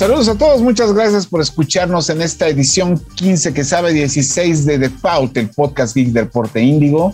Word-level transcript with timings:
Saludos 0.00 0.28
a 0.28 0.34
todos, 0.34 0.62
muchas 0.62 0.94
gracias 0.94 1.26
por 1.26 1.42
escucharnos 1.42 2.08
en 2.08 2.22
esta 2.22 2.48
edición 2.48 2.98
15 3.16 3.52
que 3.52 3.64
sabe 3.64 3.92
16 3.92 4.64
de 4.64 4.78
Default, 4.78 5.36
el 5.36 5.50
podcast 5.50 5.94
geek 5.94 6.08
del 6.08 6.26
Porte 6.26 6.62
Índigo. 6.62 7.12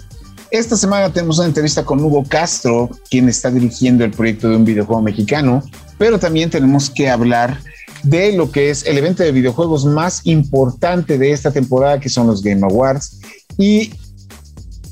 Esta 0.52 0.76
semana 0.76 1.12
tenemos 1.12 1.38
una 1.38 1.48
entrevista 1.48 1.84
con 1.84 1.98
Hugo 1.98 2.22
Castro, 2.28 2.88
quien 3.10 3.28
está 3.28 3.50
dirigiendo 3.50 4.04
el 4.04 4.12
proyecto 4.12 4.48
de 4.48 4.54
un 4.54 4.64
videojuego 4.64 5.02
mexicano, 5.02 5.64
pero 5.98 6.20
también 6.20 6.48
tenemos 6.48 6.88
que 6.88 7.10
hablar 7.10 7.58
de 8.04 8.36
lo 8.36 8.52
que 8.52 8.70
es 8.70 8.86
el 8.86 8.96
evento 8.98 9.24
de 9.24 9.32
videojuegos 9.32 9.84
más 9.84 10.20
importante 10.22 11.18
de 11.18 11.32
esta 11.32 11.50
temporada, 11.50 11.98
que 11.98 12.08
son 12.08 12.28
los 12.28 12.40
Game 12.40 12.62
Awards, 12.62 13.18
y 13.58 13.94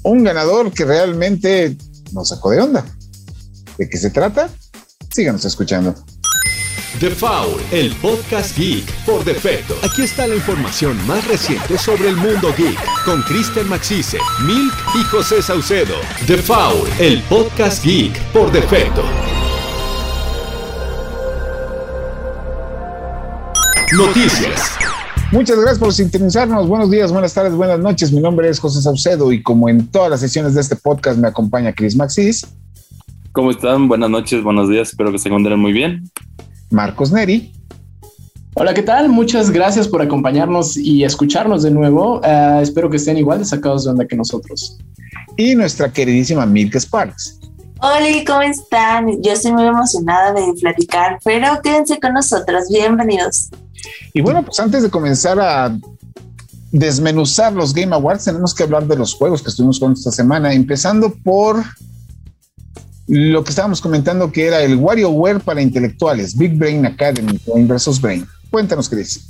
un 0.02 0.24
ganador 0.24 0.72
que 0.72 0.84
realmente 0.84 1.76
nos 2.10 2.30
sacó 2.30 2.50
de 2.50 2.60
onda. 2.60 2.84
¿De 3.78 3.88
qué 3.88 3.96
se 3.98 4.10
trata? 4.10 4.50
Síganos 5.12 5.44
escuchando. 5.44 5.94
The 7.00 7.10
Foul, 7.10 7.60
el 7.72 7.92
podcast 7.96 8.56
geek 8.56 8.84
por 9.04 9.24
defecto. 9.24 9.74
Aquí 9.82 10.02
está 10.02 10.28
la 10.28 10.36
información 10.36 10.96
más 11.08 11.26
reciente 11.26 11.76
sobre 11.76 12.08
el 12.08 12.16
mundo 12.16 12.54
geek 12.56 12.78
con 13.04 13.20
Kristen 13.22 13.68
Maxise, 13.68 14.16
Milk 14.46 14.72
y 14.94 15.02
José 15.10 15.42
Saucedo. 15.42 15.96
The 16.28 16.36
Foul, 16.36 16.88
el 17.00 17.20
podcast 17.24 17.84
geek 17.84 18.16
por 18.32 18.52
defecto. 18.52 19.02
Noticias. 23.96 24.78
Muchas 25.32 25.56
gracias 25.56 25.78
por 25.80 25.92
sintonizarnos. 25.92 26.68
Buenos 26.68 26.92
días, 26.92 27.10
buenas 27.10 27.34
tardes, 27.34 27.54
buenas 27.54 27.80
noches. 27.80 28.12
Mi 28.12 28.20
nombre 28.20 28.48
es 28.48 28.60
José 28.60 28.80
Saucedo 28.80 29.32
y 29.32 29.42
como 29.42 29.68
en 29.68 29.88
todas 29.88 30.10
las 30.10 30.20
sesiones 30.20 30.54
de 30.54 30.60
este 30.60 30.76
podcast 30.76 31.18
me 31.18 31.26
acompaña 31.26 31.72
Chris 31.72 31.96
Maxis. 31.96 32.46
¿Cómo 33.32 33.50
están? 33.50 33.88
Buenas 33.88 34.10
noches, 34.10 34.44
buenos 34.44 34.68
días. 34.68 34.90
Espero 34.90 35.10
que 35.10 35.18
se 35.18 35.28
encuentren 35.28 35.58
muy 35.58 35.72
bien. 35.72 36.08
Marcos 36.70 37.12
Neri. 37.12 37.52
Hola, 38.54 38.72
¿qué 38.72 38.82
tal? 38.82 39.08
Muchas 39.08 39.50
gracias 39.50 39.88
por 39.88 40.00
acompañarnos 40.00 40.76
y 40.76 41.02
escucharnos 41.02 41.62
de 41.64 41.72
nuevo. 41.72 42.20
Uh, 42.20 42.60
espero 42.60 42.88
que 42.88 42.98
estén 42.98 43.18
igual 43.18 43.40
de 43.40 43.44
sacados 43.44 43.84
de 43.84 43.90
onda 43.90 44.06
que 44.06 44.16
nosotros. 44.16 44.78
Y 45.36 45.54
nuestra 45.56 45.92
queridísima 45.92 46.46
Milk 46.46 46.76
Sparks. 46.76 47.40
Hola, 47.80 48.06
¿cómo 48.26 48.42
están? 48.42 49.22
Yo 49.22 49.32
estoy 49.32 49.52
muy 49.52 49.64
emocionada 49.64 50.32
de 50.32 50.54
platicar, 50.60 51.18
pero 51.24 51.60
quédense 51.62 51.98
con 51.98 52.14
nosotros. 52.14 52.68
Bienvenidos. 52.70 53.50
Y 54.12 54.20
bueno, 54.20 54.44
pues 54.44 54.58
antes 54.60 54.84
de 54.84 54.90
comenzar 54.90 55.38
a 55.40 55.76
desmenuzar 56.70 57.52
los 57.52 57.74
Game 57.74 57.94
Awards, 57.94 58.24
tenemos 58.24 58.54
que 58.54 58.62
hablar 58.62 58.86
de 58.86 58.96
los 58.96 59.14
juegos 59.14 59.42
que 59.42 59.50
estuvimos 59.50 59.80
con 59.80 59.92
esta 59.92 60.10
semana, 60.10 60.54
empezando 60.54 61.12
por 61.12 61.62
lo 63.06 63.44
que 63.44 63.50
estábamos 63.50 63.80
comentando 63.80 64.32
que 64.32 64.46
era 64.46 64.62
el 64.62 64.76
WarioWare 64.76 65.40
para 65.40 65.60
intelectuales, 65.60 66.36
Big 66.36 66.54
Brain 66.54 66.86
Academy, 66.86 67.38
versus 67.66 68.00
Brain. 68.00 68.26
Cuéntanos, 68.50 68.88
Chris. 68.88 69.28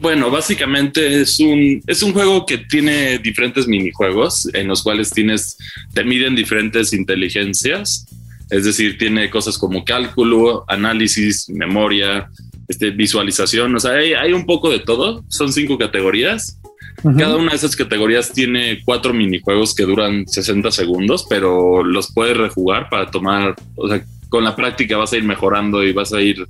Bueno, 0.00 0.30
básicamente 0.30 1.22
es 1.22 1.38
un, 1.40 1.82
es 1.86 2.02
un 2.02 2.12
juego 2.12 2.44
que 2.44 2.58
tiene 2.58 3.18
diferentes 3.18 3.66
minijuegos 3.66 4.48
en 4.52 4.68
los 4.68 4.82
cuales 4.82 5.10
tienes, 5.10 5.56
te 5.92 6.04
miden 6.04 6.36
diferentes 6.36 6.92
inteligencias, 6.92 8.06
es 8.50 8.64
decir, 8.64 8.98
tiene 8.98 9.30
cosas 9.30 9.56
como 9.56 9.84
cálculo, 9.84 10.64
análisis, 10.68 11.48
memoria, 11.48 12.28
este, 12.68 12.90
visualización, 12.90 13.74
o 13.74 13.80
sea, 13.80 13.92
hay 13.92 14.32
un 14.32 14.44
poco 14.44 14.70
de 14.70 14.80
todo, 14.80 15.24
son 15.28 15.52
cinco 15.52 15.78
categorías 15.78 16.58
cada 17.02 17.36
una 17.36 17.50
de 17.50 17.56
esas 17.56 17.76
categorías 17.76 18.32
tiene 18.32 18.82
cuatro 18.84 19.12
minijuegos 19.12 19.74
que 19.74 19.84
duran 19.84 20.26
60 20.26 20.70
segundos, 20.70 21.26
pero 21.28 21.84
los 21.84 22.12
puedes 22.12 22.36
rejugar 22.36 22.88
para 22.88 23.10
tomar, 23.10 23.54
o 23.76 23.88
sea, 23.88 24.04
con 24.28 24.44
la 24.44 24.56
práctica 24.56 24.96
vas 24.96 25.12
a 25.12 25.16
ir 25.16 25.24
mejorando 25.24 25.84
y 25.84 25.92
vas 25.92 26.12
a 26.12 26.20
ir 26.20 26.46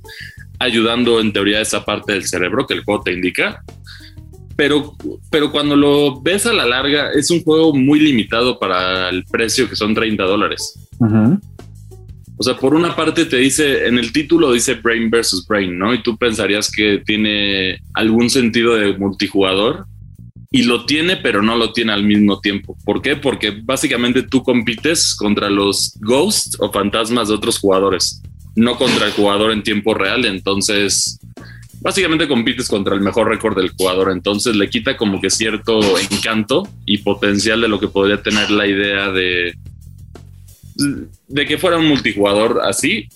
ayudando 0.59 1.19
en 1.19 1.33
teoría 1.33 1.61
esa 1.61 1.83
parte 1.83 2.13
del 2.13 2.25
cerebro 2.25 2.65
que 2.65 2.73
el 2.73 2.83
juego 2.83 3.03
te 3.03 3.13
indica. 3.13 3.63
Pero, 4.55 4.95
pero 5.29 5.51
cuando 5.51 5.75
lo 5.75 6.21
ves 6.21 6.45
a 6.45 6.53
la 6.53 6.65
larga, 6.65 7.11
es 7.11 7.29
un 7.29 7.43
juego 7.43 7.73
muy 7.73 7.99
limitado 7.99 8.57
para 8.57 9.09
el 9.09 9.25
precio 9.25 9.69
que 9.69 9.75
son 9.75 9.93
30 9.93 10.23
dólares. 10.23 10.79
O 12.37 12.43
sea, 12.43 12.55
por 12.57 12.73
una 12.73 12.95
parte 12.95 13.25
te 13.25 13.37
dice, 13.37 13.87
en 13.87 13.97
el 13.97 14.11
título 14.11 14.51
dice 14.51 14.75
Brain 14.75 15.09
versus 15.09 15.45
Brain, 15.47 15.77
¿no? 15.77 15.93
Y 15.93 16.01
tú 16.01 16.17
pensarías 16.17 16.71
que 16.71 17.01
tiene 17.05 17.79
algún 17.93 18.29
sentido 18.29 18.75
de 18.75 18.97
multijugador, 18.97 19.85
y 20.55 20.63
lo 20.63 20.85
tiene, 20.85 21.17
pero 21.17 21.41
no 21.41 21.57
lo 21.57 21.73
tiene 21.73 21.91
al 21.91 22.05
mismo 22.05 22.39
tiempo. 22.39 22.77
¿Por 22.85 23.01
qué? 23.01 23.17
Porque 23.17 23.51
básicamente 23.51 24.23
tú 24.23 24.41
compites 24.41 25.13
contra 25.13 25.49
los 25.49 25.97
ghosts 25.99 26.55
o 26.61 26.71
fantasmas 26.71 27.27
de 27.27 27.33
otros 27.33 27.59
jugadores, 27.59 28.21
no 28.55 28.77
contra 28.77 29.07
el 29.07 29.11
jugador 29.11 29.51
en 29.51 29.63
tiempo 29.63 29.93
real. 29.93 30.23
Entonces, 30.23 31.19
básicamente 31.81 32.29
compites 32.29 32.69
contra 32.69 32.95
el 32.95 33.01
mejor 33.01 33.27
récord 33.27 33.57
del 33.57 33.71
jugador. 33.71 34.13
Entonces 34.13 34.55
le 34.55 34.69
quita 34.69 34.95
como 34.95 35.19
que 35.19 35.29
cierto 35.29 35.99
encanto 35.99 36.65
y 36.85 36.99
potencial 36.99 37.59
de 37.59 37.67
lo 37.67 37.77
que 37.77 37.89
podría 37.89 38.23
tener 38.23 38.49
la 38.49 38.65
idea 38.65 39.11
de, 39.11 39.55
de 41.27 41.45
que 41.45 41.57
fuera 41.57 41.77
un 41.77 41.87
multijugador 41.89 42.61
así. 42.63 43.09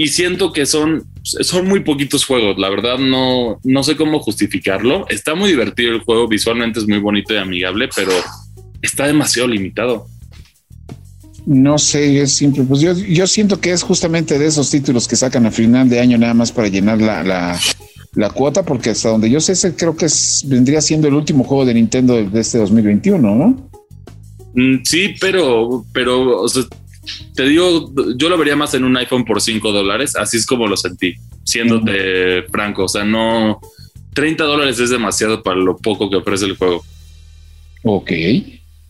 Y 0.00 0.08
siento 0.08 0.52
que 0.52 0.64
son 0.64 1.04
son 1.22 1.68
muy 1.68 1.80
poquitos 1.80 2.24
juegos, 2.24 2.58
la 2.58 2.70
verdad 2.70 2.98
no, 2.98 3.60
no 3.62 3.82
sé 3.82 3.96
cómo 3.96 4.20
justificarlo. 4.20 5.06
Está 5.08 5.34
muy 5.34 5.50
divertido 5.50 5.92
el 5.92 6.00
juego, 6.00 6.26
visualmente 6.26 6.78
es 6.78 6.88
muy 6.88 6.98
bonito 6.98 7.34
y 7.34 7.36
amigable, 7.36 7.88
pero 7.94 8.12
está 8.80 9.06
demasiado 9.06 9.48
limitado. 9.48 10.06
No 11.46 11.78
sé, 11.78 12.20
es 12.20 12.32
simple. 12.32 12.64
Pues 12.64 12.80
yo, 12.80 12.92
yo 12.92 13.26
siento 13.26 13.60
que 13.60 13.72
es 13.72 13.82
justamente 13.82 14.38
de 14.38 14.46
esos 14.46 14.70
títulos 14.70 15.08
que 15.08 15.16
sacan 15.16 15.46
a 15.46 15.50
final 15.50 15.88
de 15.88 16.00
año 16.00 16.18
nada 16.18 16.34
más 16.34 16.52
para 16.52 16.68
llenar 16.68 17.00
la, 17.00 17.22
la, 17.22 17.58
la 18.14 18.30
cuota, 18.30 18.62
porque 18.64 18.90
hasta 18.90 19.10
donde 19.10 19.30
yo 19.30 19.40
sé, 19.40 19.52
ese 19.52 19.74
creo 19.74 19.96
que 19.96 20.06
es, 20.06 20.44
vendría 20.46 20.80
siendo 20.80 21.08
el 21.08 21.14
último 21.14 21.44
juego 21.44 21.64
de 21.64 21.74
Nintendo 21.74 22.22
de 22.22 22.40
este 22.40 22.58
2021, 22.58 23.34
¿no? 23.34 23.70
Mm, 24.54 24.82
sí, 24.84 25.14
pero, 25.20 25.84
pero 25.92 26.42
o 26.42 26.48
sea, 26.48 26.64
te 27.34 27.44
digo, 27.44 27.92
yo 28.16 28.28
lo 28.28 28.38
vería 28.38 28.56
más 28.56 28.74
en 28.74 28.84
un 28.84 28.96
iPhone 28.96 29.24
por 29.24 29.40
5 29.40 29.72
dólares, 29.72 30.16
así 30.16 30.36
es 30.36 30.46
como 30.46 30.66
lo 30.66 30.76
sentí, 30.76 31.14
siéndote 31.44 32.42
franco, 32.44 32.84
o 32.84 32.88
sea, 32.88 33.04
no, 33.04 33.60
30 34.14 34.44
dólares 34.44 34.78
es 34.80 34.90
demasiado 34.90 35.42
para 35.42 35.58
lo 35.58 35.76
poco 35.76 36.10
que 36.10 36.16
ofrece 36.16 36.44
el 36.44 36.56
juego. 36.56 36.84
Ok, 37.84 38.10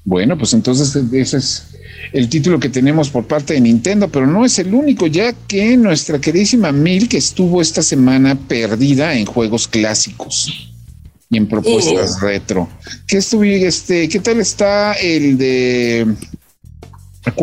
bueno, 0.05 0.39
pues 0.39 0.55
entonces 0.55 0.97
ese 1.13 1.37
es 1.37 1.69
el 2.13 2.29
título 2.29 2.59
que 2.59 2.69
tenemos 2.69 3.11
por 3.11 3.27
parte 3.27 3.55
de 3.55 3.61
Nintendo, 3.61 4.09
pero 4.09 4.27
no 4.27 4.45
es 4.45 4.59
el 4.59 4.73
único, 4.73 5.07
ya 5.07 5.33
que 5.33 5.77
nuestra 5.77 6.21
queridísima 6.21 6.73
Milk 6.73 7.15
estuvo 7.15 7.61
esta 7.61 7.83
semana 7.83 8.35
perdida 8.35 9.15
en 9.15 9.27
juegos 9.27 9.69
clásicos 9.69 10.73
y 11.31 11.37
en 11.37 11.47
propuestas 11.47 12.21
retro. 12.21 12.69
¿Qué 13.07 13.19
estuve, 13.19 13.67
este, 13.67 14.09
qué 14.09 14.21
tal 14.21 14.41
está 14.41 14.95
el 14.95 15.37
de 15.37 16.07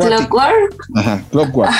Clockwork. 0.01 0.87
Ajá, 0.95 1.21
Clockwork. 1.31 1.71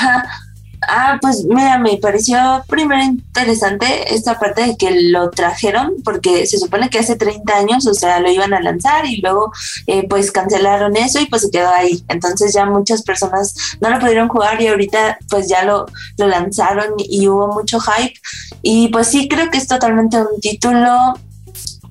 Ah, 0.88 1.18
pues 1.20 1.44
mira, 1.44 1.78
me 1.78 1.96
pareció 1.96 2.62
primero 2.68 3.02
interesante 3.02 4.14
esta 4.14 4.38
parte 4.38 4.62
de 4.62 4.76
que 4.76 4.90
lo 5.10 5.30
trajeron, 5.30 5.94
porque 6.04 6.46
se 6.46 6.58
supone 6.58 6.90
que 6.90 6.98
hace 6.98 7.16
30 7.16 7.56
años, 7.56 7.86
o 7.86 7.94
sea, 7.94 8.20
lo 8.20 8.30
iban 8.30 8.54
a 8.54 8.60
lanzar 8.60 9.06
y 9.06 9.16
luego 9.20 9.52
eh, 9.86 10.06
pues 10.08 10.30
cancelaron 10.30 10.96
eso 10.96 11.20
y 11.20 11.26
pues 11.26 11.42
se 11.42 11.50
quedó 11.50 11.70
ahí. 11.70 12.04
Entonces 12.08 12.52
ya 12.52 12.66
muchas 12.66 13.02
personas 13.02 13.54
no 13.80 13.90
lo 13.90 13.98
pudieron 13.98 14.28
jugar 14.28 14.60
y 14.60 14.68
ahorita 14.68 15.18
pues 15.28 15.48
ya 15.48 15.64
lo, 15.64 15.86
lo 16.18 16.28
lanzaron 16.28 16.94
y 16.98 17.26
hubo 17.28 17.48
mucho 17.48 17.80
hype. 17.80 18.14
Y 18.62 18.88
pues 18.88 19.08
sí, 19.08 19.28
creo 19.28 19.50
que 19.50 19.58
es 19.58 19.66
totalmente 19.66 20.18
un 20.18 20.40
título 20.40 21.14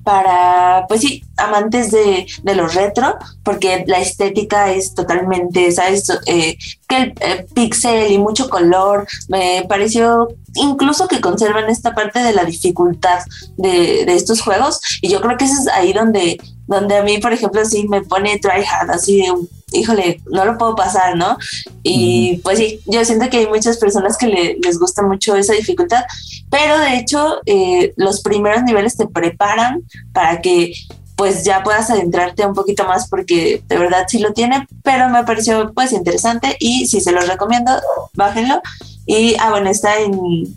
para, 0.06 0.86
pues 0.86 1.00
sí, 1.00 1.24
amantes 1.36 1.90
de, 1.90 2.28
de 2.44 2.54
lo 2.54 2.68
retro, 2.68 3.16
porque 3.42 3.82
la 3.88 3.98
estética 3.98 4.70
es 4.70 4.94
totalmente, 4.94 5.72
¿sabes? 5.72 6.08
Eh, 6.26 6.56
que 6.88 7.12
el, 7.18 7.44
pixel 7.52 8.12
y 8.12 8.16
mucho 8.16 8.48
color, 8.48 9.08
me 9.26 9.66
pareció 9.68 10.28
incluso 10.54 11.08
que 11.08 11.20
conservan 11.20 11.68
esta 11.68 11.92
parte 11.92 12.20
de 12.20 12.32
la 12.32 12.44
dificultad 12.44 13.18
de, 13.56 14.04
de 14.06 14.14
estos 14.14 14.42
juegos, 14.42 14.80
y 15.02 15.08
yo 15.08 15.20
creo 15.20 15.36
que 15.36 15.46
eso 15.46 15.60
es 15.60 15.66
ahí 15.66 15.92
donde, 15.92 16.38
donde 16.68 16.98
a 16.98 17.02
mí, 17.02 17.18
por 17.18 17.32
ejemplo, 17.32 17.64
sí 17.64 17.88
me 17.88 18.02
pone 18.02 18.38
tryhard, 18.38 18.92
así 18.92 19.16
de, 19.22 19.32
híjole, 19.72 20.20
no 20.30 20.44
lo 20.44 20.58
puedo 20.58 20.74
pasar, 20.74 21.16
¿no? 21.16 21.36
Y 21.82 22.40
pues 22.44 22.58
sí, 22.58 22.80
yo 22.86 23.04
siento 23.04 23.28
que 23.28 23.38
hay 23.38 23.46
muchas 23.46 23.78
personas 23.78 24.16
que 24.16 24.28
le, 24.28 24.58
les 24.62 24.78
gusta 24.78 25.02
mucho 25.02 25.34
esa 25.34 25.54
dificultad, 25.54 26.04
pero 26.50 26.78
de 26.78 26.96
hecho 26.96 27.40
eh, 27.46 27.92
los 27.96 28.22
primeros 28.22 28.62
niveles 28.62 28.96
te 28.96 29.06
preparan 29.06 29.82
para 30.12 30.40
que 30.40 30.72
pues 31.16 31.44
ya 31.44 31.62
puedas 31.62 31.90
adentrarte 31.90 32.46
un 32.46 32.52
poquito 32.54 32.84
más 32.84 33.08
porque 33.08 33.62
de 33.66 33.78
verdad 33.78 34.04
sí 34.06 34.18
lo 34.18 34.32
tiene, 34.34 34.68
pero 34.82 35.08
me 35.08 35.24
pareció 35.24 35.72
pues 35.72 35.92
interesante 35.92 36.56
y 36.60 36.86
si 36.86 37.00
se 37.00 37.12
los 37.12 37.26
recomiendo, 37.26 37.72
bájenlo. 38.14 38.60
Y 39.06 39.34
ah, 39.40 39.50
bueno, 39.50 39.70
está 39.70 39.98
en, 39.98 40.12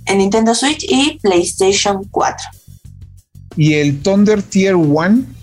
en 0.06 0.18
Nintendo 0.18 0.54
Switch 0.54 0.84
y 0.88 1.18
PlayStation 1.22 2.04
4. 2.12 2.48
¿Y 3.56 3.76
el 3.76 4.02
Thunder 4.02 4.42
Tier 4.42 4.76
1? 4.76 5.39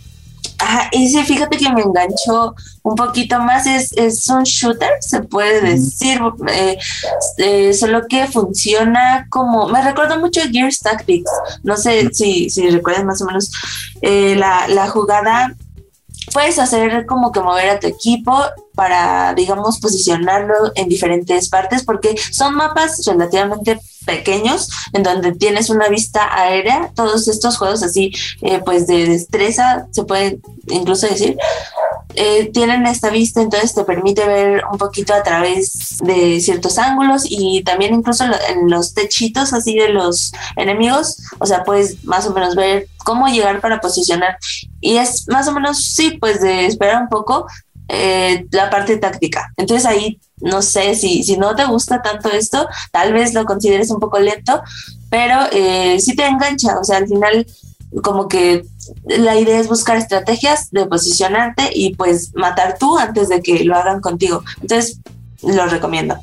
Ajá, 0.58 0.88
y 0.92 1.08
sí, 1.08 1.22
fíjate 1.22 1.58
que 1.58 1.70
me 1.70 1.82
enganchó 1.82 2.54
un 2.82 2.94
poquito 2.94 3.38
más, 3.40 3.66
es, 3.66 3.92
es 3.92 4.28
un 4.28 4.44
shooter, 4.44 4.90
se 5.00 5.22
puede 5.22 5.60
decir, 5.60 6.18
eh, 6.48 6.78
eh, 7.38 7.74
solo 7.74 8.06
que 8.08 8.26
funciona 8.26 9.26
como, 9.28 9.68
me 9.68 9.82
recuerda 9.82 10.18
mucho 10.18 10.40
a 10.40 10.48
Gears 10.48 10.80
Tactics, 10.80 11.30
no 11.62 11.76
sé 11.76 12.08
si, 12.12 12.48
si 12.48 12.70
recuerdas 12.70 13.04
más 13.04 13.20
o 13.20 13.26
menos 13.26 13.50
eh, 14.00 14.34
la, 14.36 14.66
la 14.68 14.88
jugada 14.88 15.54
puedes 16.32 16.58
hacer 16.58 17.06
como 17.06 17.32
que 17.32 17.40
mover 17.40 17.70
a 17.70 17.80
tu 17.80 17.86
equipo 17.86 18.38
para, 18.74 19.34
digamos, 19.34 19.80
posicionarlo 19.80 20.72
en 20.74 20.88
diferentes 20.88 21.48
partes, 21.48 21.84
porque 21.84 22.14
son 22.30 22.54
mapas 22.54 23.02
relativamente 23.06 23.80
pequeños 24.04 24.68
en 24.92 25.02
donde 25.02 25.32
tienes 25.32 25.70
una 25.70 25.88
vista 25.88 26.28
aérea. 26.30 26.92
Todos 26.94 27.28
estos 27.28 27.56
juegos 27.56 27.82
así, 27.82 28.12
eh, 28.42 28.60
pues 28.64 28.86
de 28.86 29.06
destreza, 29.06 29.86
se 29.90 30.04
puede 30.04 30.38
incluso 30.68 31.06
decir, 31.06 31.36
eh, 32.14 32.50
tienen 32.52 32.86
esta 32.86 33.10
vista, 33.10 33.42
entonces 33.42 33.74
te 33.74 33.84
permite 33.84 34.26
ver 34.26 34.62
un 34.70 34.78
poquito 34.78 35.12
a 35.12 35.22
través 35.22 35.98
de 35.98 36.40
ciertos 36.40 36.78
ángulos 36.78 37.24
y 37.28 37.62
también 37.62 37.94
incluso 37.94 38.24
en 38.24 38.70
los 38.70 38.94
techitos 38.94 39.52
así 39.52 39.74
de 39.74 39.90
los 39.90 40.32
enemigos, 40.56 41.18
o 41.38 41.46
sea, 41.46 41.62
puedes 41.64 42.04
más 42.04 42.26
o 42.26 42.32
menos 42.32 42.54
ver 42.54 42.88
cómo 43.04 43.26
llegar 43.28 43.60
para 43.60 43.80
posicionar. 43.80 44.38
Y 44.80 44.96
es 44.96 45.26
más 45.28 45.48
o 45.48 45.52
menos, 45.52 45.78
sí, 45.78 46.16
pues 46.20 46.40
de 46.40 46.66
esperar 46.66 47.02
un 47.02 47.08
poco 47.08 47.46
eh, 47.88 48.46
la 48.50 48.70
parte 48.70 48.96
táctica. 48.98 49.52
Entonces 49.56 49.86
ahí 49.86 50.20
no 50.40 50.60
sé 50.62 50.94
si, 50.94 51.22
si 51.22 51.36
no 51.36 51.54
te 51.54 51.64
gusta 51.64 52.02
tanto 52.02 52.30
esto, 52.30 52.66
tal 52.92 53.12
vez 53.12 53.32
lo 53.32 53.44
consideres 53.44 53.90
un 53.90 54.00
poco 54.00 54.18
lento, 54.18 54.62
pero 55.08 55.40
eh, 55.52 55.98
sí 56.00 56.14
te 56.14 56.26
engancha, 56.26 56.78
o 56.78 56.84
sea, 56.84 56.98
al 56.98 57.08
final 57.08 57.46
como 58.02 58.28
que 58.28 58.66
la 59.04 59.38
idea 59.38 59.58
es 59.58 59.68
buscar 59.68 59.96
estrategias 59.96 60.70
de 60.70 60.86
posicionarte 60.86 61.70
y 61.72 61.94
pues 61.94 62.32
matar 62.34 62.76
tú 62.78 62.98
antes 62.98 63.28
de 63.28 63.40
que 63.40 63.64
lo 63.64 63.74
hagan 63.74 64.00
contigo. 64.00 64.42
Entonces, 64.60 65.00
lo 65.42 65.66
recomiendo. 65.66 66.16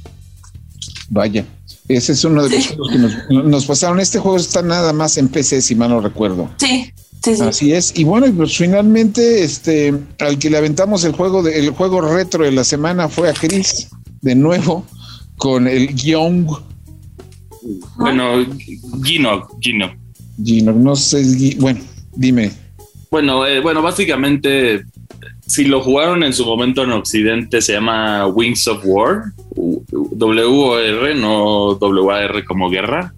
Vaya, 1.10 1.46
ese 1.88 2.12
es 2.12 2.24
uno 2.24 2.44
de 2.44 2.58
los 2.58 2.68
juegos 2.68 2.90
que 2.92 2.98
nos, 3.34 3.66
pasaron. 3.66 4.00
Este 4.00 4.20
juego 4.20 4.38
está 4.38 4.62
nada 4.62 4.94
más 4.94 5.18
en 5.18 5.30
PC, 5.30 5.62
si 5.62 5.76
mal 5.76 5.90
no 5.90 6.02
recuerdo. 6.02 6.50
Sí. 6.58 6.94
Sí, 7.24 7.38
sí. 7.38 7.42
Así 7.42 7.74
es. 7.74 7.98
Y 7.98 8.04
bueno, 8.04 8.28
pues 8.36 8.58
finalmente, 8.58 9.44
este, 9.44 9.94
al 10.20 10.38
que 10.38 10.50
le 10.50 10.58
aventamos 10.58 11.06
el 11.06 11.14
juego 11.14 11.42
de, 11.42 11.58
el 11.58 11.70
juego 11.70 12.02
retro 12.02 12.44
de 12.44 12.52
la 12.52 12.66
semana 12.66 13.08
fue 13.08 13.30
a 13.30 13.34
Chris, 13.34 13.90
de 14.22 14.36
nuevo, 14.36 14.86
con 15.38 15.68
el 15.68 15.96
Young. 15.96 16.48
Bueno, 17.96 18.46
Gino, 19.04 19.48
Gino. 19.62 19.94
Gino, 20.44 20.74
no 20.74 20.96
sé, 20.98 21.56
bueno, 21.60 21.80
dime. 22.14 22.52
Bueno, 23.10 23.46
eh, 23.46 23.62
bueno, 23.62 23.82
básicamente, 23.82 24.84
si 25.48 25.64
lo 25.64 25.82
jugaron 25.82 26.24
en 26.24 26.34
su 26.34 26.46
momento 26.46 26.84
en 26.84 26.92
Occidente, 26.92 27.62
se 27.62 27.74
llama 27.74 28.28
Wings 28.28 28.68
of 28.68 28.82
War, 28.84 29.32
W-O-R, 29.56 31.16
no 31.16 31.76
W-A-R 31.76 32.44
como 32.44 32.70
guerra. 32.70 33.14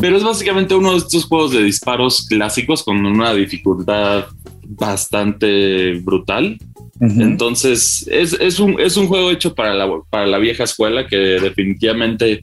Pero 0.00 0.16
es 0.16 0.24
básicamente 0.24 0.74
uno 0.74 0.92
de 0.92 0.98
estos 0.98 1.24
juegos 1.24 1.52
de 1.52 1.62
disparos 1.62 2.26
clásicos 2.26 2.82
con 2.82 3.04
una 3.04 3.32
dificultad 3.34 4.26
bastante 4.64 5.94
brutal. 6.00 6.58
Entonces, 7.00 8.06
es, 8.10 8.34
es, 8.34 8.60
un, 8.60 8.78
es 8.78 8.96
un 8.96 9.06
juego 9.06 9.30
hecho 9.30 9.54
para 9.54 9.74
la, 9.74 9.88
para 10.10 10.26
la 10.26 10.38
vieja 10.38 10.64
escuela 10.64 11.06
que 11.06 11.16
definitivamente 11.16 12.42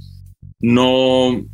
no, 0.59 1.45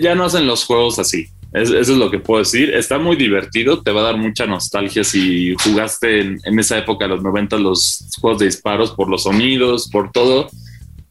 ya 0.00 0.14
no 0.14 0.24
hacen 0.24 0.46
los 0.46 0.64
juegos 0.64 0.98
así. 0.98 1.26
eso 1.52 1.78
es 1.78 1.88
lo 1.88 2.10
que 2.10 2.18
puedo 2.18 2.40
decir. 2.40 2.70
Está 2.70 2.98
muy 2.98 3.16
divertido, 3.16 3.82
te 3.82 3.92
va 3.92 4.00
a 4.00 4.04
dar 4.04 4.16
mucha 4.16 4.46
nostalgia 4.46 5.04
si 5.04 5.54
jugaste 5.62 6.20
en, 6.20 6.58
esa 6.58 6.78
época, 6.78 7.06
los 7.06 7.22
90, 7.22 7.58
los 7.58 8.08
juegos 8.20 8.40
de 8.40 8.46
disparos 8.46 8.92
por 8.92 9.10
los 9.10 9.24
sonidos, 9.24 9.88
por 9.90 10.10
todo. 10.12 10.48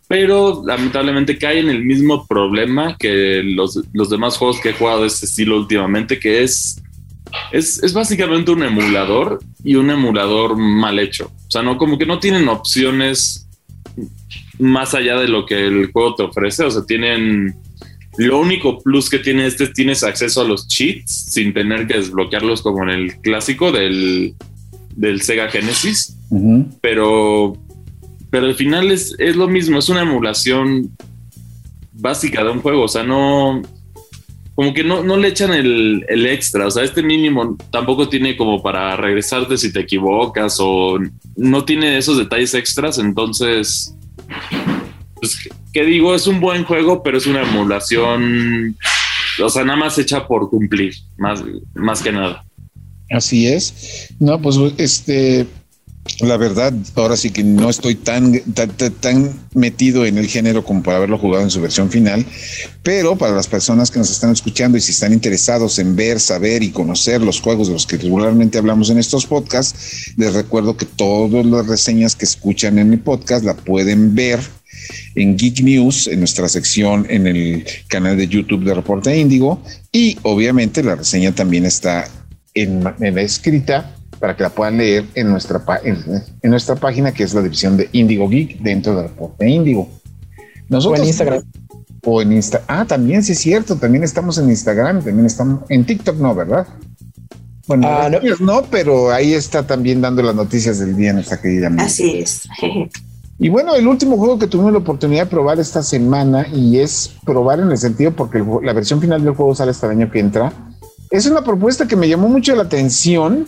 Pero 0.09 0.63
lamentablemente 0.65 1.38
cae 1.38 1.59
en 1.59 1.69
el 1.69 1.85
mismo 1.85 2.25
problema 2.25 2.97
que 2.97 3.44
los, 3.44 3.79
los 3.94 4.09
demás 4.09 4.38
juegos 4.38 4.59
que 4.59 4.69
he 4.69 4.73
jugado 4.73 5.01
de 5.01 5.07
este 5.07 5.27
estilo 5.27 5.56
últimamente, 5.56 6.19
que 6.19 6.41
es, 6.41 6.81
es, 7.51 7.81
es 7.83 7.94
básicamente 7.94 8.50
un 8.50 8.63
emulador 8.63 9.39
y 9.63 9.75
un 9.75 9.91
emulador 9.91 10.57
mal 10.57 10.97
hecho. 10.97 11.27
O 11.27 11.51
sea, 11.51 11.61
no 11.61 11.77
como 11.77 12.00
que 12.00 12.07
no 12.07 12.19
tienen 12.19 12.50
opciones 12.50 13.47
más 14.57 14.95
allá 14.95 15.19
de 15.19 15.27
lo 15.27 15.45
que 15.45 15.67
el 15.67 15.91
juego 15.91 16.15
te 16.15 16.23
ofrece. 16.23 16.63
O 16.63 16.71
sea, 16.71 16.83
tienen 16.88 17.56
lo 18.17 18.39
único 18.39 18.79
plus 18.79 19.11
que 19.11 19.19
tiene 19.19 19.45
este 19.45 19.65
es 19.65 19.73
tienes 19.73 20.03
acceso 20.03 20.41
a 20.41 20.44
los 20.44 20.67
cheats 20.67 21.31
sin 21.31 21.53
tener 21.53 21.85
que 21.85 21.97
desbloquearlos 21.97 22.63
como 22.63 22.81
en 22.81 22.89
el 22.89 23.15
clásico 23.21 23.71
del, 23.71 24.33
Sega 25.21 25.50
Genesis. 25.50 26.17
Pero 26.81 27.56
pero 28.30 28.46
al 28.46 28.56
final 28.56 28.92
es, 28.92 29.16
lo 29.36 29.48
mismo, 29.48 29.80
es 29.80 29.90
una 29.90 30.02
emulación 30.02 30.96
básica 31.94 32.44
de 32.44 32.52
un 32.52 32.62
juego. 32.62 32.84
O 32.84 32.88
sea, 32.88 33.04
no. 33.04 33.62
Como 34.56 34.74
que 34.74 34.84
no, 34.84 35.04
no 35.04 35.16
le 35.16 35.30
echan 35.30 35.54
el, 35.54 36.06
el, 36.10 36.26
extra. 36.26 36.68
O 36.68 36.72
sea, 36.72 36.84
este 36.84 37.02
mínimo 37.02 37.58
tampoco 37.72 38.10
tiene 38.10 38.36
como 38.36 38.62
para 38.62 38.98
regresarte 38.98 39.58
si 39.58 39.72
te 39.72 39.80
equivocas 39.80 40.58
o 40.60 41.00
no 41.38 41.64
tiene 41.64 41.98
esos 41.98 42.18
detalles 42.18 42.54
extras. 42.54 42.98
Entonces, 42.98 43.96
pues, 45.16 45.50
que 45.74 45.86
digo, 45.86 46.16
es 46.16 46.28
un 46.28 46.40
buen 46.40 46.64
juego, 46.64 47.04
pero 47.04 47.18
es 47.18 47.28
una 47.28 47.44
emulación, 47.44 48.76
o 49.44 49.50
sea, 49.50 49.64
nada 49.64 49.78
más 49.78 49.98
hecha 49.98 50.28
por 50.28 50.50
cumplir, 50.50 50.94
más, 51.18 51.44
más 51.74 52.02
que 52.02 52.12
nada. 52.12 52.44
Así 53.12 53.48
es. 53.48 54.14
No, 54.20 54.40
pues 54.40 54.58
este, 54.78 55.48
la 56.21 56.38
verdad, 56.38 56.73
ahora 56.95 57.15
sí 57.15 57.31
que 57.31 57.44
no 57.44 57.69
estoy 57.69 57.95
tan, 57.95 58.41
tan, 59.00 59.33
metido 59.53 60.06
en 60.06 60.17
el 60.17 60.27
género 60.27 60.63
como 60.63 60.83
para 60.83 60.97
haberlo 60.97 61.17
jugado 61.17 61.44
en 61.44 61.50
su 61.50 61.61
versión 61.61 61.89
final, 61.89 62.25
pero 62.83 63.17
para 63.17 63.33
las 63.33 63.47
personas 63.47 63.89
que 63.91 64.00
nos 64.00 64.11
están 64.11 64.31
escuchando 64.31 64.77
y 64.77 64.81
si 64.81 64.91
están 64.91 65.13
interesados 65.13 65.79
en 65.79 65.95
ver, 65.95 66.19
saber 66.19 66.63
y 66.63 66.69
conocer 66.69 67.21
los 67.21 67.41
juegos 67.41 67.67
de 67.67 67.73
los 67.73 67.88
que 67.88 67.97
regularmente 67.97 68.57
hablamos 68.57 68.89
en 68.89 68.97
estos 68.97 69.25
podcasts, 69.25 70.13
les 70.17 70.33
recuerdo 70.33 70.77
que 70.77 70.85
todas 70.85 71.45
las 71.45 71.67
reseñas 71.67 72.15
que 72.15 72.25
escuchan 72.25 72.77
en 72.79 72.89
mi 72.89 72.97
podcast 72.97 73.44
la 73.44 73.56
pueden 73.56 74.15
ver 74.15 74.39
en 75.15 75.38
Geek 75.38 75.61
News, 75.61 76.07
en 76.07 76.19
nuestra 76.19 76.47
sección 76.47 77.06
en 77.09 77.27
el 77.27 77.65
canal 77.88 78.17
de 78.17 78.27
YouTube 78.27 78.63
de 78.63 78.73
Reporte 78.73 79.17
Índigo. 79.17 79.61
Y 79.91 80.17
obviamente 80.23 80.83
la 80.83 80.95
reseña 80.95 81.33
también 81.33 81.65
está 81.65 82.07
en, 82.53 82.83
escrita 83.17 83.95
para 84.19 84.36
que 84.36 84.44
la 84.44 84.50
puedan 84.50 84.77
leer 84.77 85.06
en 85.16 85.30
nuestra, 85.30 85.63
en, 85.83 86.50
nuestra 86.50 86.75
página, 86.75 87.13
que 87.13 87.24
es 87.24 87.33
la 87.33 87.42
división 87.42 87.77
de 87.77 87.89
Índigo 87.92 88.27
Geek 88.27 88.60
dentro 88.60 88.95
de 88.95 89.04
Reporte 89.04 89.50
Índigo. 89.50 89.89
Nosotros, 90.68 91.00
o 91.00 91.01
en 91.01 91.07
Instagram. 91.07 91.44
O 92.04 92.21
en 92.21 92.33
Insta. 92.33 92.62
Ah, 92.68 92.86
también 92.86 93.24
sí 93.24 93.31
es 93.31 93.39
cierto. 93.39 93.75
También 93.75 94.04
estamos 94.04 94.38
en 94.38 94.50
Instagram. 94.50 95.04
También 95.04 95.26
estamos 95.26 95.61
en 95.69 95.85
TikTok, 95.85 96.18
no, 96.18 96.35
¿verdad? 96.35 96.68
Bueno, 97.68 97.88
ah, 97.88 98.09
no. 98.09 98.19
no. 98.40 98.64
pero 98.69 99.11
ahí 99.11 99.33
está 99.33 99.66
también 99.66 100.02
dando 100.02 100.21
las 100.21 100.35
noticias 100.35 100.80
del 100.80 100.95
día 100.95 101.14
nuestra 101.14 101.40
querida 101.42 101.71
Así 101.78 102.19
es. 102.19 102.47
Y 103.42 103.47
bueno, 103.47 103.73
el 103.73 103.88
último 103.88 104.18
juego 104.18 104.38
que 104.38 104.47
tuvimos 104.47 104.73
la 104.73 104.80
oportunidad 104.80 105.23
de 105.23 105.30
probar 105.30 105.61
esta 105.61 105.81
semana, 105.81 106.45
y 106.54 106.80
es 106.80 107.14
probar 107.23 107.61
en 107.61 107.71
el 107.71 107.78
sentido 107.78 108.11
porque 108.11 108.44
la 108.61 108.73
versión 108.73 108.99
final 108.99 109.23
del 109.23 109.33
juego 109.33 109.56
sale 109.56 109.71
hasta 109.71 109.88
el 109.88 109.94
año 109.94 110.11
que 110.11 110.19
entra, 110.19 110.52
es 111.09 111.26
una 111.26 111.42
propuesta 111.42 111.88
que 111.88 111.95
me 111.95 112.09
llamó 112.09 112.28
mucho 112.28 112.54
la 112.54 112.64
atención, 112.64 113.47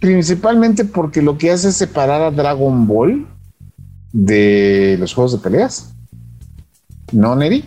principalmente 0.00 0.84
porque 0.84 1.22
lo 1.22 1.38
que 1.38 1.50
hace 1.50 1.68
es 1.68 1.76
separar 1.76 2.22
a 2.22 2.30
Dragon 2.30 2.86
Ball 2.86 3.26
de 4.12 4.96
los 4.98 5.14
juegos 5.14 5.32
de 5.32 5.38
peleas. 5.38 5.94
¿No, 7.12 7.36
Neri? 7.36 7.64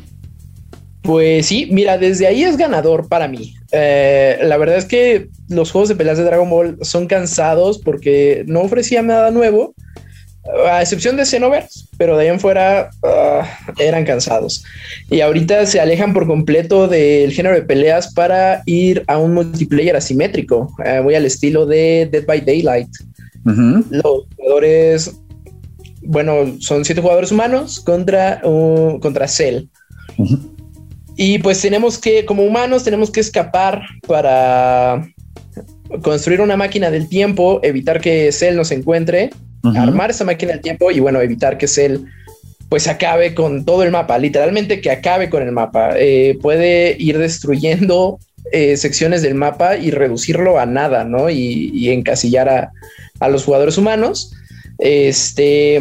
Pues 1.03 1.45
sí, 1.45 1.67
mira, 1.71 1.97
desde 1.97 2.27
ahí 2.27 2.43
es 2.43 2.57
ganador 2.57 3.07
para 3.07 3.27
mí. 3.27 3.55
Eh, 3.71 4.39
la 4.43 4.57
verdad 4.57 4.77
es 4.77 4.85
que 4.85 5.29
los 5.49 5.71
juegos 5.71 5.89
de 5.89 5.95
peleas 5.95 6.17
de 6.17 6.23
Dragon 6.23 6.49
Ball 6.49 6.77
son 6.81 7.07
cansados 7.07 7.77
porque 7.77 8.43
no 8.47 8.61
ofrecían 8.61 9.07
nada 9.07 9.29
nuevo 9.29 9.75
a 10.69 10.81
excepción 10.81 11.15
de 11.15 11.25
Xenoverse, 11.25 11.85
pero 11.97 12.17
de 12.17 12.23
ahí 12.23 12.29
en 12.29 12.39
fuera 12.39 12.89
ah, 13.03 13.47
eran 13.79 14.05
cansados. 14.05 14.63
Y 15.09 15.21
ahorita 15.21 15.65
se 15.65 15.79
alejan 15.79 16.13
por 16.13 16.27
completo 16.27 16.87
del 16.87 17.31
género 17.31 17.55
de 17.55 17.61
peleas 17.61 18.13
para 18.13 18.61
ir 18.65 19.03
a 19.07 19.17
un 19.17 19.33
multiplayer 19.33 19.95
asimétrico. 19.95 20.73
Eh, 20.85 20.99
voy 21.01 21.15
al 21.15 21.25
estilo 21.25 21.65
de 21.65 22.09
Dead 22.11 22.25
by 22.25 22.41
Daylight. 22.41 22.89
Los 23.45 24.25
jugadores, 24.37 25.15
bueno, 26.01 26.55
son 26.59 26.85
siete 26.85 27.01
jugadores 27.01 27.31
humanos 27.31 27.79
contra, 27.79 28.41
contra 28.41 29.27
Cell. 29.27 29.65
Y 31.15 31.39
pues 31.39 31.61
tenemos 31.61 31.97
que, 31.97 32.25
como 32.25 32.43
humanos, 32.43 32.83
tenemos 32.83 33.11
que 33.11 33.19
escapar 33.19 33.81
para 34.07 35.05
construir 36.01 36.41
una 36.41 36.57
máquina 36.57 36.89
del 36.89 37.07
tiempo, 37.07 37.59
evitar 37.63 38.01
que 38.01 38.31
Cell 38.31 38.55
nos 38.55 38.71
encuentre 38.71 39.29
armar 39.63 40.11
esa 40.11 40.25
máquina 40.25 40.51
del 40.51 40.61
tiempo 40.61 40.91
y 40.91 40.99
bueno, 40.99 41.21
evitar 41.21 41.57
que 41.57 41.67
Cell 41.67 41.99
pues 42.69 42.87
acabe 42.87 43.35
con 43.35 43.65
todo 43.65 43.83
el 43.83 43.91
mapa, 43.91 44.17
literalmente 44.17 44.81
que 44.81 44.89
acabe 44.89 45.29
con 45.29 45.43
el 45.43 45.51
mapa. 45.51 45.93
Eh, 45.95 46.39
puede 46.41 46.95
ir 46.97 47.19
destruyendo 47.19 48.19
eh, 48.51 48.77
secciones 48.77 49.21
del 49.21 49.35
mapa 49.35 49.77
y 49.77 49.91
reducirlo 49.91 50.59
a 50.59 50.65
nada, 50.65 51.03
¿no? 51.03 51.29
Y, 51.29 51.89
encasillar 51.89 52.49
a, 52.49 52.71
a, 53.19 53.29
los 53.29 53.45
jugadores 53.45 53.77
humanos. 53.77 54.33
Este, 54.79 55.77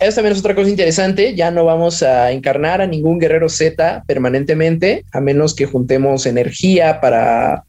eso 0.00 0.16
también 0.16 0.32
es 0.32 0.40
otra 0.40 0.56
cosa 0.56 0.68
interesante. 0.68 1.36
Ya 1.36 1.52
no 1.52 1.64
vamos 1.64 2.02
a 2.02 2.32
encarnar 2.32 2.80
a 2.80 2.88
ningún 2.88 3.20
guerrero 3.20 3.48
Z 3.48 4.02
permanentemente, 4.06 5.04
a 5.12 5.20
menos 5.20 5.54
que 5.54 5.66
juntemos 5.66 6.26
energía 6.26 7.00
para, 7.00 7.64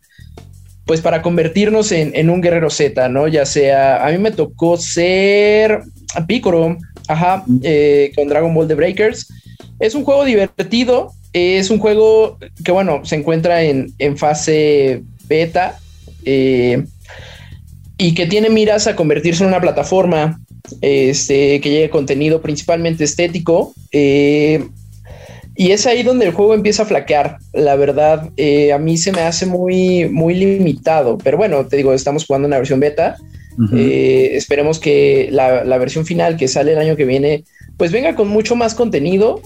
pues 0.85 1.01
para 1.01 1.21
convertirnos 1.21 1.91
en, 1.91 2.29
un 2.29 2.41
guerrero 2.41 2.69
Z, 2.69 3.07
¿no? 3.09 3.27
Ya 3.27 3.45
sea, 3.45 4.05
a 4.05 4.11
mí 4.11 4.17
me 4.17 4.31
tocó 4.31 4.77
ser 4.77 5.81
Picoro, 6.27 6.77
ajá, 7.07 7.45
eh, 7.63 8.11
con 8.15 8.27
Dragon 8.27 8.53
Ball 8.53 8.67
The 8.67 8.75
Breakers. 8.75 9.27
Es 9.79 9.95
un 9.95 10.03
juego 10.03 10.25
divertido, 10.25 11.13
es 11.31 11.69
un 11.69 11.79
juego 11.79 12.37
que, 12.63 12.71
bueno, 12.71 13.05
se 13.05 13.15
encuentra 13.15 13.63
en, 13.63 14.17
fase 14.17 15.03
beta 15.25 15.79
eh, 16.25 16.83
y 17.97 18.13
que 18.13 18.27
tiene 18.27 18.49
miras 18.49 18.87
a 18.87 18.95
convertirse 18.95 19.43
en 19.43 19.49
una 19.49 19.61
plataforma 19.61 20.39
este, 20.81 21.61
que 21.61 21.69
llegue 21.69 21.89
contenido 21.89 22.41
principalmente 22.41 23.05
estético. 23.05 23.73
Eh, 23.91 24.67
y 25.55 25.71
es 25.71 25.85
ahí 25.85 26.03
donde 26.03 26.25
el 26.25 26.33
juego 26.33 26.53
empieza 26.53 26.83
a 26.83 26.85
flaquear. 26.85 27.37
La 27.53 27.75
verdad, 27.75 28.29
eh, 28.37 28.73
a 28.73 28.77
mí 28.77 28.97
se 28.97 29.11
me 29.11 29.21
hace 29.21 29.45
muy, 29.45 30.09
muy 30.09 30.33
limitado. 30.33 31.17
Pero 31.17 31.37
bueno, 31.37 31.65
te 31.67 31.77
digo, 31.77 31.93
estamos 31.93 32.25
jugando 32.25 32.47
una 32.47 32.57
versión 32.57 32.79
beta. 32.79 33.17
Eh, 33.71 34.31
esperemos 34.33 34.79
que 34.79 35.29
la, 35.31 35.63
la, 35.63 35.77
versión 35.77 36.07
final 36.07 36.37
que 36.37 36.47
sale 36.47 36.71
el 36.71 36.79
año 36.79 36.95
que 36.95 37.05
viene, 37.05 37.43
pues 37.77 37.91
venga 37.91 38.15
con 38.15 38.27
mucho 38.27 38.55
más 38.55 38.73
contenido, 38.73 39.43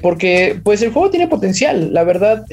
porque 0.00 0.58
pues 0.64 0.80
el 0.80 0.92
juego 0.92 1.10
tiene 1.10 1.28
potencial. 1.28 1.92
La 1.92 2.04
verdad, 2.04 2.46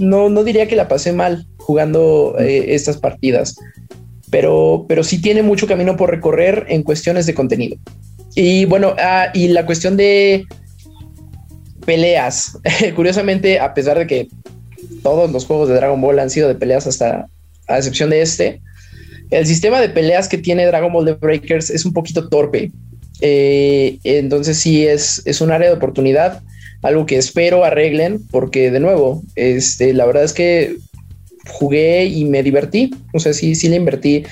no, 0.00 0.28
no 0.30 0.42
diría 0.42 0.66
que 0.66 0.74
la 0.74 0.88
pasé 0.88 1.12
mal 1.12 1.46
jugando 1.58 2.34
estas 2.38 2.96
partidas 2.96 3.54
pero, 4.32 4.86
pero 4.88 5.04
sí 5.04 5.20
tiene 5.20 5.42
mucho 5.42 5.68
camino 5.68 5.94
por 5.94 6.10
recorrer 6.10 6.64
en 6.70 6.82
cuestiones 6.82 7.26
de 7.26 7.34
contenido. 7.34 7.76
Y 8.34 8.64
bueno, 8.64 8.94
ah, 8.98 9.26
y 9.34 9.48
la 9.48 9.66
cuestión 9.66 9.98
de 9.98 10.46
peleas. 11.84 12.58
Curiosamente, 12.96 13.60
a 13.60 13.74
pesar 13.74 13.98
de 13.98 14.06
que 14.06 14.28
todos 15.02 15.30
los 15.30 15.46
juegos 15.46 15.68
de 15.68 15.74
Dragon 15.74 16.00
Ball 16.00 16.18
han 16.18 16.30
sido 16.30 16.48
de 16.48 16.54
peleas 16.54 16.86
hasta 16.86 17.26
a 17.68 17.78
excepción 17.78 18.10
de 18.10 18.22
este, 18.22 18.60
el 19.32 19.46
sistema 19.46 19.80
de 19.80 19.88
peleas 19.88 20.28
que 20.28 20.36
tiene 20.36 20.66
Dragon 20.66 20.92
Ball 20.92 21.06
The 21.06 21.14
Breakers 21.14 21.70
es 21.70 21.86
un 21.86 21.94
poquito 21.94 22.28
torpe. 22.28 22.70
Eh, 23.22 23.98
entonces 24.04 24.58
sí 24.58 24.86
es, 24.86 25.22
es 25.24 25.40
un 25.40 25.50
área 25.50 25.68
de 25.68 25.74
oportunidad, 25.74 26.42
algo 26.82 27.06
que 27.06 27.16
espero 27.16 27.64
arreglen, 27.64 28.20
porque 28.30 28.70
de 28.70 28.80
nuevo, 28.80 29.22
este, 29.34 29.94
la 29.94 30.04
verdad 30.04 30.24
es 30.24 30.34
que 30.34 30.76
jugué 31.48 32.04
y 32.04 32.26
me 32.26 32.42
divertí. 32.42 32.94
O 33.14 33.20
sea, 33.20 33.32
sí, 33.32 33.54
sí 33.54 33.68
le 33.68 33.76
invertí 33.76 34.24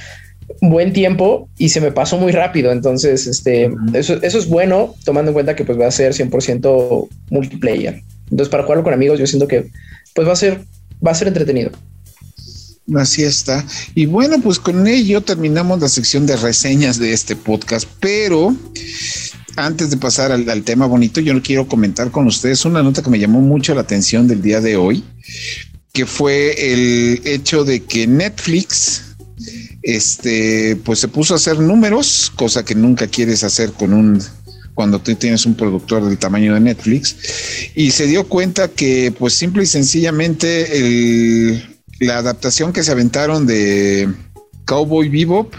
buen 0.61 0.93
tiempo 0.93 1.49
y 1.59 1.71
se 1.71 1.81
me 1.81 1.93
pasó 1.93 2.19
muy 2.19 2.33
rápido. 2.33 2.73
Entonces, 2.73 3.27
este, 3.27 3.71
eso, 3.95 4.19
es 4.23 4.49
bueno, 4.49 4.95
tomando 5.05 5.31
en 5.31 5.35
cuenta 5.35 5.57
que 5.57 5.65
pues 5.65 5.79
va 5.79 5.87
a 5.87 5.91
ser 5.91 6.13
100% 6.13 7.09
multiplayer. 7.31 8.03
Entonces, 8.31 8.49
para 8.49 8.63
jugarlo 8.63 8.85
con 8.85 8.95
amigos, 8.95 9.19
yo 9.19 9.27
siento 9.27 9.49
que 9.49 9.71
pues 10.15 10.27
va 10.27 10.33
a 10.33 10.37
ser, 10.37 10.61
va 11.05 11.13
a 11.13 11.15
ser 11.15 11.29
entretenido. 11.29 11.71
Así 12.95 13.23
está. 13.23 13.65
Y 13.95 14.07
bueno, 14.07 14.41
pues 14.43 14.59
con 14.59 14.87
ello 14.87 15.21
terminamos 15.21 15.81
la 15.81 15.89
sección 15.89 16.27
de 16.27 16.37
reseñas 16.37 16.99
de 16.99 17.13
este 17.13 17.37
podcast, 17.37 17.89
pero 18.01 18.55
antes 19.57 19.91
de 19.91 19.97
pasar 19.97 20.33
al, 20.33 20.49
al 20.49 20.63
tema 20.65 20.87
bonito, 20.87 21.21
yo 21.21 21.41
quiero 21.41 21.69
comentar 21.69 22.11
con 22.11 22.27
ustedes 22.27 22.65
una 22.65 22.83
nota 22.83 23.03
que 23.03 23.11
me 23.11 23.19
llamó 23.19 23.41
mucho 23.41 23.75
la 23.75 23.83
atención 23.83 24.27
del 24.27 24.43
día 24.43 24.61
de 24.61 24.77
hoy 24.77 25.05
que 25.93 26.07
fue 26.07 26.73
el 26.73 27.21
hecho 27.25 27.65
de 27.65 27.81
que 27.81 28.07
Netflix 28.07 29.10
este 29.83 30.77
pues 30.85 30.99
se 30.99 31.09
puso 31.09 31.35
a 31.35 31.37
hacer 31.37 31.59
números, 31.59 32.33
cosa 32.37 32.65
que 32.65 32.75
nunca 32.75 33.07
quieres 33.07 33.45
hacer 33.45 33.73
con 33.73 33.93
un 33.93 34.23
cuando 34.75 35.01
tú 35.01 35.15
tienes 35.15 35.45
un 35.47 35.55
productor 35.55 36.05
del 36.07 36.19
tamaño 36.19 36.55
de 36.55 36.61
Netflix. 36.61 37.17
Y 37.75 37.91
se 37.91 38.07
dio 38.07 38.29
cuenta 38.29 38.69
que 38.69 39.13
pues 39.19 39.35
simple 39.35 39.65
y 39.65 39.67
sencillamente 39.67 41.63
la 41.99 42.19
adaptación 42.19 42.73
que 42.73 42.83
se 42.83 42.93
aventaron 42.93 43.47
de 43.47 44.09
Cowboy 44.65 45.09
Bebop 45.09 45.55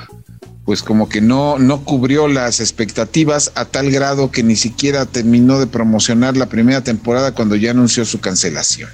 pues 0.65 0.83
como 0.83 1.09
que 1.09 1.21
no, 1.21 1.57
no 1.59 1.83
cubrió 1.83 2.27
las 2.27 2.59
expectativas 2.59 3.51
a 3.55 3.65
tal 3.65 3.91
grado 3.91 4.31
que 4.31 4.43
ni 4.43 4.55
siquiera 4.55 5.05
terminó 5.05 5.59
de 5.59 5.67
promocionar 5.67 6.37
la 6.37 6.47
primera 6.47 6.81
temporada 6.81 7.33
cuando 7.33 7.55
ya 7.55 7.71
anunció 7.71 8.05
su 8.05 8.19
cancelación. 8.19 8.89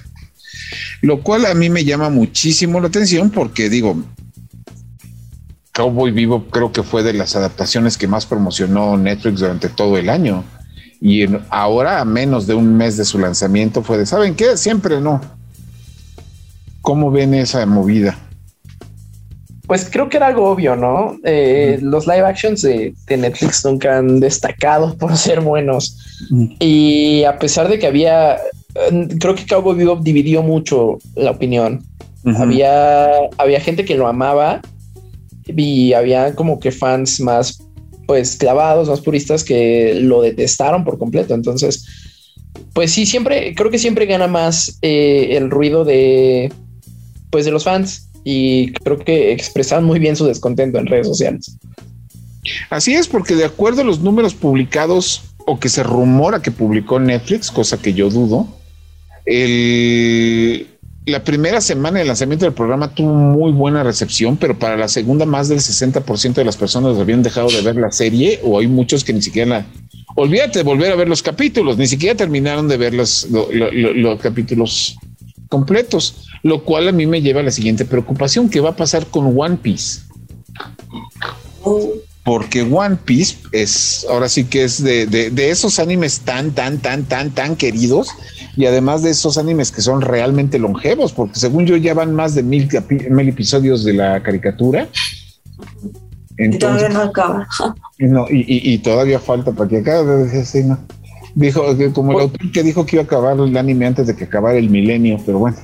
Lo 1.01 1.21
cual 1.21 1.45
a 1.45 1.53
mí 1.53 1.69
me 1.69 1.85
llama 1.85 2.09
muchísimo 2.09 2.79
la 2.79 2.87
atención 2.87 3.29
porque 3.29 3.69
digo, 3.69 4.03
Cowboy 5.77 6.09
Vivo 6.09 6.45
creo 6.49 6.71
que 6.71 6.81
fue 6.81 7.03
de 7.03 7.13
las 7.13 7.35
adaptaciones 7.35 7.99
que 7.99 8.07
más 8.07 8.25
promocionó 8.25 8.97
Netflix 8.97 9.41
durante 9.41 9.69
todo 9.69 9.99
el 9.99 10.09
año. 10.09 10.43
Y 10.99 11.27
ahora, 11.51 12.01
a 12.01 12.05
menos 12.05 12.47
de 12.47 12.55
un 12.55 12.75
mes 12.75 12.97
de 12.97 13.05
su 13.05 13.19
lanzamiento, 13.19 13.83
fue 13.83 13.99
de, 13.99 14.07
¿saben 14.07 14.33
qué? 14.33 14.57
Siempre 14.57 14.99
no. 14.99 15.21
¿Cómo 16.81 17.11
ven 17.11 17.35
esa 17.35 17.63
movida? 17.67 18.17
Pues 19.67 19.87
creo 19.91 20.09
que 20.09 20.17
era 20.17 20.25
algo 20.25 20.49
obvio, 20.49 20.75
¿no? 20.75 21.15
Eh, 21.23 21.77
los 21.83 22.07
live 22.07 22.25
actions 22.25 22.63
de, 22.63 22.95
Netflix 23.07 23.63
nunca 23.63 23.99
han 23.99 24.19
destacado 24.19 24.95
por 24.97 25.15
ser 25.15 25.41
buenos. 25.41 25.95
Y 26.59 27.23
a 27.23 27.37
pesar 27.37 27.67
de 27.67 27.77
que 27.77 27.85
había 27.85 28.37
creo 29.19 29.35
que 29.35 29.45
Cowboy 29.45 29.75
Bebop 29.75 30.01
dividió 30.01 30.41
mucho 30.41 30.97
la 31.13 31.29
opinión. 31.29 31.83
Había, 32.35 33.09
había 33.37 33.61
gente 33.61 33.85
que 33.85 33.95
lo 33.95 34.07
amaba 34.07 34.61
y 35.55 35.93
había 35.93 36.35
como 36.35 36.59
que 36.59 36.71
fans 36.71 37.19
más 37.19 37.63
pues 38.07 38.37
clavados, 38.37 38.87
más 38.87 39.01
puristas 39.01 39.43
que 39.43 39.95
lo 39.95 40.21
detestaron 40.21 40.85
por 40.85 40.97
completo. 40.97 41.33
Entonces, 41.33 41.85
pues 42.73 42.91
sí, 42.91 43.05
siempre, 43.05 43.53
creo 43.53 43.69
que 43.69 43.77
siempre 43.77 44.05
gana 44.05 44.27
más 44.27 44.79
eh, 44.81 45.29
el 45.31 45.49
ruido 45.51 45.83
de 45.83 46.51
pues 47.29 47.45
de 47.45 47.51
los 47.51 47.65
fans 47.65 48.09
y 48.23 48.71
creo 48.71 48.97
que 48.97 49.31
expresaron 49.31 49.83
muy 49.83 49.99
bien 49.99 50.15
su 50.15 50.25
descontento 50.25 50.79
en 50.79 50.87
redes 50.87 51.07
sociales. 51.07 51.57
Así 52.69 52.93
es, 52.93 53.07
porque 53.07 53.35
de 53.35 53.45
acuerdo 53.45 53.81
a 53.81 53.85
los 53.85 53.99
números 53.99 54.33
publicados 54.33 55.23
o 55.45 55.59
que 55.59 55.69
se 55.69 55.83
rumora 55.83 56.41
que 56.41 56.51
publicó 56.51 56.99
Netflix, 56.99 57.51
cosa 57.51 57.81
que 57.81 57.93
yo 57.93 58.09
dudo, 58.09 58.47
el, 59.25 60.67
la 61.07 61.23
primera 61.23 61.61
semana 61.61 61.99
de 61.99 62.05
lanzamiento 62.05 62.43
del 62.43 62.53
programa 62.53 62.93
tuvo 62.93 63.13
muy 63.13 63.53
buena 63.53 63.81
recepción, 63.81 64.35
pero 64.35 64.59
para 64.59 64.75
la 64.75 64.89
segunda 64.89 65.25
más 65.25 65.47
del 65.47 65.59
60% 65.59 66.33
de 66.33 66.43
las 66.43 66.57
personas 66.57 66.99
habían 66.99 67.23
dejado 67.23 67.47
de 67.47 67.61
ver 67.61 67.77
la 67.77 67.91
serie 67.91 68.41
o 68.43 68.59
hay 68.59 68.67
muchos 68.67 69.05
que 69.05 69.13
ni 69.13 69.21
siquiera 69.21 69.49
la... 69.49 69.65
Olvídate 70.17 70.59
de 70.59 70.63
volver 70.63 70.91
a 70.91 70.95
ver 70.95 71.07
los 71.07 71.23
capítulos, 71.23 71.77
ni 71.77 71.87
siquiera 71.87 72.13
terminaron 72.13 72.67
de 72.67 72.75
ver 72.75 72.93
los, 72.93 73.25
los 73.29 74.19
capítulos 74.19 74.97
completos, 75.47 76.27
lo 76.43 76.65
cual 76.65 76.89
a 76.89 76.91
mí 76.91 77.05
me 77.05 77.21
lleva 77.21 77.39
a 77.39 77.43
la 77.43 77.51
siguiente 77.51 77.85
preocupación, 77.85 78.49
¿qué 78.49 78.59
va 78.59 78.71
a 78.71 78.75
pasar 78.75 79.05
con 79.07 79.33
One 79.39 79.57
Piece? 79.57 80.01
Porque 82.27 82.61
One 82.61 82.97
Piece 83.05 83.37
es, 83.53 84.05
ahora 84.09 84.27
sí 84.27 84.43
que 84.43 84.65
es 84.65 84.83
de, 84.83 85.05
de, 85.05 85.29
de 85.29 85.49
esos 85.49 85.79
animes 85.79 86.19
tan, 86.19 86.51
tan, 86.51 86.77
tan, 86.79 87.05
tan, 87.05 87.31
tan 87.31 87.55
queridos 87.55 88.09
y 88.57 88.65
además 88.65 89.01
de 89.01 89.11
esos 89.11 89.37
animes 89.37 89.71
que 89.71 89.79
son 89.79 90.01
realmente 90.01 90.59
longevos, 90.59 91.13
porque 91.13 91.39
según 91.39 91.65
yo 91.65 91.77
ya 91.77 91.93
van 91.93 92.13
más 92.13 92.35
de 92.35 92.43
mil, 92.43 92.67
mil 93.09 93.29
episodios 93.29 93.85
de 93.85 93.93
la 93.93 94.21
caricatura. 94.21 94.89
y 96.37 96.57
todavía 96.57 96.89
no 96.89 97.01
acaba. 97.03 97.47
Y, 98.29 98.77
todavía 98.79 99.19
falta 99.19 99.53
para 99.53 99.69
que 99.69 99.77
acabe. 99.77 100.29
Dijo, 101.33 101.63
como 101.93 102.11
el 102.11 102.19
autor 102.19 102.51
que 102.51 102.61
dijo 102.61 102.85
que 102.85 102.97
iba 102.97 103.03
a 103.03 103.05
acabar 103.05 103.39
el 103.39 103.55
anime 103.55 103.85
antes 103.85 104.05
de 104.07 104.17
que 104.17 104.25
acabara 104.25 104.57
el 104.57 104.69
milenio, 104.69 105.17
pero 105.25 105.39
bueno. 105.39 105.57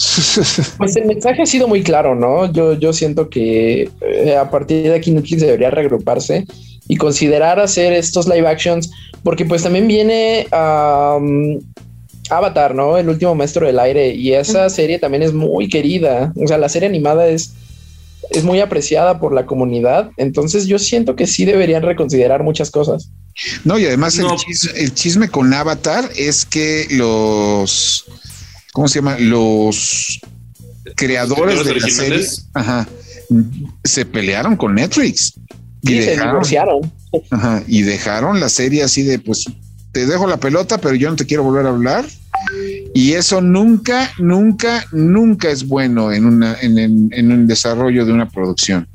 Pues 0.78 0.96
el 0.96 1.06
mensaje 1.06 1.42
ha 1.42 1.46
sido 1.46 1.68
muy 1.68 1.82
claro, 1.82 2.14
¿no? 2.14 2.50
Yo, 2.52 2.74
yo 2.74 2.92
siento 2.92 3.28
que 3.28 3.90
eh, 4.00 4.36
a 4.36 4.50
partir 4.50 4.84
de 4.84 4.94
aquí 4.94 5.10
Netflix 5.10 5.42
debería 5.42 5.70
reagruparse 5.70 6.46
y 6.88 6.96
considerar 6.96 7.60
hacer 7.60 7.92
estos 7.92 8.26
live 8.26 8.48
actions, 8.48 8.90
porque 9.22 9.44
pues 9.44 9.62
también 9.62 9.86
viene 9.86 10.46
a 10.50 11.18
Avatar, 12.30 12.74
¿no? 12.74 12.96
El 12.96 13.08
último 13.08 13.34
maestro 13.34 13.66
del 13.66 13.78
aire. 13.78 14.14
Y 14.14 14.32
esa 14.32 14.68
serie 14.70 14.98
también 14.98 15.22
es 15.22 15.32
muy 15.32 15.68
querida. 15.68 16.32
O 16.36 16.46
sea, 16.46 16.58
la 16.58 16.68
serie 16.68 16.88
animada 16.88 17.28
es, 17.28 17.52
es 18.30 18.44
muy 18.44 18.60
apreciada 18.60 19.20
por 19.20 19.32
la 19.32 19.46
comunidad. 19.46 20.10
Entonces 20.16 20.66
yo 20.66 20.78
siento 20.78 21.16
que 21.16 21.26
sí 21.26 21.44
deberían 21.44 21.82
reconsiderar 21.82 22.42
muchas 22.42 22.70
cosas. 22.70 23.10
No, 23.64 23.78
y 23.78 23.86
además 23.86 24.18
El, 24.74 24.94
chisme, 24.94 25.28
con 25.28 25.52
Avatar 25.54 26.10
es 26.16 26.44
que 26.44 26.86
los, 26.90 28.04
¿cómo 28.72 28.88
se 28.88 28.98
llama? 28.98 29.18
Los 29.18 30.20
creadores 30.96 31.64
de 31.64 31.80
la 31.80 31.88
serie 31.88 32.26
se 33.84 34.04
pelearon 34.06 34.56
con 34.56 34.74
Netflix. 34.74 35.34
y 35.82 35.94
dejaron, 35.94 36.44
se 36.44 36.58
Ajá, 37.30 37.62
y 37.66 37.82
dejaron 37.82 38.38
la 38.40 38.48
serie 38.48 38.82
así 38.82 39.02
de, 39.02 39.18
pues, 39.18 39.44
te 39.92 40.06
dejo 40.06 40.26
la 40.26 40.38
pelota, 40.38 40.78
pero 40.78 40.94
yo 40.94 41.10
no 41.10 41.16
te 41.16 41.26
quiero 41.26 41.42
volver 41.42 41.66
a 41.66 41.70
hablar 41.70 42.04
Y 42.94 43.12
eso 43.12 43.40
nunca, 43.40 44.12
nunca, 44.18 44.86
nunca 44.92 45.50
es 45.50 45.66
bueno 45.66 46.12
en, 46.12 46.26
una, 46.26 46.56
en, 46.60 47.08
en 47.12 47.32
un 47.32 47.46
desarrollo 47.46 48.04
de 48.04 48.12
una 48.12 48.28
producción. 48.28 48.88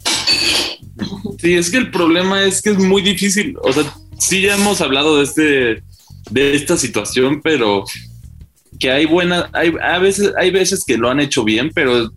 Sí, 1.40 1.54
es 1.54 1.70
que 1.70 1.78
el 1.78 1.92
problema 1.92 2.46
es 2.46 2.62
que 2.62 2.72
es 2.72 2.78
muy 2.78 3.02
difícil. 3.02 3.56
O 3.62 3.74
sea, 3.74 3.84
sí 4.18 4.42
ya 4.42 4.56
hemos 4.56 4.82
hablado 4.82 5.18
de 5.18 5.24
este 5.24 5.84
de 6.32 6.56
esta 6.56 6.78
situación, 6.78 7.42
pero 7.44 7.86
que 8.80 8.92
hay 8.92 9.06
buenas, 9.06 9.46
hay 9.54 9.74
a 9.82 10.00
veces, 10.00 10.34
hay 10.38 10.52
veces 10.52 10.84
que 10.86 10.98
lo 10.98 11.10
han 11.10 11.20
hecho 11.20 11.44
bien, 11.44 11.72
pero 11.74 12.12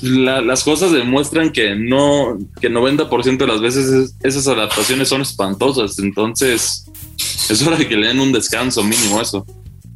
las 0.00 0.64
cosas 0.64 0.92
demuestran 0.92 1.50
que 1.50 1.74
no, 1.74 2.38
que 2.60 2.70
90% 2.70 3.36
de 3.36 3.46
las 3.46 3.60
veces 3.60 4.14
esas 4.22 4.48
adaptaciones 4.48 5.08
son 5.08 5.20
espantosas. 5.22 5.98
Entonces, 5.98 6.86
es 7.50 7.66
hora 7.66 7.76
de 7.76 7.86
que 7.86 7.96
le 7.96 8.08
den 8.08 8.20
un 8.20 8.32
descanso 8.32 8.82
mínimo 8.82 9.20
eso. 9.20 9.46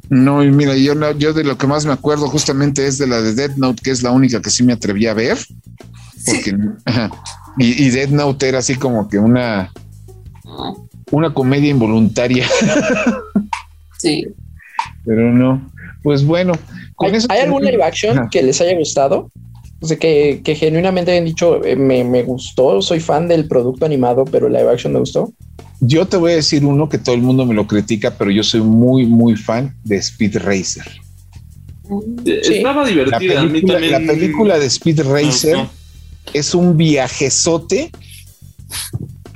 No, 0.09 0.43
y 0.43 0.51
mira, 0.51 0.75
yo, 0.75 0.93
yo 1.17 1.33
de 1.33 1.43
lo 1.43 1.57
que 1.57 1.67
más 1.67 1.85
me 1.85 1.91
acuerdo 1.91 2.27
justamente 2.29 2.85
es 2.85 2.97
de 2.97 3.07
la 3.07 3.21
de 3.21 3.33
Dead 3.33 3.55
Note, 3.57 3.81
que 3.83 3.91
es 3.91 4.03
la 4.03 4.11
única 4.11 4.41
que 4.41 4.49
sí 4.49 4.63
me 4.63 4.73
atreví 4.73 5.07
a 5.07 5.13
ver. 5.13 5.37
Porque, 6.25 6.55
y, 7.57 7.85
y 7.85 7.89
Dead 7.89 8.09
Note 8.09 8.47
era 8.47 8.59
así 8.59 8.75
como 8.75 9.09
que 9.09 9.17
una, 9.19 9.71
una 11.11 11.33
comedia 11.33 11.69
involuntaria. 11.69 12.47
Sí. 13.99 14.27
Pero 15.05 15.33
no. 15.33 15.71
Pues 16.07 16.23
bueno. 16.23 16.53
¿Hay, 16.99 17.11
¿hay 17.27 17.39
algún 17.41 17.65
live 17.65 17.83
action 17.83 18.29
que 18.31 18.41
les 18.41 18.61
haya 18.61 18.77
gustado? 18.77 19.29
O 19.81 19.85
sea, 19.85 19.97
que, 19.97 20.39
que 20.41 20.55
genuinamente 20.55 21.11
hayan 21.11 21.25
dicho, 21.25 21.61
eh, 21.65 21.75
me, 21.75 22.05
me, 22.05 22.23
gustó, 22.23 22.81
soy 22.81 23.01
fan 23.01 23.27
del 23.27 23.45
producto 23.49 23.85
animado, 23.85 24.23
pero 24.23 24.47
el 24.47 24.53
live 24.53 24.71
action 24.71 24.93
me 24.93 24.99
gustó. 24.99 25.33
Yo 25.81 26.05
te 26.05 26.15
voy 26.15 26.31
a 26.31 26.35
decir 26.35 26.63
uno 26.63 26.87
que 26.87 26.97
todo 26.97 27.13
el 27.13 27.21
mundo 27.21 27.45
me 27.45 27.53
lo 27.53 27.67
critica, 27.67 28.15
pero 28.17 28.31
yo 28.31 28.41
soy 28.41 28.61
muy, 28.61 29.05
muy 29.05 29.35
fan 29.35 29.75
de 29.83 29.97
Speed 29.97 30.37
Racer. 30.37 30.85
Sí. 32.23 32.53
Estaba 32.53 32.87
divertida. 32.87 33.33
La 33.33 33.41
película, 33.41 33.73
también... 33.73 33.91
la 33.91 34.13
película 34.13 34.59
de 34.59 34.65
Speed 34.67 35.01
Racer 35.01 35.57
es 36.31 36.55
un 36.55 36.77
viajezote 36.77 37.91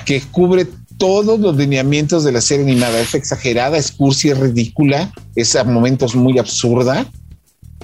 que 0.06 0.22
cubre 0.32 0.68
todos 1.02 1.40
los 1.40 1.58
lineamientos 1.58 2.24
de 2.24 2.32
la 2.32 2.42
serie 2.42 2.64
animada. 2.64 3.00
Es 3.00 3.16
exagerada, 3.16 3.76
es 3.76 3.92
cursi, 3.92 4.30
es 4.30 4.38
ridícula, 4.38 5.12
es 5.36 5.56
a 5.56 5.64
momentos 5.64 6.14
muy 6.16 6.38
absurda 6.38 7.08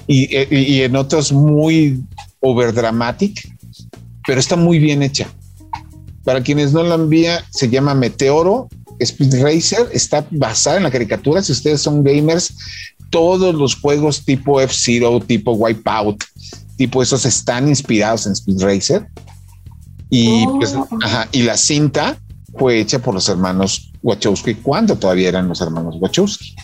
y, 0.06 0.36
y, 0.36 0.46
y 0.56 0.82
en 0.82 0.94
otros 0.94 1.32
muy 1.32 2.00
overdramatic, 2.38 3.52
pero 4.24 4.38
está 4.38 4.54
muy 4.54 4.78
bien 4.78 5.02
hecha. 5.02 5.26
Para 6.22 6.44
quienes 6.44 6.72
no 6.72 6.84
la 6.84 6.96
visto, 6.96 7.44
se 7.50 7.68
llama 7.68 7.92
Meteoro 7.92 8.68
Speed 9.00 9.42
Racer, 9.42 9.88
está 9.92 10.24
basada 10.30 10.76
en 10.76 10.84
la 10.84 10.90
caricatura. 10.92 11.42
Si 11.42 11.50
ustedes 11.50 11.82
son 11.82 12.04
gamers, 12.04 12.54
todos 13.10 13.52
los 13.52 13.74
juegos 13.74 14.24
tipo 14.24 14.60
F-Zero, 14.60 15.18
tipo 15.18 15.54
Wipeout, 15.54 16.22
tipo 16.76 17.02
esos 17.02 17.24
están 17.24 17.66
inspirados 17.66 18.26
en 18.26 18.32
Speed 18.34 18.60
Racer. 18.60 19.08
Y, 20.08 20.46
oh. 20.46 20.56
pues, 20.58 20.76
ajá, 21.02 21.28
y 21.32 21.42
la 21.42 21.56
cinta 21.56 22.16
fue 22.58 22.80
hecha 22.80 22.98
por 22.98 23.14
los 23.14 23.28
hermanos 23.28 23.92
Wachowski 24.02 24.54
cuando 24.54 24.96
todavía 24.96 25.28
eran 25.28 25.48
los 25.48 25.60
hermanos 25.60 25.96
Wachowski. 26.00 26.54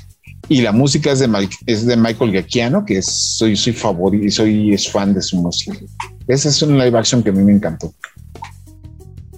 Y 0.49 0.61
la 0.61 0.73
música 0.73 1.13
es 1.13 1.21
de, 1.21 1.29
Mike, 1.29 1.57
es 1.67 1.87
de 1.87 1.97
Michael 1.97 2.33
Giacchiano, 2.33 2.85
que 2.85 2.99
es, 2.99 3.07
soy, 3.07 3.57
soy 3.57 3.73
favorito 3.73 4.27
y 4.27 4.31
soy 4.31 4.75
es 4.75 4.91
fan 4.91 5.15
de 5.15 5.23
su 5.23 5.39
música. 5.39 5.79
Esa 6.29 6.51
es 6.51 6.61
una 6.63 6.85
live 6.85 6.99
action 6.99 7.23
que 7.23 7.31
a 7.31 7.33
mí 7.33 7.43
me 7.43 7.53
encantó. 7.53 7.95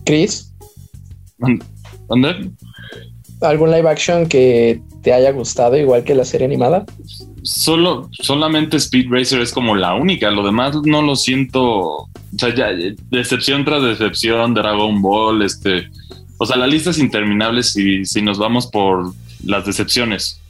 Chris, 0.05 0.53
¿dónde? 2.09 2.51
¿Algún 3.41 3.71
live 3.71 3.89
action 3.89 4.27
que 4.27 4.81
te 5.03 5.13
haya 5.13 5.31
gustado 5.31 5.77
igual 5.77 6.05
que 6.05 6.15
la 6.15 6.25
serie 6.25 6.47
animada? 6.47 6.85
Solo, 7.43 8.09
solamente 8.13 8.77
Speed 8.79 9.07
Racer 9.11 9.41
es 9.41 9.53
como 9.53 9.77
la 9.77 9.95
única. 9.95 10.31
Lo 10.31 10.45
demás 10.45 10.75
no 10.85 11.03
lo 11.03 11.15
siento. 11.15 11.63
O 11.63 12.11
sea, 12.39 12.55
ya, 12.55 12.69
decepción 13.11 13.65
tras 13.65 13.83
decepción, 13.83 14.55
Dragon 14.55 15.01
Ball, 15.01 15.43
este. 15.43 15.89
O 16.38 16.47
sea, 16.47 16.57
la 16.57 16.66
lista 16.66 16.90
es 16.90 16.99
interminable 16.99 17.62
si, 17.62 18.05
si 18.05 18.23
nos 18.23 18.38
vamos 18.38 18.66
por 18.66 19.12
las 19.45 19.64
decepciones. 19.64 20.40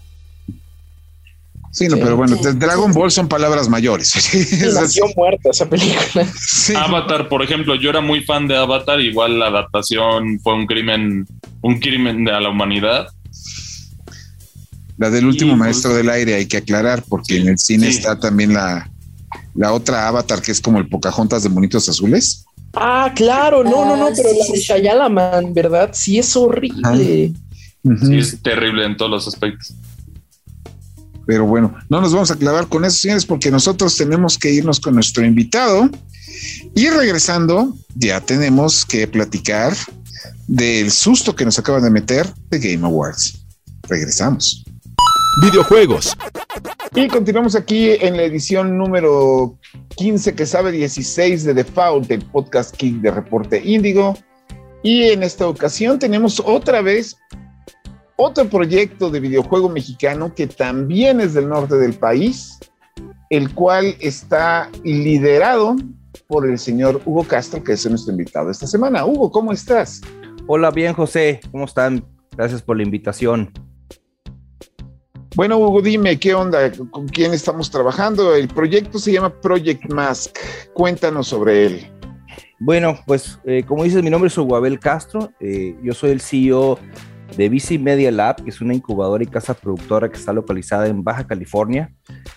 Sí, 1.77 1.89
no, 1.89 1.97
sí, 1.97 2.03
pero 2.03 2.17
bueno, 2.17 2.37
sí, 2.37 2.49
Dragon 2.55 2.91
Ball 2.91 3.11
son 3.11 3.29
palabras 3.29 3.69
mayores. 3.69 4.15
Nació 4.75 5.05
muerta 5.15 5.51
esa 5.51 5.69
película. 5.69 6.27
Avatar, 6.77 7.29
por 7.29 7.43
ejemplo, 7.43 7.75
yo 7.75 7.91
era 7.91 8.01
muy 8.01 8.25
fan 8.25 8.49
de 8.49 8.57
Avatar, 8.57 8.99
igual 8.99 9.39
la 9.39 9.49
adaptación 9.49 10.41
fue 10.41 10.55
un 10.55 10.67
crimen, 10.67 11.27
un 11.61 11.79
crimen 11.79 12.25
de 12.25 12.33
a 12.33 12.41
la 12.41 12.49
humanidad. 12.49 13.09
La 14.97 15.11
del 15.11 15.27
último 15.27 15.53
y, 15.53 15.57
maestro 15.57 15.91
pues, 15.91 15.99
del 15.99 16.09
aire 16.09 16.37
hay 16.37 16.47
que 16.47 16.57
aclarar, 16.57 17.05
porque 17.07 17.37
en 17.37 17.49
el 17.49 17.59
cine 17.59 17.89
está 17.89 18.19
también 18.19 18.55
la, 18.55 18.91
la 19.55 19.75
otra 19.75 20.09
Avatar 20.09 20.41
que 20.41 20.53
es 20.53 20.63
como 20.63 20.79
el 20.79 20.89
Pocahontas 20.89 21.43
de 21.43 21.51
monitos 21.51 21.91
azules. 21.91 22.46
Ah, 22.79 23.11
claro, 23.15 23.65
no, 23.65 23.87
no, 23.87 23.97
no, 23.97 24.09
pero 24.15 24.29
la 24.33 24.53
de 24.53 24.61
Shayalaman, 24.61 25.55
¿verdad? 25.55 25.91
Sí 25.95 26.19
es 26.19 26.37
horrible. 26.37 27.33
Uh 27.83 27.91
-huh. 27.91 28.07
Sí, 28.07 28.19
es 28.19 28.43
terrible 28.43 28.85
en 28.85 28.97
todos 28.97 29.11
los 29.11 29.27
aspectos. 29.27 29.75
Pero 31.27 31.47
bueno, 31.47 31.75
no 31.89 32.01
nos 32.03 32.13
vamos 32.13 32.31
a 32.31 32.37
clavar 32.37 32.69
con 32.69 32.85
eso, 32.85 32.99
señores, 32.99 33.25
porque 33.25 33.51
nosotros 33.51 33.97
tenemos 33.97 34.39
que 34.39 34.53
irnos 34.53 34.79
con 34.79 34.95
nuestro 34.95 35.25
invitado. 35.25 35.89
Y 36.75 36.89
regresando, 36.91 37.75
ya 37.95 38.21
tenemos 38.21 38.85
que 38.85 39.09
platicar 39.09 39.75
del 40.47 40.91
susto 40.91 41.35
que 41.35 41.47
nos 41.47 41.59
acaban 41.59 41.83
de 41.83 41.91
meter 41.91 42.33
de 42.51 42.59
Game 42.59 42.87
Awards. 42.87 43.43
Regresamos. 43.89 44.66
Videojuegos. 45.39 46.17
Y 46.95 47.09
continuamos 47.09 47.55
aquí 47.55 47.91
en 47.91 48.17
la 48.17 48.23
edición 48.23 48.79
número 48.79 49.59
15 49.97 50.35
que 50.35 50.47
sabe 50.47 50.73
16 50.73 51.45
de 51.45 51.53
Default, 51.53 52.09
del 52.09 52.25
podcast 52.25 52.75
Kick 52.75 53.03
de 53.03 53.11
Reporte 53.11 53.61
Índigo. 53.63 54.17
Y 54.83 55.05
en 55.05 55.23
esta 55.23 55.47
ocasión 55.47 55.99
tenemos 55.99 56.41
otra 56.45 56.81
vez 56.81 57.19
otro 58.17 58.47
proyecto 58.49 59.11
de 59.11 59.21
videojuego 59.21 59.69
mexicano 59.69 60.35
que 60.35 60.47
también 60.47 61.21
es 61.21 61.35
del 61.35 61.51
norte 61.51 61.77
del 61.77 61.93
país, 61.93 62.59
el 63.29 63.53
cual 63.53 63.95
está 64.01 64.71
liderado 64.85 65.77
por 66.29 66.49
el 66.49 66.59
señor 66.59 67.03
Hugo 67.05 67.25
Castro, 67.25 67.63
que 67.63 67.73
es 67.73 67.87
nuestro 67.91 68.13
invitado 68.13 68.51
esta 68.51 68.67
semana. 68.67 69.05
Hugo, 69.05 69.31
¿cómo 69.31 69.53
estás? 69.53 70.01
Hola, 70.47 70.71
bien, 70.71 70.95
José. 70.95 71.41
¿Cómo 71.53 71.67
están? 71.67 72.03
Gracias 72.35 72.63
por 72.63 72.79
la 72.79 72.85
invitación. 72.85 73.53
Bueno, 75.37 75.59
Hugo, 75.59 75.83
dime, 75.83 76.19
¿qué 76.19 76.33
onda? 76.33 76.73
¿Con 76.91 77.09
quién 77.09 77.35
estamos 77.35 77.71
trabajando? 77.71 78.35
El 78.35 78.49
proyecto 78.49 78.99
se 78.99 79.13
llama 79.13 79.39
Project 79.39 79.93
Mask. 79.93 80.35
Cuéntanos 80.73 81.29
sobre 81.29 81.67
él. 81.67 81.93
Bueno, 82.59 82.99
pues 83.07 83.39
eh, 83.45 83.63
como 83.63 83.85
dices, 83.85 84.03
mi 84.03 84.09
nombre 84.09 84.29
es 84.29 84.39
Hugo 84.39 84.57
Abel 84.57 84.81
Castro. 84.81 85.31
Eh, 85.39 85.77
yo 85.83 85.93
soy 85.93 86.13
el 86.13 86.23
CEO 86.23 86.79
de 87.37 87.51
BC 87.51 87.79
Media 87.79 88.11
Lab, 88.11 88.43
que 88.43 88.49
es 88.49 88.63
una 88.63 88.73
incubadora 88.73 89.23
y 89.23 89.27
casa 89.27 89.53
productora 89.53 90.09
que 90.09 90.17
está 90.17 90.33
localizada 90.33 90.87
en 90.87 91.05
Baja 91.05 91.27
California. 91.27 91.93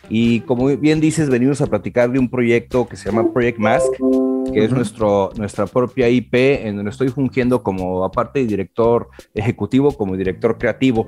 Y 0.09 0.41
como 0.41 0.65
bien 0.65 0.99
dices, 0.99 1.29
venimos 1.29 1.61
a 1.61 1.67
platicar 1.67 2.11
de 2.11 2.19
un 2.19 2.29
proyecto 2.29 2.85
que 2.85 2.97
se 2.97 3.09
llama 3.09 3.31
Project 3.31 3.59
Mask, 3.59 3.93
que 4.51 4.65
es 4.65 4.71
nuestro, 4.71 5.29
nuestra 5.37 5.67
propia 5.67 6.09
IP, 6.09 6.33
en 6.33 6.75
donde 6.75 6.91
estoy 6.91 7.07
fungiendo 7.07 7.63
como, 7.63 8.03
aparte 8.03 8.39
de 8.39 8.45
director 8.45 9.07
ejecutivo, 9.33 9.93
como 9.93 10.17
director 10.17 10.57
creativo. 10.57 11.07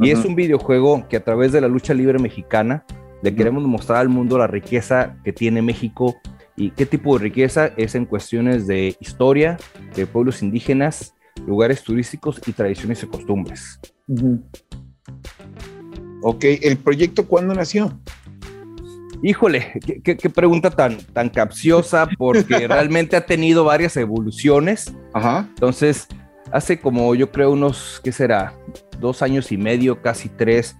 Y 0.00 0.12
uh 0.12 0.14
-huh. 0.14 0.18
es 0.18 0.24
un 0.24 0.34
videojuego 0.34 1.06
que 1.08 1.16
a 1.16 1.24
través 1.24 1.52
de 1.52 1.60
la 1.60 1.68
lucha 1.68 1.92
libre 1.92 2.18
mexicana 2.18 2.84
le 3.22 3.34
queremos 3.34 3.62
mostrar 3.64 3.98
al 3.98 4.08
mundo 4.08 4.38
la 4.38 4.46
riqueza 4.46 5.16
que 5.24 5.32
tiene 5.32 5.60
México 5.60 6.16
y 6.56 6.70
qué 6.70 6.86
tipo 6.86 7.16
de 7.18 7.24
riqueza 7.24 7.70
es 7.76 7.94
en 7.94 8.06
cuestiones 8.06 8.66
de 8.66 8.96
historia, 9.00 9.58
de 9.94 10.06
pueblos 10.06 10.42
indígenas, 10.42 11.14
lugares 11.46 11.82
turísticos 11.82 12.40
y 12.46 12.52
tradiciones 12.52 13.02
y 13.02 13.06
costumbres. 13.06 13.78
Uh 14.08 14.16
-huh. 14.16 14.42
Ok, 16.22 16.44
¿el 16.62 16.78
proyecto 16.78 17.26
cuándo 17.26 17.54
nació? 17.54 17.98
Híjole, 19.22 19.72
qué, 19.84 20.00
qué, 20.02 20.16
qué 20.16 20.30
pregunta 20.30 20.70
tan, 20.70 20.96
tan 21.12 21.28
capciosa, 21.28 22.08
porque 22.16 22.44
realmente 22.68 23.16
ha 23.16 23.26
tenido 23.26 23.64
varias 23.64 23.96
evoluciones. 23.98 24.94
Ajá. 25.12 25.46
Entonces, 25.50 26.08
hace 26.52 26.80
como 26.80 27.14
yo 27.14 27.30
creo 27.30 27.52
unos, 27.52 28.00
¿qué 28.02 28.12
será? 28.12 28.54
Dos 28.98 29.22
años 29.22 29.52
y 29.52 29.56
medio, 29.56 30.02
casi 30.02 30.28
tres, 30.28 30.76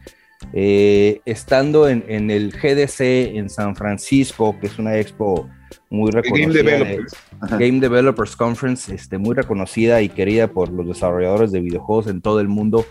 eh, 0.53 1.21
estando 1.25 1.89
en, 1.89 2.05
en, 2.09 2.31
el 2.31 2.53
GDC 2.53 3.37
en 3.37 3.51
San 3.51 3.77
Francisco, 3.77 4.57
que 4.61 4.67
es 4.67 4.79
una 4.79 4.97
expo 4.99 5.49
muy 5.91 6.11
reconocida. 6.11 6.47
Game 6.47 6.55
Developers. 6.55 7.13
Game 7.59 7.81
Developers 7.81 8.37
Conference, 8.37 8.95
este, 8.95 9.19
muy 9.19 9.35
reconocida 9.35 10.03
y 10.03 10.09
querida 10.09 10.49
por 10.49 10.71
los 10.71 10.87
desarrolladores 10.87 11.53
de 11.53 11.61
videojuegos 11.61 12.07
en 12.07 12.21
todo 12.21 12.41
el 12.41 12.49
mundo. 12.49 12.87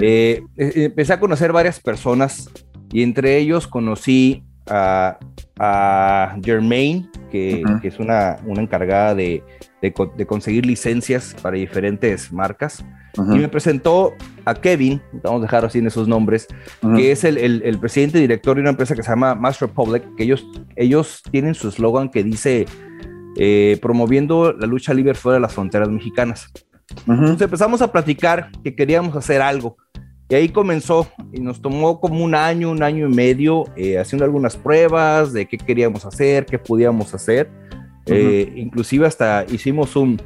Eh, 0.00 0.42
empecé 0.56 1.14
a 1.14 1.20
conocer 1.20 1.52
varias 1.52 1.80
personas 1.80 2.50
y 2.90 3.02
entre 3.02 3.38
ellos 3.38 3.66
conocí 3.66 4.44
a, 4.68 5.18
a 5.58 6.36
Germain, 6.42 7.10
que, 7.30 7.62
Ujú. 7.64 7.80
que 7.80 7.88
es 7.88 7.98
una, 7.98 8.36
una 8.46 8.62
encargada 8.62 9.14
de, 9.14 9.42
de 9.80 9.94
de 10.16 10.26
conseguir 10.26 10.66
licencias 10.66 11.34
para 11.42 11.56
diferentes 11.56 12.32
marcas. 12.32 12.84
Ujú, 13.16 13.34
Y 13.34 13.38
me 13.40 13.48
presentó 13.48 14.14
a 14.44 14.54
Kevin, 14.54 15.02
vamos 15.22 15.40
a 15.40 15.42
dejar 15.42 15.64
así 15.64 15.78
en 15.78 15.86
esos 15.86 16.08
nombres, 16.08 16.46
ujú. 16.82 16.94
que 16.96 17.12
es 17.12 17.24
el, 17.24 17.36
el- 17.38 17.62
el 17.64 17.78
presidente 17.78 18.18
y 18.18 18.22
director 18.22 18.54
de 18.56 18.60
una 18.62 18.70
empresa 18.70 18.94
que 18.94 19.02
se 19.02 19.10
llama 19.10 19.34
Mass 19.34 19.60
Republic, 19.60 20.02
que 20.16 20.22
ellos, 20.24 20.46
ellos 20.76 21.22
tienen 21.30 21.54
su 21.54 21.68
eslogan 21.68 22.08
que 22.08 22.22
dice 22.24 22.66
eh, 23.36 23.78
promoviendo 23.82 24.52
la 24.52 24.66
lucha 24.66 24.92
libre 24.94 25.14
fuera 25.14 25.34
de 25.36 25.40
las 25.40 25.54
fronteras 25.54 25.88
mexicanas. 25.88 26.50
Entonces 27.06 27.40
empezamos 27.42 27.80
a 27.80 27.90
platicar 27.90 28.50
que 28.62 28.74
queríamos 28.74 29.16
hacer 29.16 29.40
algo. 29.40 29.76
Y 30.32 30.34
ahí 30.34 30.48
comenzó 30.48 31.06
y 31.30 31.40
nos 31.40 31.60
tomó 31.60 32.00
como 32.00 32.24
un 32.24 32.34
año, 32.34 32.70
un 32.70 32.82
año 32.82 33.06
y 33.06 33.14
medio 33.14 33.64
eh, 33.76 33.98
haciendo 33.98 34.24
algunas 34.24 34.56
pruebas 34.56 35.34
de 35.34 35.44
qué 35.44 35.58
queríamos 35.58 36.06
hacer, 36.06 36.46
qué 36.46 36.58
podíamos 36.58 37.12
hacer. 37.12 37.50
Eh, 38.06 38.50
inclusive 38.56 39.06
hasta 39.06 39.44
hicimos 39.52 39.94
un, 39.94 40.18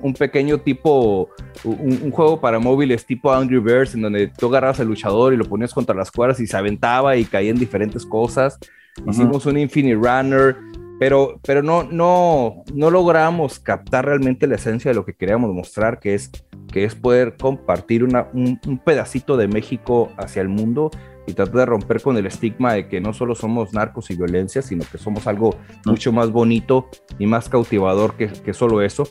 un 0.00 0.14
pequeño 0.14 0.60
tipo, 0.60 1.30
un, 1.64 1.98
un 2.04 2.10
juego 2.12 2.40
para 2.40 2.60
móviles 2.60 3.04
tipo 3.04 3.32
Angry 3.32 3.58
Birds, 3.58 3.96
en 3.96 4.02
donde 4.02 4.28
tú 4.28 4.46
agarrabas 4.46 4.78
al 4.78 4.86
luchador 4.86 5.34
y 5.34 5.36
lo 5.36 5.44
ponías 5.44 5.74
contra 5.74 5.92
las 5.92 6.12
cuerdas 6.12 6.38
y 6.38 6.46
se 6.46 6.56
aventaba 6.56 7.16
y 7.16 7.24
caía 7.24 7.50
en 7.50 7.58
diferentes 7.58 8.06
cosas. 8.06 8.60
Hicimos 9.08 9.44
un 9.44 9.58
Infinite 9.58 9.96
Runner, 9.96 10.56
pero, 11.00 11.40
pero 11.44 11.64
no, 11.64 11.82
no, 11.82 12.62
no 12.72 12.90
logramos 12.92 13.58
captar 13.58 14.04
realmente 14.06 14.46
la 14.46 14.54
esencia 14.54 14.92
de 14.92 14.94
lo 14.94 15.04
que 15.04 15.14
queríamos 15.14 15.52
mostrar, 15.52 15.98
que 15.98 16.14
es, 16.14 16.30
que 16.72 16.84
es 16.84 16.94
poder 16.94 17.36
compartir 17.36 18.04
una, 18.04 18.28
un, 18.32 18.60
un 18.66 18.78
pedacito 18.78 19.36
de 19.36 19.48
México 19.48 20.10
hacia 20.16 20.42
el 20.42 20.48
mundo 20.48 20.90
y 21.26 21.34
tratar 21.34 21.56
de 21.56 21.66
romper 21.66 22.00
con 22.00 22.16
el 22.16 22.26
estigma 22.26 22.72
de 22.72 22.88
que 22.88 23.00
no 23.00 23.12
solo 23.12 23.34
somos 23.34 23.74
narcos 23.74 24.10
y 24.10 24.16
violencia, 24.16 24.62
sino 24.62 24.84
que 24.90 24.96
somos 24.98 25.26
algo 25.26 25.56
mucho 25.84 26.10
más 26.12 26.30
bonito 26.30 26.88
y 27.18 27.26
más 27.26 27.48
cautivador 27.48 28.14
que, 28.14 28.28
que 28.28 28.54
solo 28.54 28.80
eso. 28.82 29.08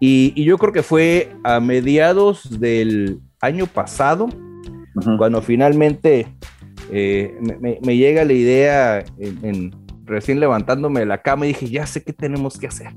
Y, 0.00 0.32
y 0.34 0.44
yo 0.44 0.56
creo 0.56 0.72
que 0.72 0.82
fue 0.82 1.32
a 1.44 1.60
mediados 1.60 2.60
del 2.60 3.20
año 3.42 3.66
pasado, 3.66 4.28
cuando 5.18 5.40
finalmente 5.42 6.26
eh, 6.90 7.38
me, 7.60 7.96
llega 7.96 8.24
la 8.24 8.32
idea 8.32 9.04
en, 9.18 9.44
en- 9.44 9.80
recién 10.04 10.40
levantándome 10.40 11.00
de 11.00 11.06
la 11.06 11.22
cama 11.22 11.44
y 11.44 11.48
dije, 11.50 11.68
ya 11.68 11.86
sé 11.86 12.02
qué 12.02 12.12
tenemos 12.12 12.58
que 12.58 12.66
hacer. 12.66 12.88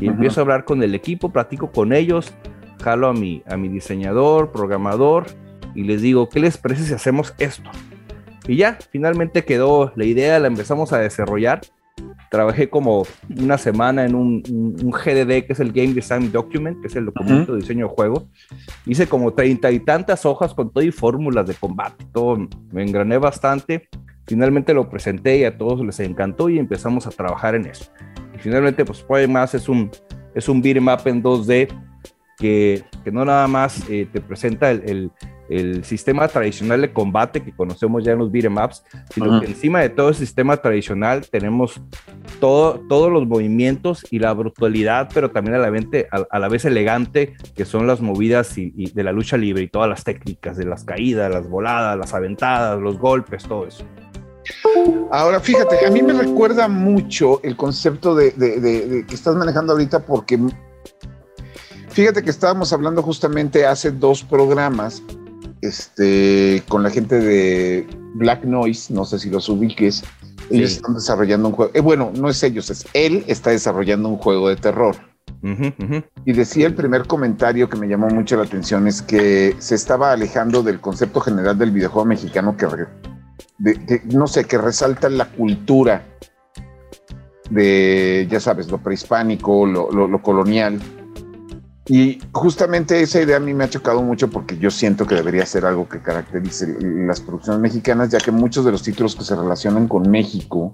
Y 0.00 0.08
empiezo 0.08 0.40
a 0.40 0.42
hablar 0.42 0.64
con 0.64 0.82
el 0.82 0.94
equipo, 0.96 1.30
platico 1.30 1.70
con 1.70 1.92
ellos, 1.92 2.34
jalo 2.86 3.08
a 3.08 3.12
mi, 3.12 3.42
a 3.50 3.56
mi 3.56 3.68
diseñador, 3.68 4.52
programador 4.52 5.26
y 5.74 5.82
les 5.82 6.02
digo, 6.02 6.28
¿qué 6.28 6.38
les 6.38 6.56
parece 6.56 6.84
si 6.84 6.94
hacemos 6.94 7.34
esto? 7.38 7.68
Y 8.46 8.54
ya, 8.58 8.78
finalmente 8.92 9.44
quedó 9.44 9.90
la 9.96 10.04
idea, 10.04 10.38
la 10.38 10.46
empezamos 10.46 10.92
a 10.92 10.98
desarrollar. 10.98 11.62
Trabajé 12.30 12.68
como 12.70 13.04
una 13.40 13.58
semana 13.58 14.04
en 14.04 14.14
un, 14.14 14.42
un- 14.48 14.76
un 14.84 14.90
GDD, 14.92 15.46
que 15.46 15.52
es 15.54 15.58
el 15.60 15.72
Game 15.72 15.94
Design 15.94 16.30
Document, 16.30 16.80
que 16.80 16.86
es 16.86 16.94
el 16.94 17.06
documento 17.06 17.52
de 17.54 17.60
diseño 17.60 17.88
de 17.88 17.94
juego. 17.94 18.28
Hice 18.84 19.08
como 19.08 19.32
treinta 19.32 19.72
y 19.72 19.80
tantas 19.80 20.24
hojas 20.24 20.54
con 20.54 20.70
todo 20.70 20.84
y 20.84 20.92
fórmulas 20.92 21.46
de 21.48 21.54
combate, 21.54 22.04
todo. 22.12 22.38
Me 22.72 22.84
engrané 22.84 23.18
bastante. 23.18 23.88
Finalmente 24.28 24.72
lo 24.74 24.88
presenté 24.88 25.38
y 25.38 25.44
a 25.44 25.58
todos 25.58 25.84
les 25.84 25.98
encantó 25.98 26.48
y 26.48 26.58
empezamos 26.60 27.06
a 27.08 27.10
trabajar 27.10 27.56
en 27.56 27.66
eso. 27.66 27.86
Y 28.34 28.38
finalmente, 28.38 28.84
pues 28.84 29.02
Project 29.02 29.30
Mass 29.30 29.54
es 29.54 29.68
un, 29.68 29.90
es 30.36 30.48
un 30.48 30.62
beat'em 30.62 30.86
up 30.88 31.00
en 31.06 31.22
2D 31.22 31.68
que, 32.36 32.84
que 33.04 33.10
no 33.12 33.24
nada 33.24 33.46
más 33.48 33.82
eh, 33.88 34.06
te 34.12 34.20
presenta 34.20 34.70
el, 34.70 34.82
el- 34.86 35.10
el 35.48 35.84
sistema 35.84 36.26
tradicional 36.26 36.80
de 36.80 36.92
combate 36.92 37.40
que 37.40 37.52
conocemos 37.54 38.02
ya 38.02 38.10
en 38.10 38.18
los 38.18 38.32
beat'em 38.32 38.56
ups, 38.56 38.82
sino 39.14 39.30
Ajá. 39.30 39.40
que 39.42 39.46
encima 39.46 39.78
de 39.80 39.90
todo 39.90 40.08
el 40.08 40.16
sistema 40.16 40.56
tradicional 40.56 41.24
tenemos 41.30 41.80
todo, 42.40 42.80
todos 42.88 43.12
los 43.12 43.28
movimientos 43.28 44.04
y 44.10 44.18
la 44.18 44.32
brutalidad, 44.32 45.08
pero 45.14 45.30
también 45.30 45.54
a 45.54 45.58
la, 45.58 45.70
vente- 45.70 46.08
a, 46.10 46.24
a 46.28 46.38
la 46.40 46.48
vez 46.48 46.64
elegante, 46.64 47.36
que 47.54 47.64
son 47.64 47.86
las 47.86 48.00
movidas 48.00 48.58
y, 48.58 48.72
y 48.76 48.90
de 48.90 49.04
la 49.04 49.12
lucha 49.12 49.36
libre 49.36 49.62
y 49.62 49.68
todas 49.68 49.88
las 49.88 50.02
técnicas 50.02 50.56
de 50.56 50.64
las 50.64 50.82
caídas, 50.82 51.32
las 51.32 51.48
voladas, 51.48 51.96
las 51.96 52.12
aventadas, 52.12 52.80
los 52.80 52.98
golpes, 52.98 53.44
todo 53.44 53.68
eso. 53.68 53.84
Ahora, 55.12 55.38
fíjate, 55.38 55.86
a 55.86 55.90
mí 55.92 56.02
me 56.02 56.12
recuerda 56.12 56.66
mucho 56.68 57.40
el 57.44 57.56
concepto 57.56 58.16
de, 58.16 58.32
de- 58.32 58.60
de- 58.60 58.86
de 58.88 59.06
que 59.06 59.14
estás 59.14 59.36
manejando 59.36 59.72
ahorita 59.74 60.00
porque 60.04 60.38
fíjate 61.96 62.22
que 62.22 62.28
estábamos 62.30 62.72
hablando 62.74 63.02
justamente 63.02 63.64
hace 63.66 63.90
dos 63.90 64.22
programas 64.22 65.02
este, 65.62 66.62
con 66.68 66.82
la 66.82 66.90
gente 66.90 67.18
de 67.18 67.86
Black 68.14 68.44
Noise, 68.44 68.92
no 68.92 69.06
sé 69.06 69.18
si 69.18 69.30
los 69.30 69.48
ubiques, 69.48 70.04
ellos 70.50 70.70
Sí. 70.72 70.76
están 70.76 70.94
desarrollando 70.94 71.48
un 71.48 71.54
juego, 71.54 71.72
eh, 71.74 71.80
bueno, 71.80 72.12
no 72.14 72.28
es 72.28 72.42
ellos, 72.42 72.68
es 72.68 72.86
él 72.92 73.24
está 73.26 73.50
desarrollando 73.50 74.10
un 74.10 74.18
juego 74.18 74.48
de 74.50 74.56
terror. 74.56 74.94
Y 76.24 76.32
decía 76.32 76.66
el 76.66 76.74
primer 76.74 77.06
comentario 77.06 77.68
que 77.68 77.76
me 77.76 77.86
llamó 77.88 78.08
mucho 78.08 78.36
la 78.36 78.42
atención 78.42 78.86
es 78.88 79.00
que 79.00 79.54
se 79.58 79.74
estaba 79.76 80.12
alejando 80.12 80.62
del 80.62 80.80
concepto 80.80 81.20
general 81.20 81.56
del 81.56 81.70
videojuego 81.70 82.04
mexicano 82.04 82.56
que, 82.56 82.66
re- 82.66 82.88
de- 83.58 83.86
que, 83.86 84.02
no 84.06 84.26
sé, 84.26 84.44
que 84.44 84.58
resalta 84.58 85.08
la 85.08 85.26
cultura 85.30 86.04
de, 87.50 88.26
ya 88.30 88.40
sabes, 88.40 88.68
lo 88.70 88.78
prehispánico, 88.78 89.66
lo, 89.66 89.90
lo- 89.92 90.08
lo 90.08 90.20
colonial. 90.22 90.80
Y 91.88 92.18
justamente 92.32 93.00
esa 93.00 93.22
idea 93.22 93.36
a 93.36 93.40
mí 93.40 93.54
me 93.54 93.64
ha 93.64 93.70
chocado 93.70 94.02
mucho 94.02 94.28
porque 94.28 94.58
yo 94.58 94.70
siento 94.70 95.06
que 95.06 95.14
debería 95.14 95.46
ser 95.46 95.64
algo 95.64 95.88
que 95.88 96.00
caracterice 96.00 96.76
las 96.80 97.20
producciones 97.20 97.60
mexicanas, 97.60 98.10
ya 98.10 98.18
que 98.18 98.32
muchos 98.32 98.64
de 98.64 98.72
los 98.72 98.82
títulos 98.82 99.14
que 99.14 99.22
se 99.22 99.36
relacionan 99.36 99.86
con 99.86 100.10
México, 100.10 100.72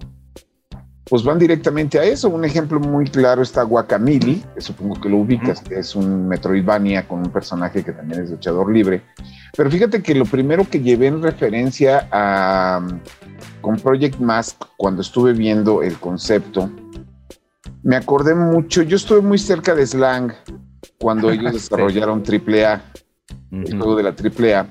pues 1.04 1.22
van 1.22 1.38
directamente 1.38 1.98
a 1.98 2.04
eso. 2.04 2.30
Un 2.30 2.46
ejemplo 2.46 2.80
muy 2.80 3.04
claro 3.04 3.42
está 3.42 3.62
Guacamili, 3.62 4.42
que 4.54 4.62
supongo 4.62 4.98
que 4.98 5.10
lo 5.10 5.18
ubicas, 5.18 5.60
que 5.60 5.78
es 5.78 5.94
un 5.94 6.26
Metroidvania 6.28 7.06
con 7.06 7.18
un 7.18 7.30
personaje 7.30 7.84
que 7.84 7.92
también 7.92 8.22
es 8.22 8.30
luchador 8.30 8.72
libre. 8.72 9.02
Pero 9.54 9.70
fíjate 9.70 10.02
que 10.02 10.14
lo 10.14 10.24
primero 10.24 10.66
que 10.66 10.80
llevé 10.80 11.08
en 11.08 11.22
referencia 11.22 12.08
a 12.10 12.80
con 13.60 13.76
Project 13.76 14.18
Mask 14.18 14.64
cuando 14.78 15.02
estuve 15.02 15.34
viendo 15.34 15.82
el 15.82 15.98
concepto, 15.98 16.70
me 17.82 17.96
acordé 17.96 18.34
mucho, 18.34 18.80
yo 18.80 18.96
estuve 18.96 19.20
muy 19.20 19.38
cerca 19.38 19.74
de 19.74 19.86
Slang 19.86 20.32
cuando 21.02 21.30
ellos 21.32 21.52
desarrollaron 21.52 22.22
AAA, 22.26 22.82
el 23.50 23.64
Ujú. 23.64 23.76
juego 23.78 23.96
de 23.96 24.02
la 24.04 24.10
AAA. 24.10 24.66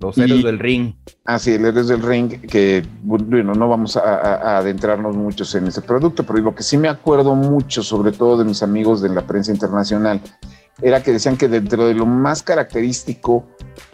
Los 0.00 0.18
héroes 0.18 0.44
del 0.44 0.58
ring. 0.58 0.92
Ah, 1.24 1.38
sí, 1.38 1.52
el 1.54 1.64
Héroes 1.64 1.88
del 1.88 2.02
Ring, 2.02 2.28
que 2.46 2.84
bueno, 3.02 3.54
no 3.54 3.66
vamos 3.66 3.96
a, 3.96 4.00
a- 4.00 4.34
a 4.34 4.58
adentrarnos 4.58 5.16
muchos 5.16 5.54
en 5.54 5.66
ese 5.68 5.80
producto, 5.80 6.22
pero 6.22 6.38
lo 6.40 6.54
que 6.54 6.62
sí 6.62 6.76
me 6.76 6.88
acuerdo 6.88 7.34
mucho, 7.34 7.82
sobre 7.82 8.12
todo 8.12 8.36
de 8.36 8.44
mis 8.44 8.62
amigos 8.62 9.00
de 9.00 9.08
la 9.08 9.26
prensa 9.26 9.52
internacional, 9.52 10.20
era 10.82 11.02
que 11.02 11.12
decían 11.12 11.38
que 11.38 11.48
dentro 11.48 11.86
de 11.86 11.94
lo 11.94 12.04
más 12.04 12.42
característico 12.42 13.46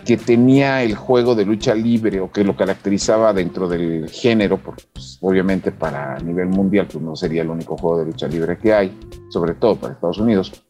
que 0.05 0.17
tenía 0.17 0.83
el 0.83 0.97
juego 0.97 1.37
de 1.37 1.45
lucha 1.45 1.73
libre 1.77 2.21
o 2.21 2.33
que 2.33 2.43
lo 2.43 2.57
caracterizaba 2.57 3.33
dentro 3.33 3.69
del 3.69 4.11
género, 4.11 4.59
porque 4.59 4.83
pues, 4.93 5.19
obviamente 5.21 5.71
para 5.71 6.19
nivel 6.19 6.49
mundial 6.49 6.89
pues 6.91 7.03
no 7.03 7.15
sería 7.15 7.43
el 7.43 7.51
único 7.51 7.77
juego 7.77 8.01
de 8.01 8.07
lucha 8.07 8.27
libre 8.27 8.59
que 8.59 8.75
hay, 8.75 8.99
sobre 9.31 9.55
todo 9.55 9.77
para 9.77 9.95
Estados 9.95 10.19
Unidos, 10.19 10.62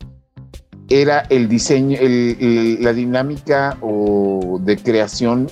era 0.88 1.20
el 1.30 1.48
diseño, 1.48 1.96
el- 2.00 2.36
el- 2.40 2.82
la 2.84 2.92
dinámica 2.92 3.76
o 3.80 4.58
de 4.62 4.76
creación, 4.76 5.48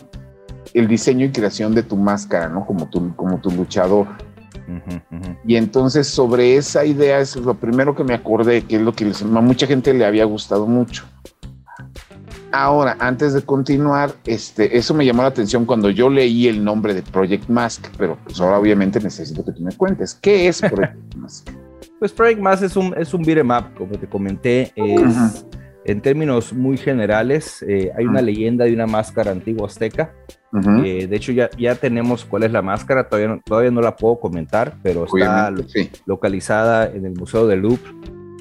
el 0.75 0.87
diseño 0.89 1.27
y 1.27 1.31
creación 1.31 1.75
de 1.75 1.83
tu 1.83 1.97
máscara, 1.97 2.49
¿no? 2.49 2.67
Como 2.67 2.89
tu, 2.89 3.15
como 3.17 3.39
tu 3.41 3.51
luchador. 3.51 4.07
Y 5.45 5.57
entonces 5.57 6.07
sobre 6.07 6.57
esa 6.57 6.85
idea 6.85 7.19
es 7.19 7.35
lo 7.37 7.55
primero 7.55 7.97
que 7.97 8.05
me 8.05 8.15
acordé, 8.15 8.63
que 8.63 8.77
es 8.77 8.83
lo 8.83 8.93
que 8.93 9.05
les- 9.07 9.23
a 9.23 9.27
mucha 9.27 9.67
gente 9.67 9.93
le 9.95 10.05
había 10.05 10.25
gustado 10.25 10.67
mucho. 10.67 11.05
Ahora, 12.53 12.97
antes 12.99 13.33
de 13.33 13.43
continuar, 13.43 14.13
este, 14.27 14.77
eso 14.77 14.93
me 14.93 15.07
llamó 15.07 15.23
la 15.23 15.29
atención 15.29 15.65
cuando 15.65 15.89
yo 15.91 16.11
leí 16.11 16.49
el 16.49 16.63
nombre 16.65 16.95
de 16.95 17.03
Project 17.03 17.49
Mask, 17.49 17.87
pero 17.97 18.19
pues 18.25 18.41
ahora 18.41 18.59
obviamente 18.59 18.99
necesito 19.01 19.45
que 19.45 19.53
tú 19.53 19.63
me 19.63 19.73
cuentes. 19.73 20.15
¿Qué 20.15 20.49
es 20.49 20.61
Project 20.61 21.15
Mask? 21.17 21.49
Pues 22.01 22.13
Project 22.13 22.41
Mass 22.41 22.63
es 22.63 22.77
un, 22.77 22.95
es 22.97 23.15
un 23.15 23.23
beat'em 23.23 23.51
up, 23.51 23.75
como 23.77 23.93
te 23.93 24.09
comenté. 24.09 24.73
Es, 24.75 25.01
Ujú. 25.01 25.51
En 25.87 26.03
términos 26.03 26.53
muy 26.53 26.77
generales, 26.77 27.65
eh, 27.67 27.91
hay 27.97 28.05
una 28.05 28.19
Ujú. 28.19 28.27
leyenda 28.27 28.65
de 28.67 28.75
una 28.75 28.87
máscara 28.87 29.31
antigua 29.31 29.67
azteca. 29.67 30.13
Ujú. 30.53 30.83
Eh, 30.85 31.07
de 31.07 31.17
hecho, 31.17 31.33
ya, 31.33 31.49
ya 31.59 31.75
tenemos 31.75 32.25
cuál 32.27 32.43
es 32.43 32.53
la 32.53 32.61
máscara. 32.61 33.09
Todavía 33.09 33.29
no, 33.29 33.41
todavía 33.45 33.71
no 33.71 33.81
la 33.81 33.97
puedo 33.97 34.21
comentar, 34.21 34.75
pero 34.83 35.05
está 35.05 35.49
Obviamente, 35.49 35.65
sí. 35.69 35.91
localizada 36.05 36.87
en 36.91 37.07
el 37.07 37.13
Museo 37.15 37.47
del 37.47 37.61
Louvre 37.61 37.83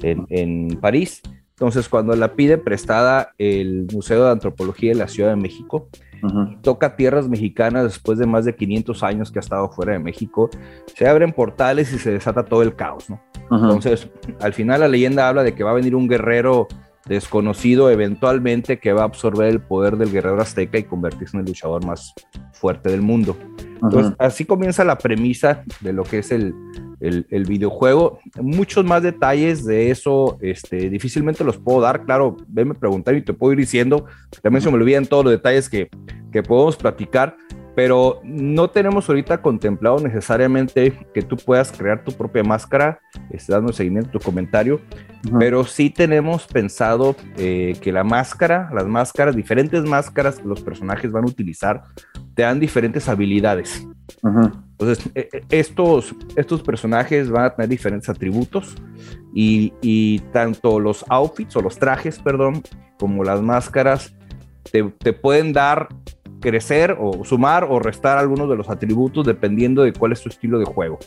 en, 0.02 0.26
en 0.28 0.78
París. 0.80 1.22
Entonces, 1.50 1.88
cuando 1.88 2.14
la 2.14 2.34
pide 2.34 2.58
prestada 2.58 3.32
el 3.38 3.86
Museo 3.92 4.24
de 4.26 4.30
Antropología 4.32 4.92
de 4.92 4.98
la 4.98 5.08
Ciudad 5.08 5.30
de 5.30 5.36
México, 5.36 5.88
Ujú. 6.22 6.60
toca 6.60 6.94
tierras 6.96 7.26
mexicanas 7.28 7.84
después 7.84 8.18
de 8.18 8.26
más 8.26 8.44
de 8.44 8.54
500 8.54 9.02
años 9.02 9.32
que 9.32 9.38
ha 9.38 9.40
estado 9.40 9.70
fuera 9.70 9.92
de 9.94 9.98
México, 9.98 10.50
se 10.94 11.08
abren 11.08 11.32
portales 11.32 11.90
y 11.94 11.98
se 11.98 12.10
desata 12.12 12.44
todo 12.44 12.62
el 12.62 12.76
caos, 12.76 13.08
¿no? 13.08 13.20
Entonces, 13.50 14.08
al 14.40 14.52
final 14.52 14.80
la 14.80 14.88
leyenda 14.88 15.28
habla 15.28 15.42
de 15.42 15.54
que 15.54 15.64
va 15.64 15.70
a 15.70 15.74
venir 15.74 15.96
un 15.96 16.06
guerrero 16.06 16.68
desconocido 17.06 17.90
eventualmente 17.90 18.78
que 18.78 18.92
va 18.92 19.02
a 19.02 19.06
absorber 19.06 19.48
el 19.48 19.60
poder 19.60 19.96
del 19.96 20.12
guerrero 20.12 20.40
azteca 20.40 20.78
y 20.78 20.84
convertirse 20.84 21.36
en 21.36 21.40
el 21.40 21.46
luchador 21.46 21.84
más 21.84 22.14
fuerte 22.52 22.90
del 22.90 23.02
mundo. 23.02 23.36
Entonces, 23.82 24.12
así 24.18 24.44
comienza 24.44 24.84
la 24.84 24.98
premisa 24.98 25.64
de 25.80 25.92
lo 25.92 26.04
que 26.04 26.18
es 26.18 26.30
el, 26.30 26.54
el, 27.00 27.44
videojuego. 27.46 28.18
Muchos 28.40 28.84
más 28.84 29.02
detalles 29.02 29.64
de 29.64 29.90
eso, 29.90 30.38
este, 30.42 30.90
difícilmente 30.90 31.44
los 31.44 31.56
puedo 31.56 31.80
dar. 31.80 32.04
Claro, 32.04 32.36
venme 32.46 32.72
a 32.72 32.78
preguntar 32.78 33.14
y 33.14 33.22
te 33.22 33.32
puedo 33.32 33.52
ir 33.52 33.58
diciendo. 33.58 34.04
También 34.42 34.62
se 34.62 34.70
me 34.70 34.76
olvidan 34.76 35.06
todos 35.06 35.24
los 35.24 35.32
detalles 35.32 35.70
que, 35.70 35.88
que 36.30 36.42
podemos 36.42 36.76
platicar 36.76 37.36
pero 37.74 38.20
no 38.24 38.68
tenemos 38.70 39.08
ahorita 39.08 39.40
contemplado 39.42 40.00
necesariamente 40.00 40.92
que 41.14 41.22
tú 41.22 41.36
puedas 41.36 41.72
crear 41.72 42.04
tu 42.04 42.12
propia 42.12 42.42
máscara, 42.42 43.00
este, 43.30 43.52
dando 43.52 43.72
seguimiento 43.72 44.08
a 44.08 44.12
tu 44.12 44.20
comentario, 44.20 44.80
pero 45.38 45.64
sí 45.64 45.90
tenemos 45.90 46.46
pensado 46.46 47.14
eh, 47.36 47.76
que 47.80 47.92
la 47.92 48.04
máscara, 48.04 48.70
las 48.72 48.86
máscaras, 48.86 49.36
diferentes 49.36 49.84
máscaras 49.84 50.38
que 50.38 50.48
los 50.48 50.60
personajes 50.62 51.12
van 51.12 51.24
a 51.24 51.28
utilizar, 51.28 51.82
te 52.34 52.42
dan 52.42 52.58
diferentes 52.58 53.08
habilidades. 53.08 53.86
Entonces, 54.22 55.10
e, 55.14 55.28
e, 55.32 55.42
estos, 55.50 56.14
estos 56.36 56.62
personajes 56.62 57.30
van 57.30 57.44
a 57.44 57.50
tener 57.54 57.68
diferentes 57.68 58.08
atributos 58.08 58.74
y, 59.34 59.72
y, 59.80 60.18
tanto 60.32 60.80
los 60.80 61.04
outfits 61.08 61.54
o 61.56 61.62
los 61.62 61.78
trajes, 61.78 62.18
perdón, 62.18 62.62
como 62.98 63.22
las 63.24 63.40
máscaras 63.40 64.14
te, 64.70 64.82
te 64.82 65.12
pueden 65.12 65.52
dar 65.52 65.88
crecer 66.40 66.96
o 66.98 67.24
sumar 67.24 67.64
o 67.64 67.78
restar 67.78 68.18
algunos 68.18 68.48
de 68.48 68.56
los 68.56 68.68
atributos 68.68 69.26
dependiendo 69.26 69.82
de 69.82 69.92
cuál 69.92 70.12
es 70.12 70.22
tu 70.22 70.28
estilo 70.28 70.58
de 70.58 70.64
juego. 70.64 70.98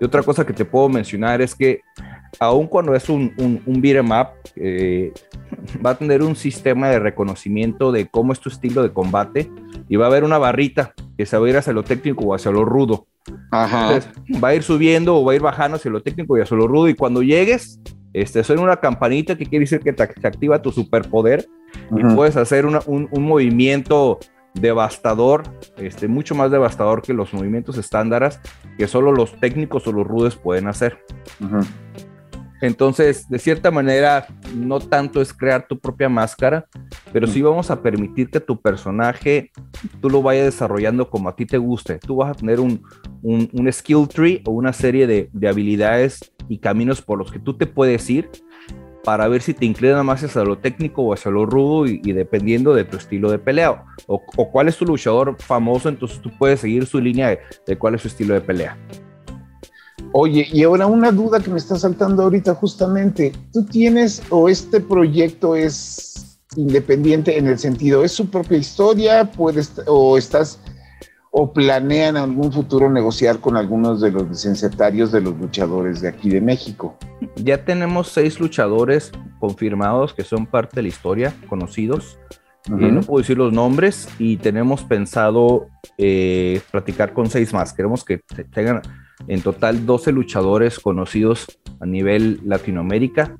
Y 0.00 0.04
otra 0.04 0.22
cosa 0.22 0.46
que 0.46 0.52
te 0.52 0.64
puedo 0.64 0.88
mencionar 0.88 1.42
es 1.42 1.54
que 1.54 1.80
aun 2.38 2.66
cuando 2.66 2.94
es 2.94 3.08
un, 3.08 3.32
un, 3.38 3.60
un 3.66 3.80
beat'em 3.80 4.10
up, 4.10 4.28
eh, 4.56 5.12
va 5.84 5.90
a 5.90 5.98
tener 5.98 6.22
un 6.22 6.36
sistema 6.36 6.88
de 6.88 6.98
reconocimiento 6.98 7.92
de 7.92 8.06
cómo 8.06 8.32
es 8.32 8.40
tu 8.40 8.48
estilo 8.48 8.82
de 8.82 8.92
combate 8.92 9.50
y 9.88 9.96
va 9.96 10.06
a 10.06 10.08
haber 10.08 10.24
una 10.24 10.38
barrita 10.38 10.94
que 11.18 11.26
se 11.26 11.36
va 11.36 11.46
a 11.46 11.50
ir 11.50 11.56
hacia 11.56 11.72
lo 11.72 11.82
técnico 11.82 12.24
o 12.24 12.34
hacia 12.34 12.50
lo 12.50 12.64
rudo. 12.64 13.06
Ajá. 13.50 14.00
va 14.42 14.48
a 14.48 14.54
ir 14.54 14.62
subiendo 14.62 15.16
o 15.16 15.24
va 15.24 15.32
a 15.32 15.34
ir 15.36 15.42
bajando 15.42 15.76
hacia 15.76 15.90
lo 15.90 16.02
técnico 16.02 16.38
y 16.38 16.40
hacia 16.40 16.56
lo 16.56 16.66
rudo 16.66 16.88
y 16.88 16.94
cuando 16.94 17.22
llegues, 17.22 17.78
este, 18.12 18.42
suena 18.42 18.62
una 18.62 18.76
campanita 18.76 19.36
que 19.36 19.44
quiere 19.46 19.64
decir 19.64 19.80
que 19.80 19.92
te, 19.92 20.02
activa 20.02 20.62
tu 20.62 20.72
superpoder 20.72 21.46
y 21.96 22.02
puedes 22.14 22.36
hacer 22.36 22.64
un, 22.64 22.78
un 22.86 23.22
movimiento 23.22 24.18
devastador, 24.54 25.42
este, 25.76 26.08
mucho 26.08 26.34
más 26.34 26.50
devastador 26.50 27.02
que 27.02 27.12
los 27.12 27.32
movimientos 27.32 27.78
estándares 27.78 28.40
que 28.76 28.88
solo 28.88 29.12
los 29.12 29.38
técnicos 29.40 29.86
o 29.86 29.92
los 29.92 30.06
rudes 30.06 30.36
pueden 30.36 30.66
hacer. 30.66 30.98
Entonces, 32.60 33.28
de 33.28 33.38
cierta 33.38 33.70
manera, 33.70 34.26
no 34.54 34.80
tanto 34.80 35.22
es 35.22 35.32
crear 35.32 35.66
tu 35.66 35.78
propia 35.78 36.08
máscara, 36.08 36.66
pero 37.12 37.26
sí 37.26 37.40
vamos 37.40 37.70
a 37.70 37.80
permitir 37.80 38.30
que 38.30 38.40
tu 38.40 38.60
personaje 38.60 39.50
tú 40.00 40.10
lo 40.10 40.22
vayas 40.22 40.44
desarrollando 40.46 41.08
como 41.08 41.28
a 41.28 41.36
ti 41.36 41.46
te 41.46 41.56
guste. 41.56 41.98
Tú 41.98 42.16
vas 42.16 42.30
a 42.30 42.34
tener 42.34 42.60
un, 42.60 42.82
un, 43.22 43.72
skill 43.72 44.06
tree 44.08 44.42
o 44.46 44.50
una 44.50 44.72
serie 44.72 45.06
de, 45.06 45.30
de, 45.32 45.48
habilidades 45.48 46.32
y 46.48 46.58
caminos 46.58 47.00
por 47.00 47.18
los 47.18 47.32
que 47.32 47.38
tú 47.38 47.56
te 47.56 47.66
puedes 47.66 48.08
ir 48.10 48.30
para 49.04 49.28
ver 49.28 49.42
si 49.42 49.54
te 49.54 49.64
inclina 49.64 50.02
más 50.02 50.22
hacia 50.22 50.44
lo 50.44 50.58
técnico 50.58 51.02
o 51.02 51.14
hacia 51.14 51.30
lo 51.30 51.46
rudo 51.46 51.86
y, 51.86 52.12
dependiendo 52.12 52.74
de 52.74 52.84
tu 52.84 52.96
estilo 52.96 53.30
de 53.30 53.38
pelea. 53.38 53.84
O, 54.06 54.20
cuál 54.50 54.68
es 54.68 54.76
tu 54.76 54.84
luchador 54.84 55.36
famoso, 55.38 55.88
entonces 55.88 56.20
tú 56.20 56.30
puedes 56.38 56.60
seguir 56.60 56.86
su 56.86 57.00
línea 57.00 57.38
de, 57.66 57.78
cuál 57.78 57.94
es 57.94 58.02
su 58.02 58.08
estilo 58.08 58.34
de 58.34 58.40
pelea. 58.40 58.76
Oye, 60.12 60.46
y 60.52 60.64
ahora 60.64 60.86
una 60.86 61.12
duda 61.12 61.40
que 61.40 61.50
me 61.50 61.58
está 61.58 61.76
saltando 61.76 62.24
ahorita 62.24 62.54
justamente, 62.54 63.32
¿tú 63.52 63.64
tienes 63.64 64.22
o 64.30 64.48
este 64.48 64.80
proyecto 64.80 65.54
es 65.54 66.38
independiente 66.56 67.38
en 67.38 67.46
el 67.46 67.58
sentido, 67.58 68.02
es 68.02 68.12
su 68.12 68.28
propia 68.28 68.58
historia, 68.58 69.30
puedes 69.30 69.72
o 69.86 70.18
estás 70.18 70.58
o 71.30 71.52
planean 71.52 72.16
en 72.16 72.22
algún 72.22 72.52
futuro 72.52 72.90
negociar 72.90 73.38
con 73.38 73.56
algunos 73.56 74.00
de 74.00 74.10
los 74.10 74.28
licenciatarios 74.28 75.12
de 75.12 75.20
los 75.20 75.38
luchadores 75.38 76.00
de 76.00 76.08
aquí 76.08 76.28
de 76.28 76.40
México? 76.40 76.96
Ya 77.36 77.64
tenemos 77.64 78.08
seis 78.08 78.40
luchadores 78.40 79.12
confirmados 79.38 80.12
que 80.12 80.24
son 80.24 80.46
parte 80.46 80.76
de 80.76 80.82
la 80.82 80.88
historia, 80.88 81.34
conocidos. 81.48 82.18
Eh, 82.66 82.92
no 82.92 83.00
puedo 83.00 83.22
decir 83.22 83.38
los 83.38 83.52
nombres 83.52 84.08
y 84.18 84.36
tenemos 84.36 84.82
pensado 84.84 85.68
eh, 85.96 86.60
platicar 86.70 87.14
con 87.14 87.30
seis 87.30 87.52
más. 87.52 87.72
Queremos 87.72 88.04
que 88.04 88.20
tengan 88.52 88.82
en 89.28 89.40
total 89.40 89.86
12 89.86 90.12
luchadores 90.12 90.78
conocidos 90.78 91.46
a 91.80 91.86
nivel 91.86 92.40
Latinoamérica 92.44 93.38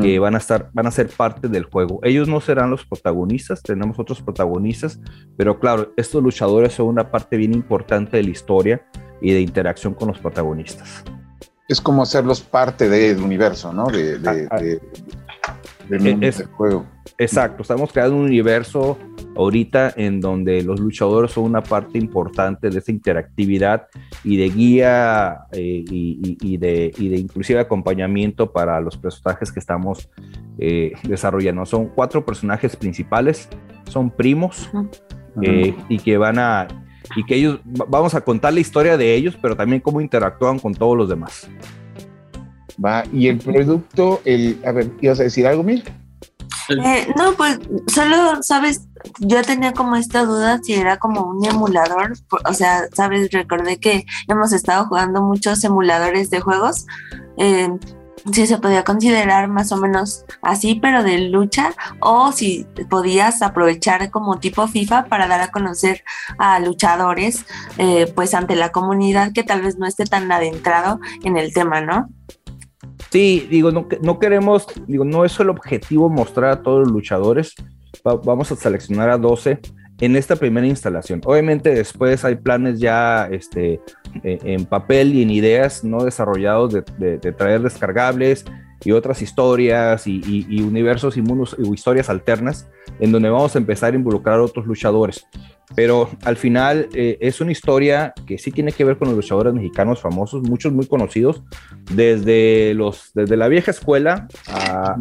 que 0.00 0.18
van 0.18 0.34
a 0.34 0.38
estar, 0.38 0.70
van 0.72 0.86
a 0.86 0.90
ser 0.90 1.08
parte 1.08 1.48
del 1.48 1.64
juego. 1.64 2.00
Ellos 2.02 2.28
no 2.28 2.40
serán 2.40 2.70
los 2.70 2.84
protagonistas, 2.86 3.62
tenemos 3.62 3.98
otros 3.98 4.22
protagonistas, 4.22 5.00
pero 5.36 5.58
claro, 5.58 5.92
estos 5.96 6.22
luchadores 6.22 6.74
son 6.74 6.86
una 6.86 7.10
parte 7.10 7.36
bien 7.36 7.52
importante 7.52 8.16
de 8.16 8.22
la 8.22 8.30
historia 8.30 8.86
y 9.20 9.32
de 9.32 9.40
interacción 9.40 9.94
con 9.94 10.08
los 10.08 10.18
protagonistas. 10.18 11.04
Es 11.68 11.80
como 11.80 12.02
hacerlos 12.02 12.40
parte 12.40 12.88
del 12.88 13.22
universo, 13.22 13.72
¿no? 13.72 13.86
De, 13.86 14.18
de, 14.18 14.48
ah, 14.50 14.56
ah. 14.56 14.62
del 15.88 16.46
juego. 16.56 16.86
Exacto, 17.18 17.62
estamos 17.62 17.92
creando 17.92 18.16
un 18.16 18.24
universo 18.24 18.96
ahorita 19.38 19.94
en 19.96 20.20
donde 20.20 20.62
los 20.62 20.80
luchadores 20.80 21.30
son 21.30 21.44
una 21.44 21.62
parte 21.62 21.96
importante 21.96 22.70
de 22.70 22.78
esa 22.80 22.90
interactividad 22.90 23.86
y 24.24 24.36
de 24.36 24.48
guía 24.48 25.42
eh, 25.52 25.84
y, 25.88 26.56
de, 26.56 26.92
y, 26.98 27.08
de, 27.08 27.16
inclusive 27.16 27.60
acompañamiento 27.60 28.52
para 28.52 28.80
los 28.80 28.96
personajes 28.96 29.52
que 29.52 29.60
estamos 29.60 30.10
eh, 30.58 30.92
desarrollando. 31.04 31.64
Son 31.66 31.86
cuatro 31.86 32.26
personajes 32.26 32.74
principales, 32.74 33.48
son 33.84 34.10
primos 34.10 34.68
eh, 35.40 35.72
y 35.88 35.98
que 35.98 36.18
van 36.18 36.40
a 36.40 36.66
y 37.14 37.24
que 37.24 37.36
ellos 37.36 37.60
vamos 37.64 38.14
a 38.14 38.20
contar 38.20 38.52
la 38.52 38.60
historia 38.60 38.96
de 38.96 39.14
ellos, 39.14 39.38
pero 39.40 39.56
también 39.56 39.80
cómo 39.80 40.00
interactúan 40.00 40.58
con 40.58 40.74
todos 40.74 40.96
los 40.96 41.08
demás. 41.08 41.48
Va, 42.84 43.04
y 43.12 43.28
el 43.28 43.38
producto, 43.38 44.20
el, 44.24 44.58
a 44.66 44.72
ver, 44.72 44.90
¿ibas 45.00 45.20
a 45.20 45.22
decir 45.22 45.46
algo, 45.46 45.62
Milka? 45.62 45.92
Eh, 46.68 47.12
no, 47.16 47.32
pues 47.34 47.58
solo, 47.92 48.42
sabes, 48.42 48.86
yo 49.18 49.42
tenía 49.42 49.72
como 49.72 49.96
esta 49.96 50.24
duda 50.24 50.60
si 50.62 50.74
era 50.74 50.98
como 50.98 51.22
un 51.22 51.44
emulador, 51.44 52.12
o 52.48 52.54
sea, 52.54 52.88
sabes, 52.94 53.30
recordé 53.30 53.78
que 53.78 54.06
hemos 54.28 54.52
estado 54.52 54.86
jugando 54.86 55.22
muchos 55.22 55.62
emuladores 55.64 56.30
de 56.30 56.40
juegos, 56.40 56.86
eh, 57.36 57.70
si 58.32 58.46
se 58.46 58.58
podía 58.58 58.84
considerar 58.84 59.48
más 59.48 59.72
o 59.72 59.76
menos 59.76 60.24
así, 60.42 60.74
pero 60.74 61.02
de 61.02 61.18
lucha, 61.18 61.72
o 62.00 62.32
si 62.32 62.66
podías 62.90 63.42
aprovechar 63.42 64.10
como 64.10 64.38
tipo 64.38 64.66
FIFA 64.66 65.06
para 65.06 65.28
dar 65.28 65.40
a 65.40 65.50
conocer 65.50 66.04
a 66.38 66.58
luchadores, 66.60 67.44
eh, 67.78 68.10
pues 68.14 68.34
ante 68.34 68.56
la 68.56 68.70
comunidad 68.70 69.32
que 69.32 69.44
tal 69.44 69.62
vez 69.62 69.78
no 69.78 69.86
esté 69.86 70.04
tan 70.04 70.30
adentrado 70.30 71.00
en 71.24 71.36
el 71.36 71.52
tema, 71.52 71.80
¿no? 71.80 72.08
Sí, 73.10 73.46
digo, 73.50 73.70
no, 73.70 73.88
no 74.02 74.18
queremos, 74.18 74.66
digo, 74.86 75.04
no 75.04 75.24
es 75.24 75.38
el 75.40 75.48
objetivo 75.48 76.08
mostrar 76.10 76.50
a 76.50 76.62
todos 76.62 76.80
los 76.80 76.92
luchadores. 76.92 77.54
vamos 78.04 78.52
a 78.52 78.56
seleccionar 78.56 79.10
a 79.10 79.18
12 79.18 79.60
en 80.00 80.16
esta 80.16 80.36
primera 80.36 80.66
instalación. 80.66 81.20
Obviamente 81.24 81.74
después 81.74 82.24
hay 82.24 82.36
planes 82.36 82.78
ya 82.78 83.28
este, 83.30 83.80
e, 84.22 84.38
en 84.42 84.64
papel 84.64 85.14
y 85.14 85.22
en 85.22 85.30
ideas 85.30 85.84
no 85.84 86.04
desarrollados 86.04 86.72
de, 86.72 87.18
traer 87.32 87.62
descargables 87.62 88.44
y 88.84 88.92
otras 88.92 89.22
historias 89.22 90.06
y, 90.06 90.62
universos 90.62 91.16
y 91.16 91.22
mundos 91.22 91.56
y 91.58 91.68
historias 91.72 92.08
alternas 92.08 92.68
en 93.00 93.10
donde 93.10 93.28
vamos 93.28 93.54
a 93.56 93.58
empezar 93.58 93.92
a 93.92 93.96
involucrar 93.96 94.38
a 94.38 94.42
otros 94.42 94.66
luchadores 94.66 95.26
pero 95.74 96.10
al 96.24 96.36
final 96.36 96.88
eh, 96.94 97.18
es 97.20 97.40
una 97.40 97.52
historia 97.52 98.14
que 98.26 98.38
sí 98.38 98.50
tiene 98.50 98.72
que 98.72 98.84
ver 98.84 98.96
con 98.98 99.08
los 99.08 99.16
luchadores 99.16 99.52
mexicanos 99.52 100.00
famosos, 100.00 100.42
muchos 100.42 100.72
muy 100.72 100.86
conocidos, 100.86 101.42
desde, 101.92 102.74
los, 102.74 103.10
desde 103.14 103.36
la 103.36 103.48
vieja 103.48 103.70
escuela 103.70 104.28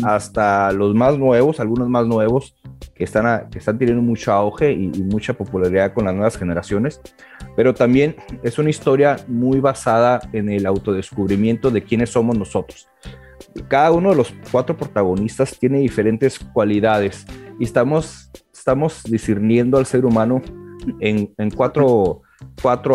hasta 0.03 0.71
los 0.71 0.93
más 0.93 1.17
nuevos, 1.17 1.59
algunos 1.59 1.89
más 1.89 2.05
nuevos, 2.05 2.55
que 2.95 3.03
están, 3.03 3.49
que 3.49 3.59
están 3.59 3.77
teniendo 3.77 4.01
mucho 4.01 4.31
auge 4.33 4.71
y, 4.71 4.87
mucha 5.07 5.33
popularidad 5.33 5.93
con 5.93 6.05
las 6.05 6.13
nuevas 6.13 6.37
generaciones, 6.37 7.01
pero 7.55 7.73
también 7.73 8.15
es 8.43 8.59
una 8.59 8.69
historia 8.69 9.17
muy 9.27 9.59
basada 9.59 10.19
en 10.33 10.49
el 10.49 10.65
autodescubrimiento 10.65 11.71
de 11.71 11.83
quiénes 11.83 12.09
somos 12.09 12.37
nosotros. 12.37 12.89
Cada 13.67 13.91
uno 13.91 14.09
de 14.09 14.15
los 14.15 14.33
cuatro 14.51 14.75
protagonistas 14.75 15.57
tiene 15.57 15.79
diferentes 15.79 16.39
cualidades 16.39 17.25
y 17.59 17.63
estamos 17.63 18.31
estamos 18.67 19.01
discerniendo 19.03 19.77
al 19.77 19.85
ser 19.85 20.05
humano 20.05 20.41
en, 20.99 21.33
cuatro, 21.55 22.23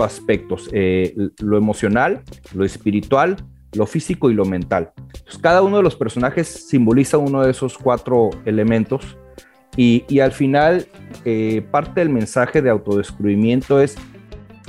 aspectos, 0.05 0.69
eh, 0.71 1.15
lo 1.41 1.57
emocional, 1.57 2.21
lo 2.53 2.67
espiritual, 2.67 3.37
lo 3.73 3.87
físico 3.87 4.31
y 4.31 4.35
lo 4.35 4.45
mental. 4.45 4.93
cada 5.41 5.63
uno 5.63 5.79
de 5.79 5.83
los 5.83 5.97
personajes 5.97 6.47
simboliza 6.69 7.17
uno 7.17 7.41
de 7.41 7.53
esos 7.53 7.79
cuatro 7.79 8.29
elementos 8.45 9.17
y, 9.75 10.21
al 10.21 10.33
final 10.33 10.89
eh, 11.25 11.63
parte 11.71 12.01
del 12.01 12.11
mensaje 12.11 12.61
de 12.61 12.69
autodescubrimiento 12.69 13.81
es 13.81 13.97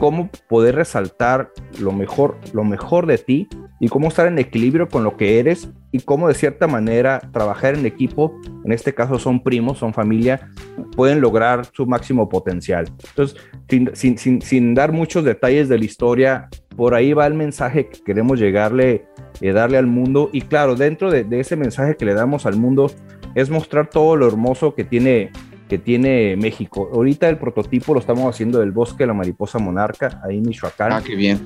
cómo 0.03 0.29
poder 0.49 0.75
resaltar 0.75 1.53
lo 1.79 1.93
mejor, 1.93 2.37
lo 2.51 2.65
mejor 2.65 3.05
de 3.05 3.17
ti 3.17 3.47
y 3.79 3.87
cómo 3.87 4.09
estar 4.09 4.27
en 4.27 4.37
equilibrio 4.37 4.89
con 4.89 5.05
lo 5.05 5.15
que 5.15 5.39
eres 5.39 5.69
y 5.93 6.01
cómo 6.01 6.27
de 6.27 6.33
cierta 6.33 6.67
manera 6.67 7.21
trabajar 7.31 7.75
en 7.75 7.85
equipo, 7.85 8.37
en 8.65 8.73
este 8.73 8.93
caso 8.93 9.17
son 9.17 9.41
primos, 9.41 9.77
son 9.77 9.93
familia, 9.93 10.51
pueden 10.97 11.21
lograr 11.21 11.65
su 11.71 11.85
máximo 11.85 12.27
potencial. 12.27 12.91
Entonces, 13.11 13.39
sin, 13.69 14.17
sin, 14.17 14.41
sin, 14.41 14.75
dar 14.75 14.91
muchos 14.91 15.23
detalles 15.23 15.69
de 15.69 15.77
la 15.77 15.85
historia, 15.85 16.49
por 16.75 16.95
ahí 16.95 17.13
va 17.13 17.25
el 17.25 17.33
mensaje 17.33 17.87
que 17.87 18.03
queremos 18.03 18.37
llegarle, 18.41 19.05
eh, 19.39 19.53
darle 19.53 19.77
al 19.77 19.87
mundo. 19.87 20.29
Y 20.33 20.41
claro, 20.41 20.75
dentro 20.75 21.11
de, 21.11 21.23
de, 21.23 21.39
ese 21.39 21.55
mensaje 21.55 21.95
que 21.95 22.03
le 22.03 22.13
damos 22.13 22.45
al 22.45 22.57
mundo 22.57 22.91
es 23.35 23.49
mostrar 23.49 23.89
todo 23.89 24.17
lo 24.17 24.27
hermoso 24.27 24.75
que 24.75 24.83
tiene, 24.83 25.31
que 25.67 25.77
tiene 25.77 26.35
México. 26.35 26.89
Ahorita 26.93 27.29
el 27.29 27.37
prototipo 27.37 27.93
lo 27.93 27.99
estamos 27.99 28.33
haciendo 28.33 28.59
del 28.59 28.71
bosque 28.71 29.03
de 29.03 29.07
la 29.07 29.13
mariposa 29.13 29.59
monarca, 29.59 30.21
ahí 30.23 30.37
en 30.37 30.43
Michoacán. 30.43 30.93
Ah, 30.93 31.01
qué 31.03 31.15
bien. 31.15 31.39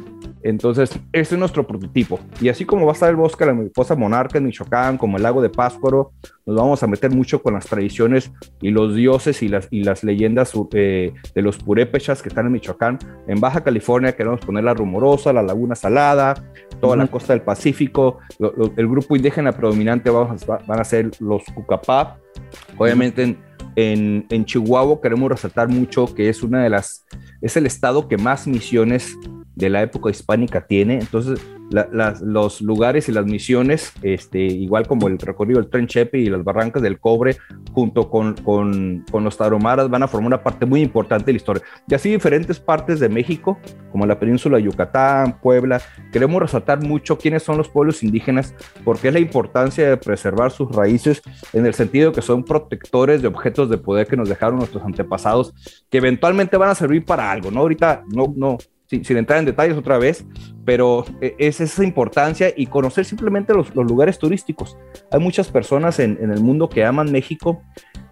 Entonces, 0.44 0.92
este 1.12 1.36
es 1.36 1.40
nuestro 1.40 1.66
prototipo. 1.66 2.20
Y 2.40 2.50
así 2.50 2.66
como 2.66 2.86
va 2.86 2.92
a 2.92 2.94
estar 2.94 3.10
el 3.10 3.16
bosque 3.16 3.44
de 3.44 3.52
la 3.52 3.58
mariposa 3.58 3.96
monarca 3.96 4.38
en 4.38 4.46
Michoacán, 4.46 4.98
como 4.98 5.18
el 5.18 5.24
lago 5.24 5.42
de 5.42 5.50
Páscuaro, 5.50 6.12
nos 6.46 6.56
vamos 6.56 6.82
a 6.84 6.88
meter 6.88 7.12
mucho 7.12 7.42
con 7.42 7.54
las 7.54 7.66
tradiciones 7.66 8.32
y 8.62 8.70
los 8.70 8.96
dioses 8.96 9.44
y 9.44 9.50
las, 9.50 9.68
y 9.72 9.84
las 9.84 10.04
leyendas 10.04 10.54
eh, 10.74 11.14
de 11.36 11.42
los 11.42 11.58
purépechas 11.58 12.22
que 12.22 12.30
están 12.30 12.46
en 12.46 12.54
Michoacán. 12.54 13.00
En 13.28 13.40
Baja 13.40 13.62
California 13.62 14.16
queremos 14.16 14.40
poner 14.40 14.64
la 14.64 14.74
rumorosa, 14.74 15.34
la 15.34 15.44
laguna 15.44 15.76
salada, 15.76 16.36
toda 16.80 16.96
la 16.96 17.08
costa 17.08 17.34
del 17.34 17.42
Pacífico. 17.42 18.20
el 18.40 18.88
grupo 18.88 19.16
indígena 19.16 19.52
predominante 19.52 20.10
vamos 20.10 20.46
van 20.46 20.80
a 20.80 20.84
ser 20.84 21.12
los 21.20 21.44
Cucapá. 21.54 22.20
Obviamente 22.78 23.24
en, 23.24 23.47
en, 23.78 24.46
Chihuahua 24.46 25.00
queremos 25.00 25.30
resaltar 25.30 25.70
mucho 25.70 26.14
que 26.14 26.30
es 26.30 26.42
una 26.42 26.64
de 26.64 26.70
las, 26.70 27.06
es 27.42 27.56
el 27.58 27.68
estado 27.68 28.08
que 28.08 28.18
más 28.18 28.48
misiones 28.48 29.16
de 29.56 29.70
la 29.70 29.84
época 29.84 30.10
hispánica 30.10 30.66
tiene. 30.66 30.96
Entonces, 30.96 31.40
los 31.70 32.62
lugares 32.62 33.10
y 33.10 33.12
las 33.12 33.26
misiones, 33.26 33.92
este, 34.02 34.40
igual 34.40 34.88
como 34.88 35.08
el 35.08 35.18
recorrido 35.20 35.60
del 35.60 35.70
Tren 35.70 35.88
Chepe 35.88 36.20
y 36.20 36.30
las 36.30 36.44
barrancas 36.44 36.82
del 36.82 37.00
cobre, 37.00 37.38
junto 37.74 38.10
con, 38.10 38.36
con, 38.36 39.04
con, 39.12 39.24
los 39.24 39.38
taromaras, 39.38 39.90
van 39.90 40.04
a 40.04 40.08
formar 40.08 40.28
una 40.28 40.44
parte 40.44 40.66
muy 40.66 40.82
importante 40.82 41.26
de 41.26 41.34
la 41.34 41.38
historia. 41.38 41.64
Y 41.88 41.96
así 41.96 42.10
diferentes 42.10 42.60
partes 42.60 43.00
de 43.00 43.10
México, 43.10 43.60
como 43.92 44.06
la 44.06 44.20
península 44.20 44.58
de 44.58 44.64
Yucatán, 44.64 45.40
Puebla, 45.42 45.82
queremos 46.12 46.42
resaltar 46.42 46.82
mucho 46.82 47.18
quiénes 47.18 47.44
son 47.44 47.58
los 47.58 47.70
pueblos 47.70 48.04
indígenas, 48.04 48.56
porque 48.84 49.10
es 49.10 49.14
la 49.14 49.20
importancia 49.20 49.90
de 49.90 49.98
preservar 49.98 50.52
sus 50.52 50.74
raíces 50.74 51.22
en 51.54 51.66
el 51.66 51.74
sentido 51.74 52.12
que 52.12 52.22
son 52.22 52.44
protectores 52.44 53.22
de 53.22 53.28
objetos 53.28 53.70
de 53.70 53.78
poder 53.78 54.08
que 54.08 54.18
nos 54.18 54.30
dejaron 54.30 54.60
nuestros 54.60 54.84
antepasados, 54.84 55.54
que 55.90 55.98
eventualmente 55.98 56.58
van 56.58 56.70
a 56.70 56.76
servir 56.76 57.04
para 57.04 57.30
algo, 57.30 57.52
¿no? 57.52 57.62
Ahorita 57.62 58.04
no, 58.08 58.34
no, 58.36 58.58
sin, 58.88 59.18
entrar 59.18 59.40
en 59.40 59.46
detalles 59.46 59.78
otra 59.78 59.98
vez, 59.98 60.26
pero 60.66 61.06
e, 61.22 61.36
es 61.38 61.60
esa 61.60 61.84
importancia 61.84 62.54
y 62.56 62.68
conocer 62.68 63.06
simplemente 63.06 63.54
los, 63.54 63.74
lugares 63.76 64.18
turísticos. 64.18 64.78
Hay 65.12 65.20
muchas 65.20 65.50
personas 65.50 66.00
en, 66.00 66.18
el 66.20 66.40
mundo 66.40 66.70
que 66.70 66.86
aman 66.86 67.12
México, 67.12 67.62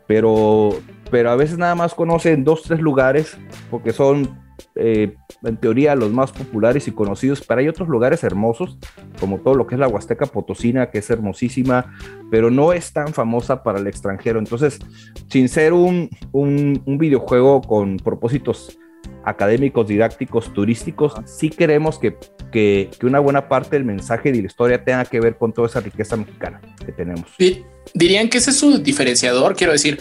pero, 0.08 0.70
pero 1.10 1.32
a 1.32 1.36
veces 1.36 1.58
nada 1.58 1.76
más 1.76 1.94
conocen 1.94 2.44
dos, 2.44 2.64
tres 2.64 2.80
lugares 2.80 3.38
porque 3.72 3.94
son 3.94 4.44
eh, 4.76 5.16
en 5.44 5.58
teoría 5.58 5.96
los 5.96 6.12
más 6.12 6.32
populares 6.32 6.88
y 6.88 6.92
conocidos, 6.92 7.44
pero 7.46 7.62
hay 7.62 7.68
otros 7.68 7.88
lugares 7.88 8.24
hermosos, 8.24 8.78
como 9.20 9.40
todo 9.40 9.56
lo 9.56 9.68
que 9.68 9.76
es 9.76 9.80
la 9.80 9.88
Huasteca 9.88 10.26
Potosina, 10.26 10.90
que 10.90 11.00
es 11.00 11.10
hermosísima, 11.10 11.94
pero 12.32 12.50
no 12.52 12.74
es 12.74 12.92
tan 12.92 13.14
famosa 13.14 13.64
para 13.64 13.80
el 13.80 13.88
extranjero. 13.88 14.40
Entonces, 14.40 14.80
sin 15.30 15.50
ser 15.50 15.74
un, 15.74 16.10
un, 16.32 16.82
un 16.86 16.98
videojuego 16.98 17.62
con 17.62 17.98
propósitos 17.98 18.78
académicos, 19.26 19.88
didácticos, 19.88 20.54
turísticos, 20.54 21.16
sí 21.26 21.50
queremos 21.50 22.00
que, 22.00 22.18
que, 22.52 22.90
que, 22.98 23.06
una 23.06 23.20
buena 23.20 23.48
parte 23.48 23.76
del 23.76 23.86
mensaje 23.86 24.32
de 24.32 24.42
la 24.42 24.48
historia 24.48 24.84
tenga 24.84 25.06
que 25.06 25.20
ver 25.20 25.38
con 25.38 25.54
toda 25.54 25.68
esa 25.68 25.80
riqueza 25.80 26.16
mexicana 26.16 26.62
que 26.86 26.92
tenemos. 26.92 27.26
Sí, 27.38 27.66
dirían 27.93 28.30
que 28.30 28.39
ese 28.39 28.52
es 28.52 28.58
su 28.58 28.80
diferenciador, 28.80 29.56
quiero 29.56 29.74
decir, 29.74 30.00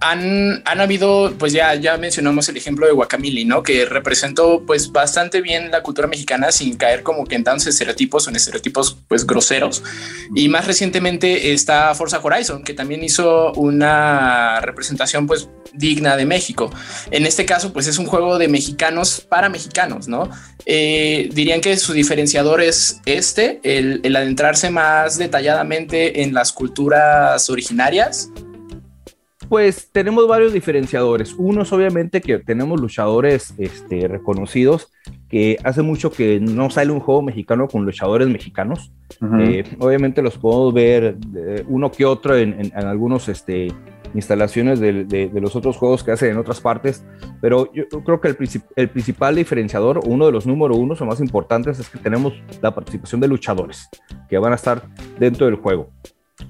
han, 0.00 0.62
han 0.64 0.80
habido, 0.80 1.34
pues 1.38 1.52
ya, 1.52 1.74
ya 1.74 1.96
mencionamos 1.96 2.48
el 2.48 2.56
ejemplo 2.56 2.86
de 2.86 2.92
Guacamili, 2.92 3.44
¿no? 3.44 3.62
Que 3.62 3.84
representó 3.84 4.62
pues 4.66 4.92
bastante 4.92 5.40
bien 5.40 5.70
la 5.70 5.82
cultura 5.82 6.08
mexicana 6.08 6.52
sin 6.52 6.76
caer 6.76 7.02
como 7.02 7.24
que 7.24 7.34
en 7.34 7.44
tantos 7.44 7.66
estereotipos 7.66 8.26
o 8.26 8.30
en 8.30 8.36
estereotipos 8.36 8.98
pues 9.08 9.26
groseros. 9.26 9.82
Y 10.34 10.48
más 10.48 10.66
recientemente 10.66 11.52
está 11.52 11.94
Forza 11.94 12.20
Horizon, 12.22 12.62
que 12.62 12.74
también 12.74 13.02
hizo 13.04 13.52
una 13.54 14.60
representación 14.60 15.26
pues 15.26 15.48
digna 15.72 16.16
de 16.16 16.26
México. 16.26 16.70
En 17.10 17.26
este 17.26 17.46
caso 17.46 17.72
pues 17.72 17.86
es 17.86 17.98
un 17.98 18.06
juego 18.06 18.38
de 18.38 18.48
mexicanos 18.48 19.20
para 19.28 19.48
mexicanos, 19.48 20.08
¿no? 20.08 20.30
Eh, 20.66 21.28
dirían 21.32 21.60
que 21.60 21.76
su 21.76 21.92
diferenciador 21.92 22.60
es 22.60 23.00
este, 23.06 23.60
el, 23.62 24.00
el 24.02 24.16
adentrarse 24.16 24.70
más 24.70 25.16
detalladamente 25.16 26.22
en 26.22 26.34
las 26.34 26.52
culturas 26.52 27.25
originarias 27.48 28.30
pues 29.48 29.90
tenemos 29.92 30.26
varios 30.26 30.52
diferenciadores. 30.52 31.34
Uno 31.38 31.62
es 31.62 31.72
obviamente 31.72 32.20
que 32.20 32.38
tenemos 32.38 32.80
luchadores 32.80 33.54
este, 33.58 34.08
reconocidos, 34.08 34.92
que 35.28 35.58
hace 35.64 35.82
mucho 35.82 36.10
que 36.10 36.40
no 36.40 36.70
sale 36.70 36.92
un 36.92 37.00
juego 37.00 37.22
mexicano 37.22 37.68
con 37.68 37.84
luchadores 37.84 38.28
mexicanos. 38.28 38.92
Eh, 39.40 39.64
obviamente 39.78 40.22
los 40.22 40.38
podemos 40.38 40.74
ver 40.74 41.16
uno 41.68 41.90
que 41.90 42.04
otro 42.04 42.36
en, 42.36 42.58
en, 42.60 42.86
algunos 42.86 43.28
este, 43.28 43.72
instalaciones 44.14 44.80
de, 44.80 45.04
de, 45.04 45.28
de, 45.28 45.40
los 45.40 45.54
otros 45.54 45.76
juegos 45.76 46.02
que 46.02 46.12
hacen 46.12 46.30
en 46.30 46.38
otras 46.38 46.60
partes, 46.60 47.04
pero 47.40 47.72
yo 47.72 47.86
creo 48.04 48.20
que 48.20 48.28
el, 48.28 48.36
el 48.76 48.88
principal 48.88 49.36
diferenciador, 49.36 50.00
uno 50.06 50.26
de 50.26 50.32
los 50.32 50.46
número 50.46 50.74
uno 50.74 50.94
o 50.98 51.04
más 51.04 51.20
importantes, 51.20 51.78
es 51.78 51.88
que 51.88 51.98
tenemos 51.98 52.34
la 52.60 52.74
participación 52.74 53.20
de 53.20 53.28
luchadores 53.28 53.88
que 54.28 54.38
van 54.38 54.52
a 54.52 54.56
estar 54.56 54.82
dentro 55.18 55.46
del 55.46 55.56
juego. 55.56 55.90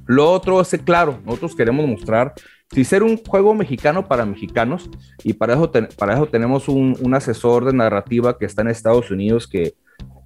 Lo 0.06 0.30
otro 0.30 0.60
es, 0.60 0.68
claro, 0.84 1.20
nosotros 1.24 1.54
queremos 1.54 1.86
mostrar 1.86 2.34
si 2.72 2.84
ser 2.84 3.02
un 3.02 3.16
juego 3.16 3.54
mexicano 3.54 4.08
para 4.08 4.26
mexicanos, 4.26 4.90
y 5.22 5.34
para 5.34 5.54
eso, 5.54 5.70
para 5.96 6.14
eso 6.14 6.26
tenemos 6.26 6.68
un, 6.68 6.96
un, 7.00 7.14
asesor 7.14 7.64
de 7.64 7.72
narrativa 7.72 8.38
que 8.38 8.44
está 8.44 8.62
en 8.62 8.68
Estados 8.68 9.10
Unidos 9.10 9.46
que 9.46 9.74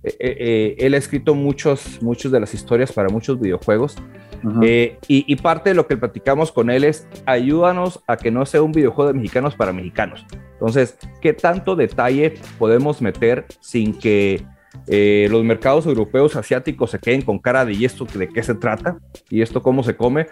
eh, 0.02 0.16
eh, 0.18 0.76
él 0.78 0.94
ha 0.94 0.96
escrito 0.96 1.34
muchos, 1.34 2.02
muchos 2.02 2.32
de 2.32 2.40
las 2.40 2.54
historias 2.54 2.92
para 2.92 3.10
muchos 3.10 3.38
videojuegos. 3.38 3.96
Uh 4.42 4.48
-huh. 4.48 4.64
eh, 4.64 4.98
y, 5.06 5.30
y, 5.30 5.36
parte 5.36 5.70
de 5.70 5.74
lo 5.74 5.86
que 5.86 5.98
platicamos 5.98 6.50
con 6.50 6.70
él 6.70 6.84
es 6.84 7.06
ayúdanos 7.26 8.00
a 8.06 8.16
que 8.16 8.30
no 8.30 8.46
sea 8.46 8.62
un 8.62 8.72
videojuego 8.72 9.12
de 9.12 9.18
mexicanos 9.18 9.54
para 9.54 9.74
mexicanos. 9.74 10.24
Entonces, 10.52 10.96
¿qué 11.20 11.34
tanto 11.34 11.76
detalle 11.76 12.34
podemos 12.58 13.02
meter 13.02 13.44
sin 13.60 13.98
que 13.98 14.42
eh, 14.86 15.28
los 15.30 15.44
mercados 15.44 15.86
europeos, 15.86 16.36
asiáticos 16.36 16.90
se 16.90 16.98
queden 16.98 17.22
con 17.22 17.38
cara 17.38 17.64
de 17.64 17.72
¿y 17.72 17.84
esto 17.84 18.04
de 18.04 18.28
qué 18.28 18.42
se 18.42 18.54
trata? 18.54 18.98
¿Y 19.28 19.42
esto 19.42 19.62
cómo 19.62 19.82
se 19.82 19.96
come? 19.96 20.26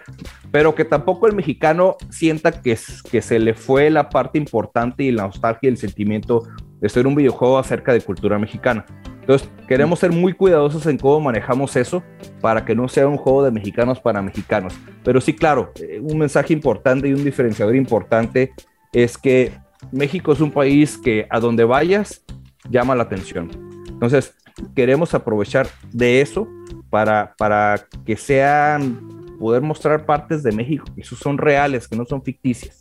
Pero 0.51 0.75
que 0.75 0.85
tampoco 0.85 1.27
el 1.27 1.35
mexicano 1.35 1.97
sienta 2.09 2.61
que, 2.61 2.77
que 3.11 3.21
se 3.21 3.39
le 3.39 3.53
fue 3.53 3.89
la 3.89 4.09
parte 4.09 4.37
importante 4.37 5.03
y 5.03 5.11
la 5.11 5.23
nostalgia 5.23 5.67
y 5.67 5.71
el 5.71 5.77
sentimiento 5.77 6.43
de 6.79 6.89
ser 6.89 7.07
un 7.07 7.15
videojuego 7.15 7.57
acerca 7.57 7.93
de 7.93 8.01
cultura 8.01 8.39
mexicana. 8.39 8.85
Entonces, 9.19 9.47
queremos 9.67 9.99
ser 9.99 10.11
muy 10.11 10.33
cuidadosos 10.33 10.87
en 10.87 10.97
cómo 10.97 11.19
manejamos 11.19 11.75
eso 11.75 12.01
para 12.41 12.65
que 12.65 12.73
no 12.73 12.87
sea 12.87 13.07
un 13.07 13.17
juego 13.17 13.43
de 13.43 13.51
mexicanos 13.51 13.99
para 13.99 14.23
mexicanos. 14.23 14.73
Pero 15.03 15.21
sí, 15.21 15.35
claro, 15.35 15.71
eh, 15.79 15.99
un 16.01 16.17
mensaje 16.17 16.51
importante 16.51 17.07
y 17.07 17.13
un 17.13 17.23
diferenciador 17.23 17.75
importante 17.75 18.53
es 18.91 19.17
que 19.17 19.51
México 19.91 20.31
es 20.31 20.41
un 20.41 20.51
país 20.51 20.97
que 20.97 21.27
a 21.29 21.39
donde 21.39 21.63
vayas 21.63 22.25
llama 22.69 22.95
la 22.95 23.03
atención. 23.03 23.68
Entonces, 23.99 24.33
queremos 24.75 25.13
aprovechar 25.13 25.67
de 25.91 26.21
eso 26.21 26.47
para, 26.89 27.35
para 27.37 27.85
que 28.05 28.15
sean, 28.15 29.19
poder 29.39 29.61
mostrar 29.61 30.05
partes 30.05 30.41
de 30.41 30.51
México 30.51 30.85
que 30.95 31.03
son 31.03 31.37
reales, 31.37 31.87
que 31.87 31.95
no 31.95 32.05
son 32.05 32.21
ficticias. 32.21 32.79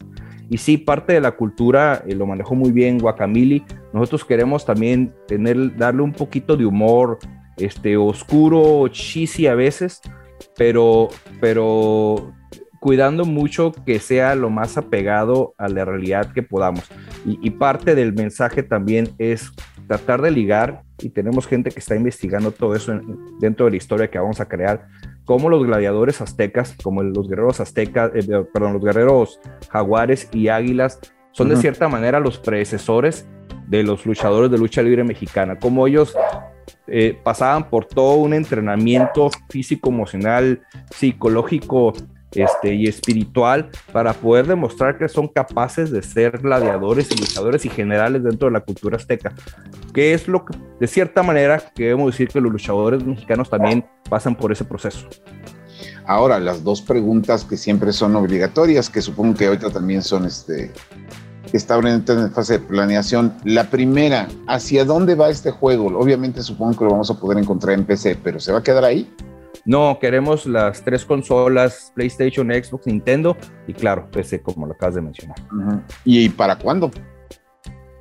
Y 0.50 0.58
sí, 0.58 0.76
parte 0.78 1.12
de 1.12 1.20
la 1.20 1.32
cultura 1.32 2.02
eh, 2.06 2.14
lo 2.14 2.26
manejó 2.26 2.54
muy 2.54 2.72
bien 2.72 2.98
Guacamili. 2.98 3.64
Nosotros 3.92 4.24
queremos 4.24 4.64
también 4.64 5.14
tener, 5.26 5.76
darle 5.76 6.02
un 6.02 6.12
poquito 6.12 6.56
de 6.56 6.66
humor, 6.66 7.18
este, 7.56 7.96
oscuro, 7.96 8.88
cheesy 8.88 9.46
a 9.46 9.54
veces, 9.54 10.00
pero, 10.56 11.08
pero 11.40 12.32
cuidando 12.80 13.24
mucho 13.24 13.72
que 13.86 13.98
sea 13.98 14.34
lo 14.34 14.50
más 14.50 14.76
apegado 14.78 15.54
a 15.58 15.68
la 15.68 15.84
realidad 15.84 16.32
que 16.32 16.42
podamos. 16.42 16.84
Y, 17.26 17.38
y 17.42 17.50
parte 17.50 17.94
del 17.94 18.12
mensaje 18.12 18.62
también 18.62 19.10
es 19.18 19.50
tratar 19.86 20.20
de 20.22 20.30
ligar, 20.30 20.82
y 21.00 21.08
tenemos 21.08 21.46
gente 21.46 21.70
que 21.70 21.78
está 21.78 21.96
investigando 21.96 22.50
todo 22.50 22.74
eso 22.74 22.92
en, 22.92 23.38
dentro 23.40 23.64
de 23.64 23.70
la 23.72 23.76
historia 23.78 24.10
que 24.10 24.18
vamos 24.18 24.40
a 24.40 24.46
crear, 24.46 24.86
como 25.24 25.48
los 25.48 25.64
gladiadores 25.64 26.20
aztecas, 26.20 26.76
como 26.82 27.02
los 27.02 27.28
guerreros 27.28 27.60
aztecas, 27.60 28.10
eh, 28.14 28.44
perdón, 28.52 28.74
los 28.74 28.84
guerreros 28.84 29.40
jaguares 29.70 30.28
y 30.32 30.48
águilas, 30.48 31.00
son 31.32 31.46
uh 31.46 31.50
-huh. 31.50 31.54
de 31.54 31.60
cierta 31.60 31.88
manera 31.88 32.20
los 32.20 32.38
predecesores 32.38 33.26
de 33.66 33.82
los 33.82 34.06
luchadores 34.06 34.50
de 34.50 34.58
lucha 34.58 34.82
libre 34.82 35.04
mexicana, 35.04 35.58
como 35.58 35.86
ellos 35.86 36.14
eh, 36.86 37.18
pasaban 37.22 37.68
por 37.68 37.84
todo 37.84 38.16
un 38.16 38.32
entrenamiento 38.34 39.30
físico, 39.48 39.90
emocional, 39.90 40.62
psicológico, 40.90 41.92
este, 42.32 42.74
y 42.74 42.86
espiritual 42.86 43.70
para 43.92 44.12
poder 44.12 44.46
demostrar 44.46 44.98
que 44.98 45.08
son 45.08 45.28
capaces 45.28 45.90
de 45.90 46.02
ser 46.02 46.38
gladiadores 46.38 47.10
y 47.10 47.18
luchadores 47.18 47.64
y 47.64 47.70
generales 47.70 48.22
dentro 48.22 48.48
de 48.48 48.52
la 48.52 48.60
cultura 48.60 48.96
azteca, 48.96 49.32
que 49.92 50.14
es 50.14 50.28
lo 50.28 50.44
que, 50.44 50.56
de 50.80 50.86
cierta 50.86 51.22
manera, 51.22 51.62
queremos 51.74 52.12
decir 52.12 52.28
que 52.28 52.40
los 52.40 52.52
luchadores 52.52 53.04
mexicanos 53.04 53.48
también 53.48 53.84
pasan 54.08 54.34
por 54.34 54.52
ese 54.52 54.64
proceso. 54.64 55.08
Ahora, 56.06 56.38
las 56.38 56.64
dos 56.64 56.80
preguntas 56.80 57.44
que 57.44 57.56
siempre 57.56 57.92
son 57.92 58.16
obligatorias, 58.16 58.88
que 58.88 59.02
supongo 59.02 59.36
que 59.36 59.46
ahorita 59.46 59.70
también 59.70 60.02
son 60.02 60.24
este, 60.24 60.72
está 61.52 61.78
en 61.78 62.32
fase 62.32 62.54
de 62.54 62.58
planeación. 62.60 63.34
La 63.44 63.70
primera, 63.70 64.28
¿hacia 64.46 64.84
dónde 64.84 65.14
va 65.14 65.30
este 65.30 65.50
juego? 65.50 65.86
Obviamente 65.98 66.42
supongo 66.42 66.78
que 66.78 66.84
lo 66.84 66.90
vamos 66.92 67.10
a 67.10 67.14
poder 67.14 67.38
encontrar 67.38 67.74
en 67.74 67.84
PC, 67.84 68.18
pero 68.22 68.40
¿se 68.40 68.52
va 68.52 68.58
a 68.58 68.62
quedar 68.62 68.84
ahí? 68.84 69.10
No, 69.68 69.98
queremos 70.00 70.46
las 70.46 70.82
tres 70.82 71.04
consolas, 71.04 71.92
PlayStation, 71.94 72.48
Xbox, 72.48 72.86
Nintendo 72.86 73.36
y 73.66 73.74
claro, 73.74 74.10
PC, 74.10 74.40
como 74.40 74.66
lo 74.66 74.72
acabas 74.72 74.94
de 74.94 75.02
mencionar. 75.02 75.36
¿Y 76.06 76.30
para 76.30 76.56
cuándo? 76.56 76.90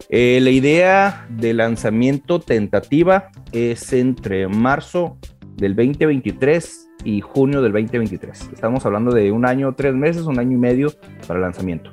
Eh, 0.08 0.40
la 0.42 0.50
idea 0.50 1.28
de 1.30 1.54
lanzamiento 1.54 2.40
tentativa 2.40 3.32
es 3.52 3.92
entre 3.92 4.48
marzo 4.48 5.18
del 5.58 5.76
2023 5.76 6.88
y 7.04 7.20
junio 7.20 7.62
del 7.62 7.74
2023. 7.74 8.52
Estamos 8.54 8.86
hablando 8.86 9.12
de 9.12 9.34
un 9.34 9.46
año, 9.46 9.76
tres 9.76 9.94
meses, 9.94 10.22
un 10.22 10.40
año 10.40 10.54
y 10.54 10.60
medio 10.60 10.94
para 11.28 11.36
el 11.36 11.42
lanzamiento. 11.42 11.92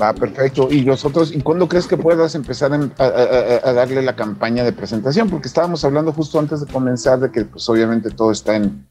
Va, 0.00 0.12
perfecto. 0.12 0.68
¿Y 0.70 0.84
nosotros, 0.84 1.34
y 1.34 1.40
cuándo 1.40 1.68
crees 1.68 1.86
que 1.86 1.96
puedas 1.96 2.34
empezar 2.34 2.70
a, 2.72 3.72
darle 3.72 4.02
la 4.02 4.14
campaña 4.14 4.62
de 4.62 4.72
presentación? 4.72 5.30
Porque 5.30 5.48
estábamos 5.48 5.84
hablando 5.84 6.12
justo 6.12 6.38
antes 6.38 6.60
de 6.60 6.70
comenzar 6.70 7.18
de 7.18 7.30
que, 7.30 7.46
pues 7.46 7.66
obviamente 7.68 8.10
todo 8.10 8.30
está 8.30 8.56
en, 8.56 8.86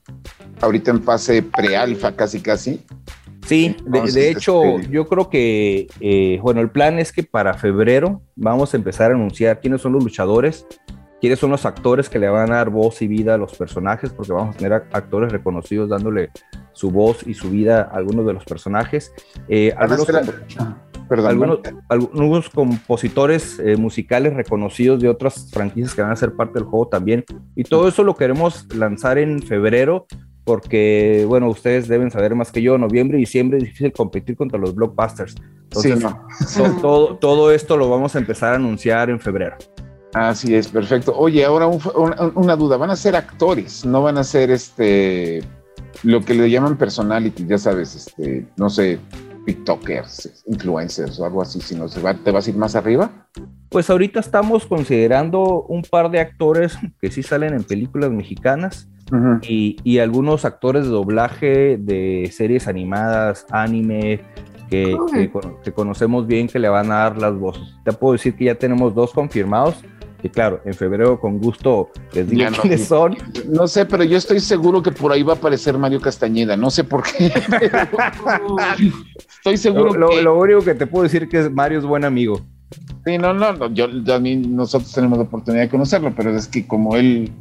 ahorita 0.62 0.92
en 0.92 1.04
fase 1.04 1.44
pre-alfa, 1.44 2.16
casi, 2.16 2.42
casi. 2.42 2.84
Sí, 3.46 3.76
de, 3.86 4.32
hecho, 4.32 4.64
este, 4.64 4.90
yo 4.90 5.06
creo 5.06 5.30
que, 5.30 5.88
eh, 6.00 6.40
bueno, 6.42 6.62
el 6.62 6.72
plan 6.72 6.98
es 6.98 7.12
que 7.12 7.22
para 7.22 7.54
febrero 7.54 8.24
vamos 8.36 8.74
a 8.74 8.78
empezar 8.78 9.12
a 9.12 9.14
anunciar 9.14 9.60
quiénes 9.60 9.82
son 9.82 9.94
los 9.94 10.04
luchadores, 10.04 10.66
quiénes 11.22 11.38
son 11.38 11.52
los 11.52 11.66
actores 11.68 12.10
que 12.10 12.18
le 12.18 12.28
van 12.28 12.52
a 12.52 12.56
dar 12.56 12.72
voz 12.72 13.04
y 13.04 13.08
vida 13.08 13.36
a 13.36 13.38
los 13.38 13.56
personajes, 13.56 14.12
porque 14.12 14.34
vamos 14.34 14.56
a 14.56 14.58
tener 14.58 14.74
actores 14.74 15.32
reconocidos 15.32 15.90
dándole 15.90 16.32
su 16.74 16.90
voz 16.90 17.26
y 17.28 17.36
su 17.36 17.52
vida 17.52 17.82
a 17.92 17.98
algunos 17.98 18.26
de 18.26 18.34
los 18.34 18.46
personajes. 18.46 19.14
Eh, 19.48 19.72
algunos, 19.78 20.08
algunos, 21.10 21.60
algunos, 21.90 22.50
compositores 22.50 23.60
eh, 23.60 23.78
musicales 23.78 24.34
reconocidos 24.34 25.00
de 25.00 25.10
otras 25.10 25.50
franquicias 25.52 25.94
que 25.94 26.02
van 26.02 26.12
a 26.12 26.16
ser 26.16 26.34
parte 26.34 26.60
del 26.60 26.64
juego 26.64 26.88
también. 26.88 27.24
Y 27.56 27.64
todo 27.64 27.88
eso 27.88 28.04
lo 28.04 28.16
queremos 28.16 28.68
lanzar 28.74 29.18
en 29.18 29.42
febrero 29.42 30.08
porque, 30.44 31.26
bueno, 31.28 31.50
ustedes 31.50 31.88
deben 31.88 32.12
saber 32.12 32.36
más 32.36 32.52
que 32.52 32.62
yo, 32.62 32.78
noviembre 32.78 33.18
y 33.18 33.22
diciembre 33.22 33.58
es 33.58 33.64
difícil 33.64 33.92
competir 33.92 34.36
contra 34.36 34.60
los 34.60 34.76
blockbusters. 34.76 35.36
Entonces, 35.64 36.06
todo, 36.82 37.16
todo, 37.18 37.52
esto 37.52 37.76
lo 37.76 37.90
vamos 37.90 38.16
a 38.16 38.20
empezar 38.20 38.54
a 38.54 38.56
anunciar 38.56 39.10
en 39.10 39.20
febrero. 39.20 39.58
Así 40.14 40.56
es, 40.56 40.68
perfecto. 40.68 41.14
Oye, 41.18 41.44
ahora 41.44 41.68
una 41.68 42.56
duda, 42.56 42.78
van 42.78 42.92
a 42.92 42.96
ser 42.96 43.16
actores, 43.16 43.84
no 43.86 44.04
van 44.04 44.18
a 44.18 44.24
ser 44.24 44.52
este 44.52 45.44
lo 46.04 46.22
que 46.22 46.34
le 46.34 46.50
llaman 46.50 46.78
personality, 46.78 47.46
ya 47.48 47.58
sabes, 47.58 47.96
este, 47.96 48.46
no 48.58 48.70
sé, 48.70 49.00
TikTokers, 49.46 50.44
influencers 50.48 51.20
o 51.20 51.26
algo 51.26 51.42
así, 51.42 51.62
si 51.62 51.76
no 51.76 51.88
se 51.88 52.02
va, 52.02 52.14
te 52.14 52.32
vas 52.32 52.48
a 52.48 52.50
ir 52.50 52.58
más 52.58 52.76
arriba. 52.76 53.28
Pues 53.70 53.90
ahorita 53.90 54.20
estamos 54.20 54.66
considerando 54.66 55.64
un 55.64 55.82
par 55.84 56.10
de 56.10 56.20
actores 56.20 56.78
que 57.02 57.12
sí 57.12 57.24
salen 57.24 57.54
en 57.54 57.64
películas 57.64 58.12
mexicanas 58.12 58.88
y, 59.42 60.00
algunos 60.00 60.46
actores 60.46 60.86
de 60.86 60.90
doblaje 60.90 61.78
de 61.78 62.30
series 62.34 62.68
animadas, 62.68 63.46
anime, 63.52 64.22
que, 64.70 64.98
que, 65.64 65.72
conocemos 65.72 66.26
bien 66.26 66.48
que 66.48 66.58
le 66.58 66.70
van 66.70 66.92
a 66.92 66.96
dar 66.96 67.18
las 67.18 67.38
voces. 67.38 67.76
Te 67.84 67.94
puedo 67.94 68.14
decir 68.14 68.36
que 68.36 68.46
ya 68.46 68.56
tenemos 68.56 68.96
dos 68.96 69.12
confirmados 69.14 69.76
y 70.24 70.30
claro, 70.30 70.62
en 70.66 70.74
febrero 70.74 71.20
con 71.20 71.40
gusto 71.40 71.90
les 72.14 72.30
digo 72.30 72.50
quiénes 72.62 72.86
son. 72.86 73.18
No 73.48 73.68
sé, 73.68 73.86
pero 73.86 74.04
yo 74.04 74.18
estoy 74.18 74.40
seguro 74.40 74.82
que 74.82 74.92
por 74.92 75.12
ahí 75.12 75.24
va 75.24 75.34
a 75.34 75.36
aparecer 75.36 75.78
Mario 75.78 76.02
Castañeda. 76.02 76.58
No 76.58 76.70
sé 76.70 76.84
por 76.84 77.04
qué. 77.04 77.28
estoy 79.38 79.58
seguro 79.58 79.94
lo, 79.94 80.10
que... 80.10 80.22
lo, 80.22 80.40
único 80.40 80.62
que 80.62 80.76
te 80.76 80.88
puedo 80.88 81.04
decir 81.04 81.30
que 81.30 81.40
es 81.40 81.52
Mario 81.52 81.80
es 81.80 81.86
buen 81.86 82.06
amigo. 82.06 82.42
Sí, 83.06 83.18
no, 83.20 83.34
no, 83.34 83.72
yo 83.72 84.04
también 84.04 84.56
nosotros 84.56 84.92
tenemos 84.92 85.20
la 85.20 85.26
oportunidad 85.26 85.64
de 85.64 85.70
conocerlo, 85.70 86.14
pero 86.16 86.36
es 86.36 86.48
que 86.48 86.66
como 86.66 86.96
él 86.96 87.32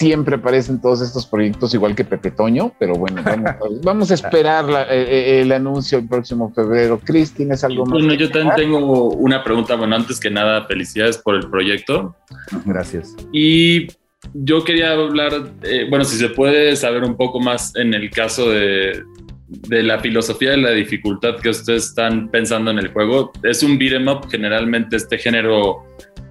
siempre 0.00 0.36
aparecen 0.36 0.80
todos 0.80 1.02
estos 1.02 1.26
proyectos 1.26 1.74
igual 1.74 1.94
que 1.94 2.06
Pepe 2.06 2.30
Toño, 2.30 2.72
pero 2.78 2.94
bueno, 2.94 3.22
vamos, 3.84 4.10
a 4.10 4.14
esperar 4.14 4.64
eh, 4.88 5.04
eh, 5.08 5.40
el 5.42 5.52
anuncio 5.52 5.98
el 5.98 6.08
próximo 6.08 6.50
febrero. 6.54 6.98
Cris, 6.98 7.34
¿tienes 7.34 7.62
algo 7.64 7.84
más? 7.84 7.92
Bueno, 7.92 8.14
yo 8.14 8.30
también 8.30 8.56
tengo 8.56 9.10
una 9.10 9.44
pregunta. 9.44 9.76
Bueno, 9.76 9.94
antes 9.96 10.18
que 10.18 10.30
nada, 10.30 10.64
felicidades 10.64 11.18
por 11.18 11.34
el 11.34 11.50
proyecto. 11.50 12.16
Gracias. 12.64 13.14
Y 13.30 13.88
yo 14.32 14.64
quería 14.64 14.92
hablar, 14.92 15.52
eh, 15.64 15.86
bueno, 15.90 16.06
si 16.06 16.16
se 16.16 16.30
puede 16.30 16.76
saber 16.76 17.04
un 17.04 17.14
poco 17.14 17.38
más 17.38 17.76
en 17.76 17.92
el 17.92 18.08
caso 18.08 18.48
de, 18.48 19.02
de 19.48 19.82
la 19.82 19.98
filosofía 19.98 20.52
de 20.52 20.56
la 20.56 20.70
dificultad 20.70 21.36
que 21.42 21.50
ustedes 21.50 21.88
están 21.88 22.30
pensando 22.30 22.70
en 22.70 22.78
el 22.78 22.88
juego. 22.88 23.32
Es 23.42 23.62
un 23.62 23.76
beat'em 23.76 24.08
up, 24.08 24.30
generalmente 24.30 24.96
este 24.96 25.18
género 25.18 25.84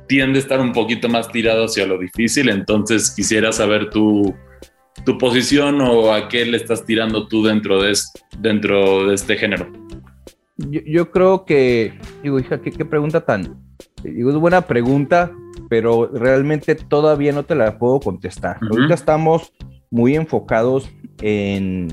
tiende 0.10 0.40
a 0.40 0.42
estar 0.42 0.60
un 0.60 0.74
poquito 0.74 1.08
más 1.08 1.32
tirado 1.32 1.66
hacia 1.66 1.86
lo 1.86 1.98
difícil, 1.98 2.50
entonces 2.50 3.12
quisiera 3.12 3.52
saber 3.52 3.92
tu, 3.92 4.36
tu 5.06 5.18
posición 5.18 5.80
o 5.82 6.12
a 6.12 6.28
qué 6.28 6.46
le 6.46 6.58
estás 6.58 6.84
tirando 6.84 7.28
tú 7.28 7.46
dentro 7.46 7.82
de, 7.82 7.94
dentro 8.40 9.08
de 9.08 9.14
este 9.16 9.38
género. 9.38 9.72
Yo, 10.58 11.12
creo 11.12 11.46
que, 11.46 11.94
digo, 12.22 12.40
hija, 12.40 12.60
¿qué, 12.62 12.84
pregunta 12.84 13.22
tan... 13.22 13.64
Digo, 14.04 14.32
es 14.32 14.36
buena 14.36 14.62
pregunta, 14.62 15.32
pero 15.70 16.08
realmente 16.12 16.76
todavía 16.76 17.32
no 17.32 17.44
te 17.44 17.56
la 17.56 17.78
puedo 17.78 18.00
contestar. 18.00 18.58
Ahorita 18.70 18.96
estamos 18.96 19.54
muy 19.92 20.16
enfocados 20.16 20.90
en, 21.22 21.88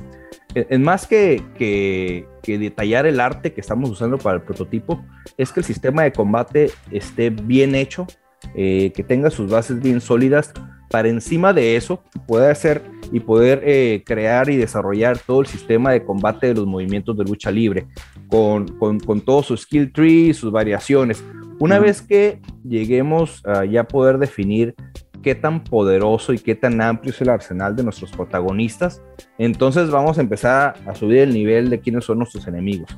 en 0.54 0.82
más 0.82 1.06
que, 1.06 1.42
que, 1.56 2.26
que, 2.46 2.58
detallar 2.58 3.06
el 3.06 3.18
arte 3.18 3.52
que 3.52 3.60
estamos 3.60 3.90
usando 3.90 4.18
para 4.18 4.36
el 4.36 4.42
prototipo, 4.42 5.04
es 5.36 5.52
que 5.52 5.60
el 5.60 5.66
sistema 5.66 6.04
de 6.04 6.12
combate 6.12 6.70
esté 6.90 7.30
bien 7.30 7.74
hecho, 7.74 8.06
eh, 8.54 8.92
que 8.94 9.02
tenga 9.02 9.30
sus 9.30 9.50
bases 9.50 9.82
bien 9.82 10.00
sólidas, 10.00 10.52
para 10.88 11.08
encima 11.08 11.52
de 11.52 11.76
eso 11.76 12.02
poder 12.28 12.52
hacer 12.52 12.82
y 13.10 13.18
poder 13.18 13.62
eh, 13.64 14.04
crear 14.06 14.48
y 14.48 14.56
desarrollar 14.56 15.18
todo 15.18 15.40
el 15.40 15.46
sistema 15.46 15.90
de 15.90 16.04
combate 16.04 16.46
de 16.46 16.54
los 16.54 16.66
movimientos 16.66 17.16
de 17.16 17.24
lucha 17.24 17.50
libre, 17.50 17.88
con, 18.28 18.68
con, 18.78 19.00
con 19.00 19.20
todo 19.20 19.42
su 19.42 19.56
skill 19.56 19.92
tree, 19.92 20.32
sus 20.32 20.52
variaciones. 20.52 21.24
Una 21.58 21.78
vez 21.78 22.02
que 22.02 22.40
lleguemos 22.64 23.44
a 23.46 23.64
ya 23.64 23.84
poder 23.84 24.18
definir 24.18 24.74
qué 25.26 25.34
tan 25.34 25.64
poderoso 25.64 26.32
y 26.32 26.38
qué 26.38 26.54
tan 26.54 26.80
amplio 26.80 27.12
es 27.12 27.20
el 27.20 27.30
arsenal 27.30 27.74
de 27.74 27.82
nuestros 27.82 28.12
protagonistas, 28.12 29.02
entonces 29.38 29.90
vamos 29.90 30.18
a 30.18 30.20
empezar 30.20 30.74
a 30.86 30.94
subir 30.94 31.18
el 31.18 31.34
nivel 31.34 31.68
de 31.68 31.80
quiénes 31.80 32.04
son 32.04 32.18
nuestros 32.18 32.46
enemigos. 32.46 32.88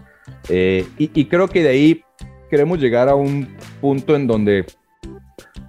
Eh, 0.50 0.86
y, 0.98 1.24
creo 1.24 1.48
que 1.48 1.62
de 1.62 1.70
ahí 1.70 2.04
queremos 2.50 2.80
llegar 2.80 3.08
a 3.08 3.14
un 3.14 3.48
punto 3.80 4.14
en 4.14 4.26
donde 4.26 4.66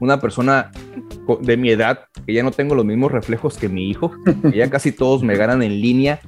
una 0.02 0.20
persona 0.20 0.70
de 1.40 1.56
mi 1.56 1.70
edad, 1.70 2.02
que 2.26 2.34
ya 2.34 2.44
no 2.44 2.52
tengo 2.52 2.76
los 2.76 2.84
mismos 2.84 3.14
reflejos 3.14 3.58
que 3.58 3.70
mi 3.70 3.90
hijo, 3.90 4.12
que 4.52 4.58
ya 4.58 4.70
casi 4.70 4.92
todos 4.92 5.24
me 5.24 5.38
ganan 5.38 5.64
en 5.64 5.80
línea, 5.80 6.20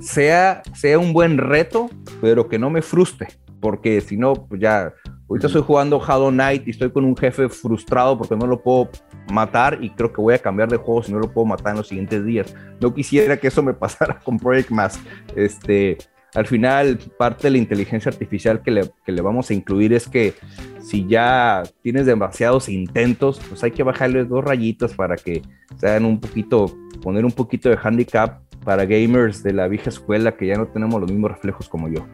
sea, 0.00 0.62
sea 0.74 0.98
un 0.98 1.12
buen 1.12 1.36
reto, 1.36 1.90
pero 2.22 2.48
que 2.48 2.58
no 2.58 2.70
me 2.70 2.80
frustre, 2.80 3.28
porque 3.60 4.00
si 4.00 4.16
no, 4.16 4.32
pues 4.32 4.62
ya 4.62 4.94
Ahorita 5.28 5.46
estoy 5.46 5.62
jugando 5.62 5.96
Hollow 5.98 6.30
Knight 6.30 6.66
y 6.68 6.70
estoy 6.70 6.90
con 6.90 7.04
un 7.04 7.16
jefe 7.16 7.48
frustrado 7.48 8.18
porque 8.18 8.36
no 8.36 8.46
lo 8.46 8.60
puedo 8.60 8.90
matar 9.32 9.78
y 9.80 9.88
creo 9.90 10.12
que 10.12 10.20
voy 10.20 10.34
a 10.34 10.38
cambiar 10.38 10.68
de 10.68 10.76
juego 10.76 11.02
si 11.02 11.12
no 11.12 11.18
lo 11.18 11.32
puedo 11.32 11.46
matar 11.46 11.72
en 11.72 11.78
los 11.78 11.88
siguientes 11.88 12.24
días. 12.26 12.54
No 12.78 12.92
quisiera 12.92 13.38
que 13.38 13.48
eso 13.48 13.62
me 13.62 13.72
pasara 13.74 14.18
con 14.18 14.38
Project 14.38 14.70
Mask. 14.70 15.00
Este, 15.34 15.96
al 16.34 16.46
final, 16.46 16.98
parte 17.16 17.44
de 17.44 17.52
la 17.52 17.58
inteligencia 17.58 18.10
artificial 18.10 18.60
que 18.60 18.70
le, 18.70 18.90
que 19.06 19.12
le 19.12 19.22
vamos 19.22 19.48
a 19.48 19.54
incluir 19.54 19.94
es 19.94 20.08
que 20.08 20.34
si 20.80 21.06
ya 21.06 21.62
tienes 21.80 22.04
demasiados 22.04 22.68
intentos, 22.68 23.40
pues 23.48 23.64
hay 23.64 23.70
que 23.70 23.82
bajarle 23.82 24.24
dos 24.24 24.44
rayitas 24.44 24.92
para 24.92 25.16
que 25.16 25.40
sean 25.78 26.04
un 26.04 26.20
poquito, 26.20 26.76
poner 27.02 27.24
un 27.24 27.32
poquito 27.32 27.70
de 27.70 27.78
handicap 27.82 28.42
para 28.62 28.84
gamers 28.84 29.42
de 29.42 29.54
la 29.54 29.68
vieja 29.68 29.88
escuela 29.88 30.36
que 30.36 30.46
ya 30.46 30.56
no 30.56 30.66
tenemos 30.66 31.00
los 31.00 31.10
mismos 31.10 31.30
reflejos 31.30 31.68
como 31.68 31.88
yo 31.88 32.04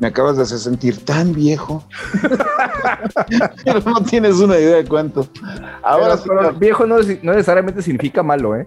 me 0.00 0.08
acabas 0.08 0.36
de 0.38 0.42
hacer 0.42 0.58
sentir 0.58 1.04
tan 1.04 1.32
viejo. 1.32 1.84
pero 3.64 3.80
no 3.84 4.02
tienes 4.02 4.36
una 4.40 4.58
idea 4.58 4.76
de 4.76 4.84
cuánto. 4.86 5.28
Ahora 5.82 6.16
viejo 6.58 6.86
no, 6.86 6.98
necesariamente 6.98 7.82
significa 7.82 8.22
malo, 8.22 8.56
¿eh? 8.56 8.66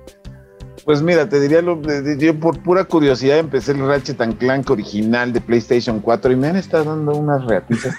Pues 0.85 1.01
mira, 1.01 1.27
te 1.27 1.39
diría, 1.39 1.61
lo, 1.61 1.81
yo 2.17 2.39
por 2.39 2.61
pura 2.61 2.83
curiosidad 2.83 3.39
empecé 3.39 3.71
el 3.71 3.87
Ratchet 3.87 4.17
Clank 4.37 4.69
original 4.69 5.31
de 5.31 5.39
PlayStation 5.41 5.99
4 5.99 6.33
y 6.33 6.35
me 6.35 6.47
han 6.49 6.57
estado 6.57 6.83
dando 6.83 7.13
unas 7.13 7.43
reatizas. 7.45 7.95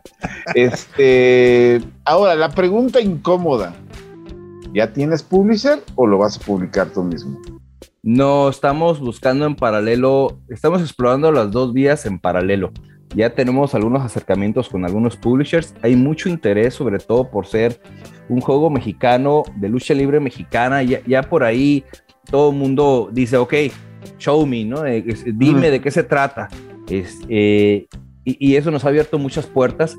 este, 0.54 1.80
ahora, 2.04 2.34
la 2.34 2.50
pregunta 2.50 3.00
incómoda. 3.00 3.74
¿Ya 4.74 4.92
tienes 4.92 5.22
publisher 5.22 5.80
o 5.94 6.06
lo 6.06 6.18
vas 6.18 6.36
a 6.36 6.40
publicar 6.40 6.88
tú 6.88 7.04
mismo? 7.04 7.40
No, 8.06 8.50
estamos 8.50 9.00
buscando 9.00 9.46
en 9.46 9.56
paralelo, 9.56 10.38
estamos 10.50 10.82
explorando 10.82 11.32
las 11.32 11.50
dos 11.50 11.72
vías 11.72 12.04
en 12.04 12.18
paralelo. 12.18 12.70
Ya 13.16 13.30
tenemos 13.30 13.74
algunos 13.74 14.02
acercamientos 14.02 14.68
con 14.68 14.84
algunos 14.84 15.16
publishers. 15.16 15.74
Hay 15.80 15.96
mucho 15.96 16.28
interés, 16.28 16.74
sobre 16.74 16.98
todo 16.98 17.30
por 17.30 17.46
ser 17.46 17.80
un 18.28 18.42
juego 18.42 18.68
mexicano 18.68 19.42
de 19.56 19.70
lucha 19.70 19.94
libre 19.94 20.20
mexicana. 20.20 20.82
Ya, 20.82 21.22
por 21.22 21.44
ahí 21.44 21.82
todo 22.30 22.50
el 22.50 22.56
mundo 22.56 23.08
dice, 23.10 23.38
ok, 23.38 23.54
show 24.18 24.46
me, 24.46 24.66
¿no? 24.66 24.84
Eh, 24.84 25.02
dime 25.34 25.70
de 25.70 25.80
qué 25.80 25.90
se 25.90 26.02
trata. 26.02 26.50
Es, 26.90 27.20
eh, 27.30 27.86
y, 28.22 28.50
y, 28.50 28.56
eso 28.56 28.70
nos 28.70 28.84
ha 28.84 28.88
abierto 28.88 29.18
muchas 29.18 29.46
puertas. 29.46 29.96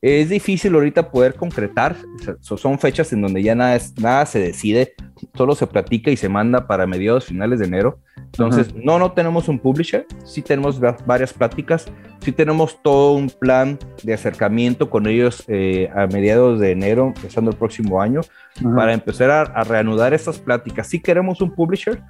Es 0.00 0.28
difícil 0.28 0.74
ahorita 0.74 1.10
poder 1.10 1.34
concretar, 1.34 1.96
son 2.40 2.78
fechas 2.78 3.12
en 3.12 3.20
donde 3.20 3.42
ya 3.42 3.56
nada, 3.56 3.74
es, 3.74 3.98
nada 3.98 4.26
se 4.26 4.38
decide, 4.38 4.94
solo 5.34 5.56
se 5.56 5.66
platica 5.66 6.10
y 6.12 6.16
se 6.16 6.28
manda 6.28 6.68
para 6.68 6.86
mediados 6.86 7.24
finales 7.24 7.58
de 7.58 7.66
enero. 7.66 7.98
Entonces, 8.16 8.74
no, 8.74 8.98
no 8.98 9.12
tenemos 9.12 9.48
un 9.48 9.58
publisher, 9.58 10.06
sí 10.24 10.42
tenemos 10.42 10.78
varias 10.78 11.32
pláticas, 11.32 11.86
sí 12.20 12.30
tenemos 12.30 12.80
todo 12.82 13.14
un 13.14 13.30
plan 13.30 13.78
de 14.02 14.12
acercamiento 14.14 14.90
con 14.90 15.06
ellos 15.06 15.44
eh, 15.48 15.90
a 15.94 16.06
mediados 16.06 16.60
de 16.60 16.72
enero, 16.72 17.12
empezando 17.16 17.50
el 17.50 17.56
próximo 17.56 18.00
año, 18.00 18.20
para 18.62 18.92
empezar 18.92 19.30
a, 19.30 19.64
reanudar 19.64 20.14
estas 20.14 20.38
pláticas. 20.38 20.88
Sí 20.88 21.00
queremos 21.00 21.40
un 21.40 21.54
publisher, 21.54 22.02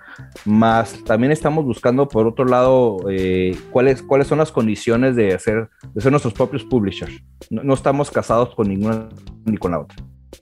más 0.45 1.03
también 1.05 1.33
estamos 1.33 1.65
buscando, 1.65 2.09
por 2.09 2.27
otro 2.27 2.45
lado, 2.45 2.99
eh, 3.11 3.57
cuáles, 3.71 4.03
cuáles 4.03 4.27
son 4.27 4.39
las 4.39 4.51
condiciones 4.51 5.15
de, 5.15 5.35
hacer, 5.35 5.69
de 5.95 6.01
ser 6.01 6.11
nuestros 6.11 6.35
propios 6.35 6.65
publishers. 6.65 7.23
No, 7.51 7.63
no 7.63 7.75
estamos 7.79 8.11
casados 8.11 8.55
con 8.55 8.69
ninguna 8.69 9.09
ni 9.45 9.57
con 9.57 9.73
la 9.73 9.81
otra. 9.81 9.97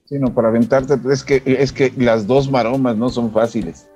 Sí, 0.07 0.19
no, 0.19 0.33
para 0.33 0.49
aventarte, 0.49 0.99
es 1.11 1.23
que, 1.23 1.43
es 1.45 1.73
que 1.73 1.93
las 1.97 2.27
dos 2.27 2.51
maromas 2.51 2.97
no 2.97 3.09
son 3.09 3.33
fáciles. 3.33 3.89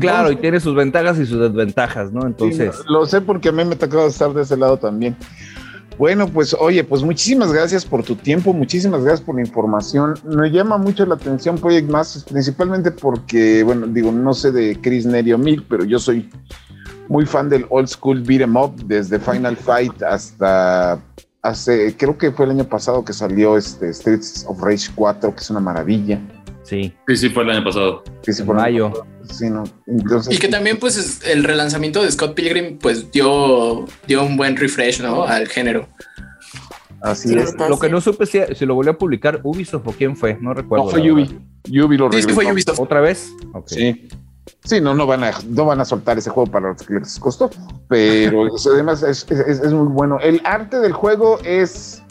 claro, 0.00 0.30
y 0.30 0.36
tiene 0.36 0.60
sus 0.60 0.74
ventajas 0.74 1.18
y 1.18 1.26
sus 1.26 1.40
desventajas, 1.40 2.12
¿no? 2.12 2.26
Entonces. 2.26 2.82
lo 2.88 3.06
sé 3.06 3.20
porque 3.20 3.50
a 3.50 3.52
mí 3.52 3.64
me 3.64 3.74
ha 3.74 3.78
tocado 3.78 4.06
estar 4.06 4.32
de 4.32 4.42
ese 4.42 4.56
lado 4.56 4.78
también. 4.78 5.16
Bueno, 5.98 6.28
pues 6.28 6.54
oye, 6.58 6.84
pues 6.84 7.02
muchísimas 7.02 7.52
gracias 7.52 7.84
por 7.84 8.04
tu 8.04 8.14
tiempo, 8.14 8.52
muchísimas 8.52 9.02
gracias 9.02 9.20
por 9.20 9.34
la 9.34 9.40
información. 9.40 10.14
Me 10.24 10.48
llama 10.50 10.78
mucho 10.78 11.04
la 11.04 11.16
atención 11.16 11.58
Project 11.58 11.90
Masters, 11.90 12.24
principalmente 12.24 12.92
porque, 12.92 13.64
bueno, 13.64 13.86
digo, 13.88 14.12
no 14.12 14.32
sé 14.32 14.52
de 14.52 14.78
Chris 14.80 15.06
Nerio 15.06 15.38
Milk, 15.38 15.64
pero 15.68 15.84
yo 15.84 15.98
soy 15.98 16.30
muy 17.08 17.26
fan 17.26 17.48
del 17.48 17.66
old 17.70 17.88
school 17.88 18.22
beat 18.22 18.42
em 18.42 18.56
up, 18.56 18.76
desde 18.84 19.18
Final 19.18 19.56
Fight 19.56 20.02
hasta 20.02 21.00
hace, 21.42 21.96
creo 21.96 22.18
que 22.18 22.30
fue 22.32 22.46
el 22.46 22.52
año 22.52 22.64
pasado 22.64 23.04
que 23.04 23.12
salió 23.12 23.56
este 23.56 23.92
Streets 23.92 24.44
of 24.48 24.60
Rage 24.60 24.90
4, 24.94 25.34
que 25.34 25.40
es 25.40 25.50
una 25.50 25.60
maravilla. 25.60 26.20
Sí. 26.62 26.92
Sí, 27.06 27.16
sí, 27.16 27.28
fue 27.30 27.44
el 27.44 27.50
año 27.50 27.64
pasado. 27.64 28.04
Sí, 28.22 28.32
sí, 28.32 28.44
mayo. 28.44 28.92
Sí, 29.30 29.48
no. 29.48 29.64
y 30.30 30.38
que 30.38 30.48
también, 30.48 30.78
pues, 30.78 31.20
el 31.26 31.44
relanzamiento 31.44 32.02
de 32.02 32.10
Scott 32.10 32.34
Pilgrim, 32.34 32.78
pues, 32.78 33.10
dio, 33.10 33.86
dio 34.06 34.24
un 34.24 34.36
buen 34.36 34.56
refresh, 34.56 35.00
¿no? 35.00 35.24
Al 35.24 35.48
género. 35.48 35.88
Así 37.00 37.34
es. 37.34 37.54
Lo 37.56 37.78
que 37.78 37.88
no 37.88 38.00
supe 38.00 38.26
si, 38.26 38.40
si, 38.54 38.66
lo 38.66 38.74
volvió 38.74 38.92
a 38.92 38.98
publicar 38.98 39.40
Ubisoft 39.44 39.86
o 39.86 39.92
quién 39.92 40.16
fue, 40.16 40.36
no 40.40 40.52
recuerdo. 40.52 40.86
No, 40.86 40.90
fue 40.90 41.12
Ubi. 41.12 41.38
Ubi 41.80 41.96
lo 41.96 42.10
Sí, 42.12 42.22
sí, 42.22 42.32
fue 42.32 42.52
Ubisoft. 42.52 42.80
¿Otra 42.80 43.00
vez? 43.00 43.32
Sí. 43.66 44.08
Sí, 44.64 44.80
no, 44.80 44.94
no 44.94 45.06
van 45.06 45.24
a, 45.24 45.32
no 45.48 45.64
van 45.64 45.80
a 45.80 45.84
soltar 45.84 46.18
ese 46.18 46.30
juego 46.30 46.50
para 46.50 46.68
los 46.68 46.82
que 46.82 46.94
les 46.94 47.18
costó, 47.18 47.50
pero 47.88 48.46
además 48.72 49.02
es, 49.02 49.26
es, 49.30 49.72
muy 49.72 49.88
bueno. 49.88 50.18
El 50.20 50.40
arte 50.44 50.78
del 50.80 50.92
juego 50.92 51.38
es 51.44 52.02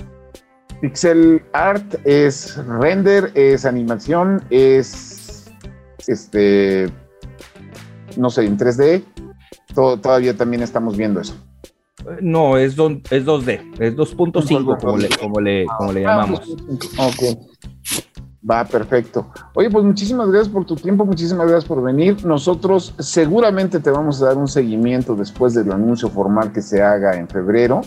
pixel 0.81 1.43
art, 1.53 1.95
es 2.05 2.57
render, 2.65 3.31
es 3.35 3.65
animación, 3.65 4.43
es 4.49 5.51
este, 6.07 6.89
no 8.15 8.29
sé, 8.29 8.45
en 8.45 8.57
3D. 8.57 9.03
todavía 9.73 10.35
también 10.35 10.63
estamos 10.63 10.97
viendo 10.97 11.21
eso. 11.21 11.35
No, 12.21 12.57
es, 12.57 12.75
don, 12.75 13.01
es 13.09 13.25
2D, 13.25 13.59
es 13.79 13.95
2.5 13.95 14.79
como 14.79 14.97
le, 14.97 15.09
como, 15.09 15.41
le, 15.41 15.65
como 15.77 15.91
le 15.91 16.05
ah, 16.05 16.09
llamamos. 16.09 16.41
Ok. 16.97 17.37
Va, 18.49 18.63
perfecto. 18.63 19.27
Oye, 19.55 19.69
pues 19.69 19.83
muchísimas 19.83 20.29
gracias 20.29 20.49
por 20.49 20.65
tu 20.65 20.75
tiempo, 20.75 21.05
muchísimas 21.05 21.47
gracias 21.47 21.65
por 21.65 21.81
venir. 21.83 22.25
Nosotros 22.25 22.93
seguramente 22.97 23.79
te 23.79 23.91
vamos 23.91 24.21
a 24.21 24.27
dar 24.27 24.37
un 24.37 24.47
seguimiento 24.47 25.15
después 25.15 25.53
del 25.53 25.71
anuncio 25.71 26.09
formal 26.09 26.53
que 26.53 26.61
se 26.61 26.81
haga 26.81 27.17
en 27.17 27.27
febrero, 27.27 27.81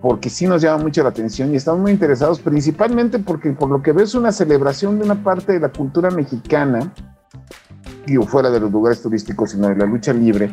porque 0.00 0.30
sí 0.30 0.46
nos 0.46 0.62
llama 0.62 0.84
mucho 0.84 1.02
la 1.02 1.10
atención 1.10 1.52
y 1.52 1.56
estamos 1.56 1.80
muy 1.80 1.92
interesados, 1.92 2.40
principalmente 2.40 3.18
porque 3.18 3.50
por 3.50 3.68
lo 3.68 3.82
que 3.82 3.92
ves 3.92 4.14
una 4.14 4.32
celebración 4.32 4.98
de 4.98 5.04
una 5.04 5.22
parte 5.22 5.52
de 5.52 5.60
la 5.60 5.68
cultura 5.68 6.10
mexicana, 6.10 6.90
digo, 8.06 8.24
fuera 8.24 8.50
de 8.50 8.60
los 8.60 8.72
lugares 8.72 9.02
turísticos, 9.02 9.50
sino 9.50 9.68
de 9.68 9.76
la 9.76 9.84
lucha 9.84 10.14
libre, 10.14 10.50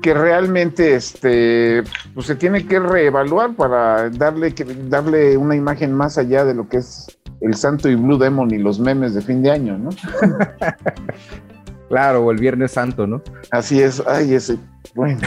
que 0.00 0.14
realmente 0.14 0.94
este, 0.94 1.82
pues 2.14 2.26
se 2.26 2.36
tiene 2.36 2.66
que 2.66 2.78
reevaluar 2.78 3.56
para 3.56 4.10
darle, 4.10 4.54
darle 4.88 5.36
una 5.36 5.56
imagen 5.56 5.92
más 5.92 6.18
allá 6.18 6.44
de 6.44 6.54
lo 6.54 6.68
que 6.68 6.78
es 6.78 7.17
el 7.40 7.54
Santo 7.54 7.88
y 7.88 7.94
Blue 7.94 8.18
Demon 8.18 8.52
y 8.52 8.58
los 8.58 8.78
memes 8.78 9.14
de 9.14 9.22
fin 9.22 9.42
de 9.42 9.50
año, 9.50 9.78
¿no? 9.78 9.90
claro, 11.88 12.24
o 12.24 12.30
el 12.30 12.38
Viernes 12.38 12.72
Santo, 12.72 13.06
¿no? 13.06 13.22
Así 13.50 13.80
es, 13.80 14.02
ay, 14.06 14.34
ese, 14.34 14.58
bueno, 14.94 15.20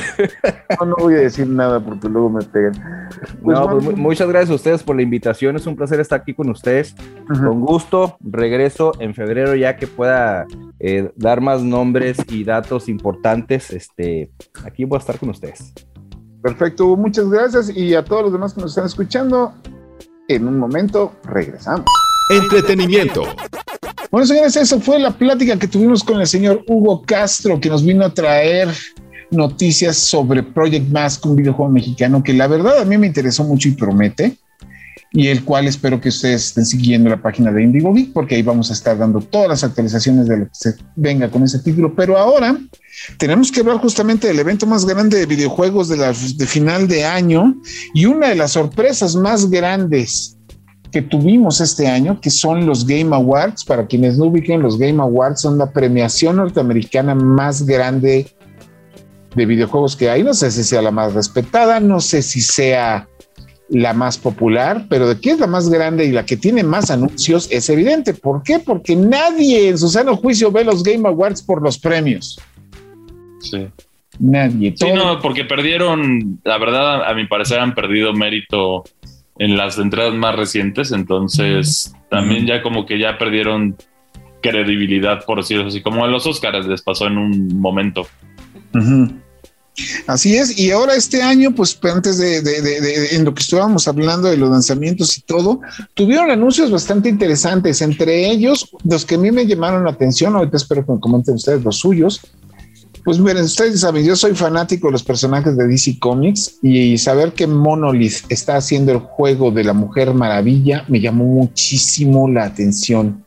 no, 0.85 0.95
voy 0.99 1.15
a 1.15 1.19
decir 1.19 1.47
nada 1.47 1.79
porque 1.79 2.09
luego 2.09 2.29
me 2.29 2.43
pegan. 2.43 2.73
Pues 3.41 3.57
no, 3.57 3.69
pues, 3.69 3.97
muchas 3.97 4.27
gracias 4.27 4.49
a 4.49 4.55
ustedes 4.55 4.83
por 4.83 4.95
la 4.95 5.01
invitación, 5.01 5.55
es 5.55 5.67
un 5.67 5.75
placer 5.75 5.99
estar 5.99 6.21
aquí 6.21 6.33
con 6.33 6.49
ustedes, 6.49 6.95
con 7.27 7.61
gusto, 7.61 8.17
regreso 8.21 8.91
en 8.99 9.13
febrero 9.13 9.55
ya 9.55 9.77
que 9.77 9.87
pueda 9.87 10.45
eh, 10.79 11.11
dar 11.15 11.41
más 11.41 11.63
nombres 11.63 12.17
y 12.29 12.43
datos 12.43 12.89
importantes, 12.89 13.71
este, 13.71 14.31
aquí 14.65 14.83
voy 14.85 14.97
a 14.97 14.99
estar 14.99 15.17
con 15.17 15.29
ustedes. 15.29 15.73
Perfecto, 16.41 16.95
muchas 16.97 17.29
gracias 17.29 17.69
y 17.75 17.93
a 17.93 18.03
todos 18.03 18.23
los 18.23 18.33
demás 18.33 18.53
que 18.53 18.61
nos 18.61 18.71
están 18.71 18.85
escuchando, 18.85 19.53
en 20.27 20.47
un 20.47 20.57
momento 20.57 21.13
regresamos. 21.23 21.85
Entretenimiento. 22.31 23.23
Bueno, 24.09 24.25
señores, 24.25 24.55
esa 24.55 24.79
fue 24.79 24.99
la 24.99 25.11
plática 25.11 25.59
que 25.59 25.67
tuvimos 25.67 26.01
con 26.01 26.21
el 26.21 26.27
señor 26.27 26.63
Hugo 26.65 27.01
Castro, 27.01 27.59
que 27.59 27.69
nos 27.69 27.83
vino 27.83 28.05
a 28.05 28.13
traer 28.13 28.69
noticias 29.31 29.97
sobre 29.97 30.41
Project 30.41 30.89
Mask, 30.89 31.25
un 31.25 31.35
videojuego 31.35 31.69
mexicano 31.69 32.23
que 32.23 32.33
la 32.33 32.47
verdad 32.47 32.79
a 32.79 32.85
mí 32.85 32.97
me 32.97 33.07
interesó 33.07 33.43
mucho 33.43 33.67
y 33.67 33.73
promete, 33.73 34.37
y 35.11 35.27
el 35.27 35.43
cual 35.43 35.67
espero 35.67 35.99
que 35.99 36.07
ustedes 36.07 36.45
estén 36.45 36.65
siguiendo 36.65 37.09
la 37.09 37.21
página 37.21 37.51
de 37.51 37.63
Indigo 37.63 37.93
Geek, 37.93 38.13
porque 38.13 38.35
ahí 38.35 38.41
vamos 38.43 38.69
a 38.69 38.73
estar 38.73 38.97
dando 38.97 39.19
todas 39.19 39.49
las 39.49 39.63
actualizaciones 39.65 40.27
de 40.27 40.37
lo 40.37 40.45
que 40.45 40.51
se 40.53 40.75
venga 40.95 41.29
con 41.29 41.43
ese 41.43 41.59
título. 41.59 41.93
Pero 41.95 42.17
ahora 42.17 42.57
tenemos 43.17 43.51
que 43.51 43.59
hablar 43.59 43.77
justamente 43.79 44.27
del 44.27 44.39
evento 44.39 44.65
más 44.65 44.85
grande 44.85 45.19
de 45.19 45.25
videojuegos 45.25 45.89
de, 45.89 45.97
la, 45.97 46.13
de 46.13 46.47
final 46.47 46.87
de 46.87 47.03
año 47.03 47.55
y 47.93 48.05
una 48.05 48.29
de 48.29 48.35
las 48.35 48.51
sorpresas 48.51 49.17
más 49.17 49.49
grandes 49.49 50.37
que 50.91 51.01
tuvimos 51.01 51.61
este 51.61 51.87
año, 51.87 52.19
que 52.19 52.29
son 52.29 52.65
los 52.65 52.85
Game 52.85 53.15
Awards. 53.15 53.63
Para 53.63 53.87
quienes 53.87 54.17
no 54.17 54.25
ubiquen, 54.25 54.61
los 54.61 54.77
Game 54.77 55.01
Awards 55.01 55.41
son 55.41 55.57
la 55.57 55.71
premiación 55.71 56.37
norteamericana 56.37 57.15
más 57.15 57.65
grande 57.65 58.27
de 59.35 59.45
videojuegos 59.45 59.95
que 59.95 60.09
hay. 60.09 60.23
No 60.23 60.33
sé 60.33 60.51
si 60.51 60.63
sea 60.63 60.81
la 60.81 60.91
más 60.91 61.13
respetada, 61.13 61.79
no 61.79 61.99
sé 61.99 62.21
si 62.21 62.41
sea 62.41 63.07
la 63.69 63.93
más 63.93 64.17
popular, 64.17 64.85
pero 64.89 65.07
de 65.07 65.19
que 65.19 65.31
es 65.31 65.39
la 65.39 65.47
más 65.47 65.69
grande 65.69 66.05
y 66.05 66.11
la 66.11 66.25
que 66.25 66.35
tiene 66.35 66.61
más 66.61 66.91
anuncios 66.91 67.47
es 67.49 67.69
evidente. 67.69 68.13
¿Por 68.13 68.43
qué? 68.43 68.59
Porque 68.59 68.97
nadie 68.97 69.69
en 69.69 69.77
su 69.77 69.87
sano 69.87 70.17
juicio 70.17 70.51
ve 70.51 70.65
los 70.65 70.83
Game 70.83 71.07
Awards 71.07 71.41
por 71.41 71.61
los 71.61 71.79
premios. 71.79 72.37
Sí. 73.39 73.67
Nadie. 74.19 74.73
Sí, 74.75 74.91
no, 74.93 75.19
porque 75.21 75.45
perdieron, 75.45 76.39
la 76.43 76.57
verdad, 76.57 77.09
a 77.09 77.13
mi 77.13 77.25
parecer 77.27 77.59
han 77.59 77.73
perdido 77.73 78.13
mérito 78.13 78.83
en 79.37 79.57
las 79.57 79.77
entradas 79.77 80.13
más 80.13 80.35
recientes, 80.35 80.91
entonces 80.91 81.93
también 82.09 82.45
ya 82.45 82.61
como 82.61 82.85
que 82.85 82.99
ya 82.99 83.17
perdieron 83.17 83.75
credibilidad, 84.41 85.23
por 85.25 85.37
decirlo 85.37 85.67
así, 85.67 85.81
como 85.81 86.03
a 86.03 86.07
los 86.07 86.25
Oscars 86.25 86.67
les 86.67 86.81
pasó 86.81 87.07
en 87.07 87.17
un 87.17 87.59
momento. 87.59 88.07
Así 90.05 90.35
es, 90.35 90.57
y 90.59 90.71
ahora 90.71 90.95
este 90.95 91.21
año, 91.21 91.55
pues 91.55 91.79
antes 91.81 92.17
de, 92.17 93.15
en 93.15 93.23
lo 93.23 93.33
que 93.33 93.41
estábamos 93.41 93.87
hablando 93.87 94.27
de 94.27 94.37
los 94.37 94.49
lanzamientos 94.49 95.17
y 95.17 95.21
todo, 95.21 95.61
tuvieron 95.93 96.29
anuncios 96.29 96.69
bastante 96.69 97.07
interesantes, 97.07 97.81
entre 97.81 98.29
ellos 98.29 98.69
los 98.83 99.05
que 99.05 99.15
a 99.15 99.17
mí 99.17 99.31
me 99.31 99.47
llamaron 99.47 99.85
la 99.85 99.91
atención, 99.91 100.35
ahorita 100.35 100.57
espero 100.57 100.85
que 100.85 100.91
me 100.91 100.99
comenten 100.99 101.35
ustedes 101.35 101.63
los 101.63 101.77
suyos, 101.77 102.21
pues 103.03 103.19
miren, 103.19 103.43
ustedes 103.43 103.79
saben, 103.79 104.05
yo 104.05 104.15
soy 104.15 104.35
fanático 104.35 104.87
de 104.87 104.93
los 104.93 105.03
personajes 105.03 105.57
de 105.57 105.67
DC 105.67 105.97
Comics 105.99 106.59
y 106.61 106.97
saber 106.97 107.33
que 107.33 107.47
Monolith 107.47 108.25
está 108.29 108.57
haciendo 108.57 108.91
el 108.91 108.99
juego 108.99 109.49
de 109.49 109.63
la 109.63 109.73
Mujer 109.73 110.13
Maravilla 110.13 110.85
me 110.87 110.99
llamó 110.99 111.25
muchísimo 111.25 112.29
la 112.29 112.45
atención. 112.45 113.25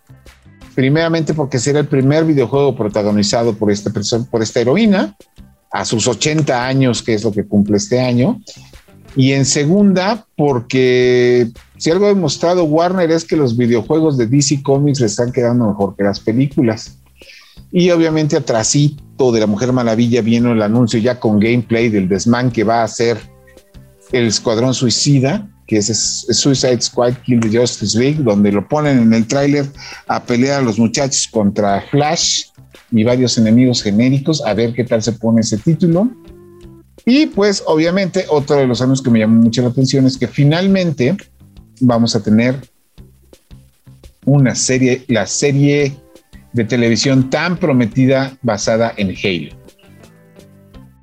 Primeramente 0.74 1.34
porque 1.34 1.58
será 1.58 1.80
el 1.80 1.86
primer 1.86 2.24
videojuego 2.24 2.76
protagonizado 2.76 3.54
por 3.54 3.70
esta 3.70 3.92
persona, 3.92 4.26
por 4.30 4.42
esta 4.42 4.60
heroína, 4.60 5.16
a 5.72 5.84
sus 5.84 6.06
80 6.06 6.66
años, 6.66 7.02
que 7.02 7.14
es 7.14 7.24
lo 7.24 7.32
que 7.32 7.46
cumple 7.46 7.76
este 7.76 8.00
año. 8.00 8.40
Y 9.16 9.32
en 9.32 9.44
segunda, 9.44 10.26
porque 10.36 11.50
si 11.78 11.90
algo 11.90 12.06
ha 12.06 12.08
demostrado 12.08 12.64
Warner 12.64 13.10
es 13.10 13.24
que 13.24 13.36
los 13.36 13.56
videojuegos 13.56 14.16
de 14.16 14.26
DC 14.26 14.62
Comics 14.62 15.00
le 15.00 15.06
están 15.06 15.32
quedando 15.32 15.68
mejor 15.68 15.96
que 15.96 16.04
las 16.04 16.20
películas. 16.20 16.98
Y 17.70 17.90
obviamente 17.90 18.36
atrasito 18.36 19.03
de 19.16 19.40
la 19.40 19.46
Mujer 19.46 19.72
Maravilla 19.72 20.22
vino 20.22 20.52
el 20.52 20.62
anuncio 20.62 20.98
ya 20.98 21.18
con 21.20 21.38
gameplay 21.38 21.88
del 21.88 22.08
desmán 22.08 22.50
que 22.50 22.64
va 22.64 22.82
a 22.82 22.88
ser 22.88 23.18
el 24.12 24.26
Escuadrón 24.26 24.74
Suicida, 24.74 25.48
que 25.66 25.78
es, 25.78 26.26
Suicide 26.30 26.80
Squad 26.80 27.14
Kill 27.24 27.40
the 27.40 27.58
Justice 27.58 27.98
League, 27.98 28.18
donde 28.22 28.52
lo 28.52 28.68
ponen 28.68 28.98
en 28.98 29.14
el 29.14 29.26
tráiler 29.26 29.66
a 30.08 30.22
pelear 30.22 30.60
a 30.60 30.62
los 30.62 30.78
muchachos 30.78 31.28
contra 31.30 31.80
Flash 31.90 32.46
y 32.90 33.04
varios 33.04 33.38
enemigos 33.38 33.82
genéricos, 33.82 34.44
a 34.44 34.52
ver 34.52 34.72
qué 34.74 34.84
tal 34.84 35.02
se 35.02 35.12
pone 35.12 35.40
ese 35.40 35.58
título. 35.58 36.10
Y 37.06 37.26
pues 37.26 37.62
obviamente 37.66 38.26
otro 38.28 38.56
de 38.56 38.66
los 38.66 38.80
anuncios 38.82 39.04
que 39.04 39.10
me 39.10 39.20
llamó 39.20 39.42
mucho 39.42 39.62
la 39.62 39.68
atención 39.68 40.06
es 40.06 40.18
que 40.18 40.26
finalmente 40.26 41.16
vamos 41.80 42.14
a 42.16 42.22
tener 42.22 42.56
una 44.24 44.54
serie, 44.54 45.04
la 45.08 45.26
serie 45.26 45.96
de 46.54 46.64
televisión 46.64 47.28
tan 47.28 47.58
prometida 47.58 48.36
basada 48.40 48.94
en 48.96 49.08
Halo. 49.08 49.54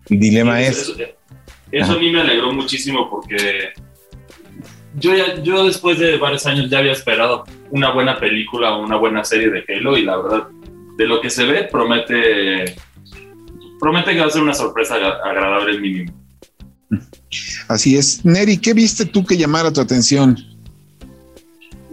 El 0.10 0.20
dilema 0.20 0.62
es... 0.62 0.94
Eso, 1.72 1.94
a 1.94 2.00
mí 2.00 2.12
me 2.12 2.22
alegró 2.22 2.52
muchísimo 2.52 3.10
porque 3.10 3.70
yo, 4.96 5.16
ya, 5.16 5.42
yo 5.42 5.66
después 5.66 6.00
de 6.00 6.18
varios 6.18 6.46
años 6.46 6.70
ya 6.70 6.80
había 6.80 6.92
esperado 6.92 7.46
una 7.70 7.92
buena 7.92 8.20
película 8.20 8.76
o 8.76 8.84
una 8.84 8.98
buena 8.98 9.24
serie 9.24 9.50
de 9.50 9.64
Halo 9.68 9.98
y 9.98 10.04
la 10.04 10.18
verdad, 10.18 10.48
de 10.98 11.08
lo 11.08 11.22
que 11.22 11.30
se 11.30 11.46
ve, 11.46 11.64
promete, 11.72 12.76
promete 13.80 14.14
que 14.14 14.20
va 14.20 14.26
a 14.26 14.30
ser 14.30 14.42
una 14.42 14.54
sorpresa 14.54 14.96
agradable 14.96 15.80
mínimo. 15.80 16.14
Así 17.68 17.96
es. 17.96 18.26
Neri, 18.26 18.58
¿qué 18.58 18.74
viste 18.74 19.06
tú 19.06 19.26
que 19.26 19.38
llamara 19.38 19.72
tu 19.72 19.80
atención? 19.80 20.38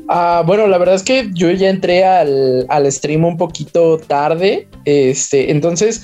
Ah, 0.09 0.43
bueno, 0.47 0.67
la 0.67 0.79
verdad 0.79 0.95
es 0.95 1.03
que 1.03 1.29
yo 1.33 1.51
ya 1.51 1.69
entré 1.69 2.05
al, 2.05 2.65
al 2.69 2.91
stream 2.91 3.25
un 3.25 3.37
poquito 3.37 3.99
tarde. 3.99 4.67
Este, 4.85 5.51
entonces 5.51 6.03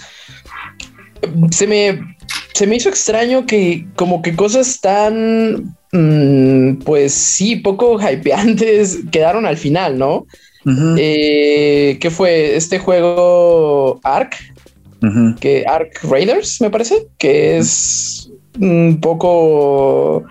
se 1.50 1.66
me, 1.66 2.16
se 2.52 2.66
me 2.66 2.76
hizo 2.76 2.88
extraño 2.88 3.46
que 3.46 3.86
como 3.96 4.22
que 4.22 4.36
cosas 4.36 4.80
tan, 4.80 5.74
mm, 5.92 6.82
pues 6.84 7.14
sí, 7.14 7.56
poco 7.56 7.98
hypeantes 7.98 9.00
quedaron 9.10 9.46
al 9.46 9.56
final, 9.56 9.98
¿no? 9.98 10.26
Eh, 10.96 11.98
¿Qué 12.00 12.10
fue? 12.10 12.56
Este 12.56 12.78
juego 12.78 14.00
Ark, 14.02 14.34
que 15.38 15.64
Ark 15.66 16.00
Raiders, 16.04 16.58
me 16.62 16.70
parece, 16.70 17.06
que 17.18 17.58
es 17.58 18.30
un 18.58 18.98
poco 18.98 20.24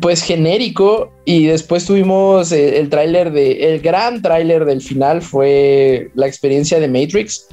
pues 0.00 0.22
genérico 0.22 1.12
y 1.24 1.46
después 1.46 1.84
tuvimos 1.84 2.52
el, 2.52 2.88
tráiler 2.88 3.32
de 3.32 3.74
el 3.74 3.80
gran 3.80 4.22
tráiler 4.22 4.64
del 4.64 4.80
final 4.80 5.22
fue 5.22 6.10
la 6.14 6.26
experiencia 6.26 6.80
de 6.80 6.88
Matrix 6.88 7.46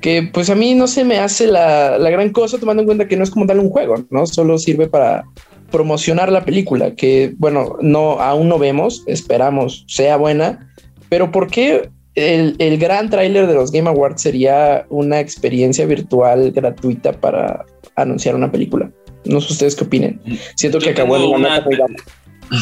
que 0.00 0.28
pues 0.32 0.50
a 0.50 0.54
mí 0.54 0.74
no 0.74 0.86
se 0.86 1.04
me 1.04 1.18
hace 1.18 1.46
la, 1.46 1.98
gran 1.98 2.30
cosa 2.30 2.58
tomando 2.58 2.82
en 2.82 2.86
cuenta 2.86 3.08
que 3.08 3.16
no 3.16 3.24
es 3.24 3.30
como 3.30 3.46
tal 3.46 3.58
un 3.58 3.70
juego, 3.70 3.96
¿no? 4.10 4.26
Solo 4.26 4.58
sirve 4.58 4.86
para 4.86 5.24
promocionar 5.70 6.30
la 6.30 6.44
película, 6.44 6.94
que 6.94 7.34
bueno, 7.36 7.76
no, 7.80 8.20
aún 8.20 8.48
no 8.48 8.58
vemos, 8.58 9.02
esperamos 9.06 9.84
sea 9.88 10.16
buena, 10.16 10.72
pero 11.08 11.30
¿por 11.32 11.48
qué 11.48 11.90
el, 12.14 12.54
el 12.58 12.78
gran 12.78 13.10
tráiler 13.10 13.46
de 13.46 13.54
los 13.54 13.72
Game 13.72 13.88
Awards 13.88 14.22
sería 14.22 14.86
una 14.88 15.20
experiencia 15.20 15.84
virtual 15.84 16.52
gratuita 16.52 17.12
para 17.12 17.66
anunciar 17.96 18.34
una 18.34 18.50
película? 18.50 18.90
No 19.24 19.40
sé 19.40 19.52
ustedes 19.52 19.74
qué 19.74 19.84
opinen. 19.84 20.20
Siento 20.56 20.78
que 20.78 20.90
acabó 20.90 21.16
el 21.16 21.22
una, 21.24 21.64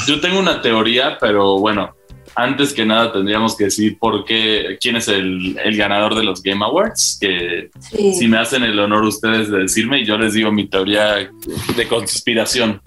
Yo 0.07 0.21
tengo 0.21 0.39
una 0.39 0.61
teoría, 0.63 1.19
pero 1.21 1.59
bueno, 1.59 1.95
antes 2.35 2.73
que 2.73 2.85
nada 2.85 3.13
tendríamos 3.13 3.57
que 3.57 3.65
decir 3.65 3.99
por 3.99 4.25
qué, 4.25 4.77
quién 4.81 4.97
es 4.97 5.09
el, 5.09 5.57
ganador 5.77 6.15
de 6.15 6.25
los 6.25 6.43
Game 6.43 6.65
Awards, 6.65 7.19
que 7.21 7.71
si 7.91 8.29
me 8.29 8.39
hacen 8.39 8.63
el 8.63 8.79
honor 8.79 9.05
ustedes 9.05 9.51
de 9.51 9.61
decirme, 9.61 10.05
yo 10.05 10.19
les 10.19 10.35
digo 10.35 10.53
mi 10.53 10.69
teoría 10.69 11.31
de 11.77 11.89
conspiración. 11.89 12.81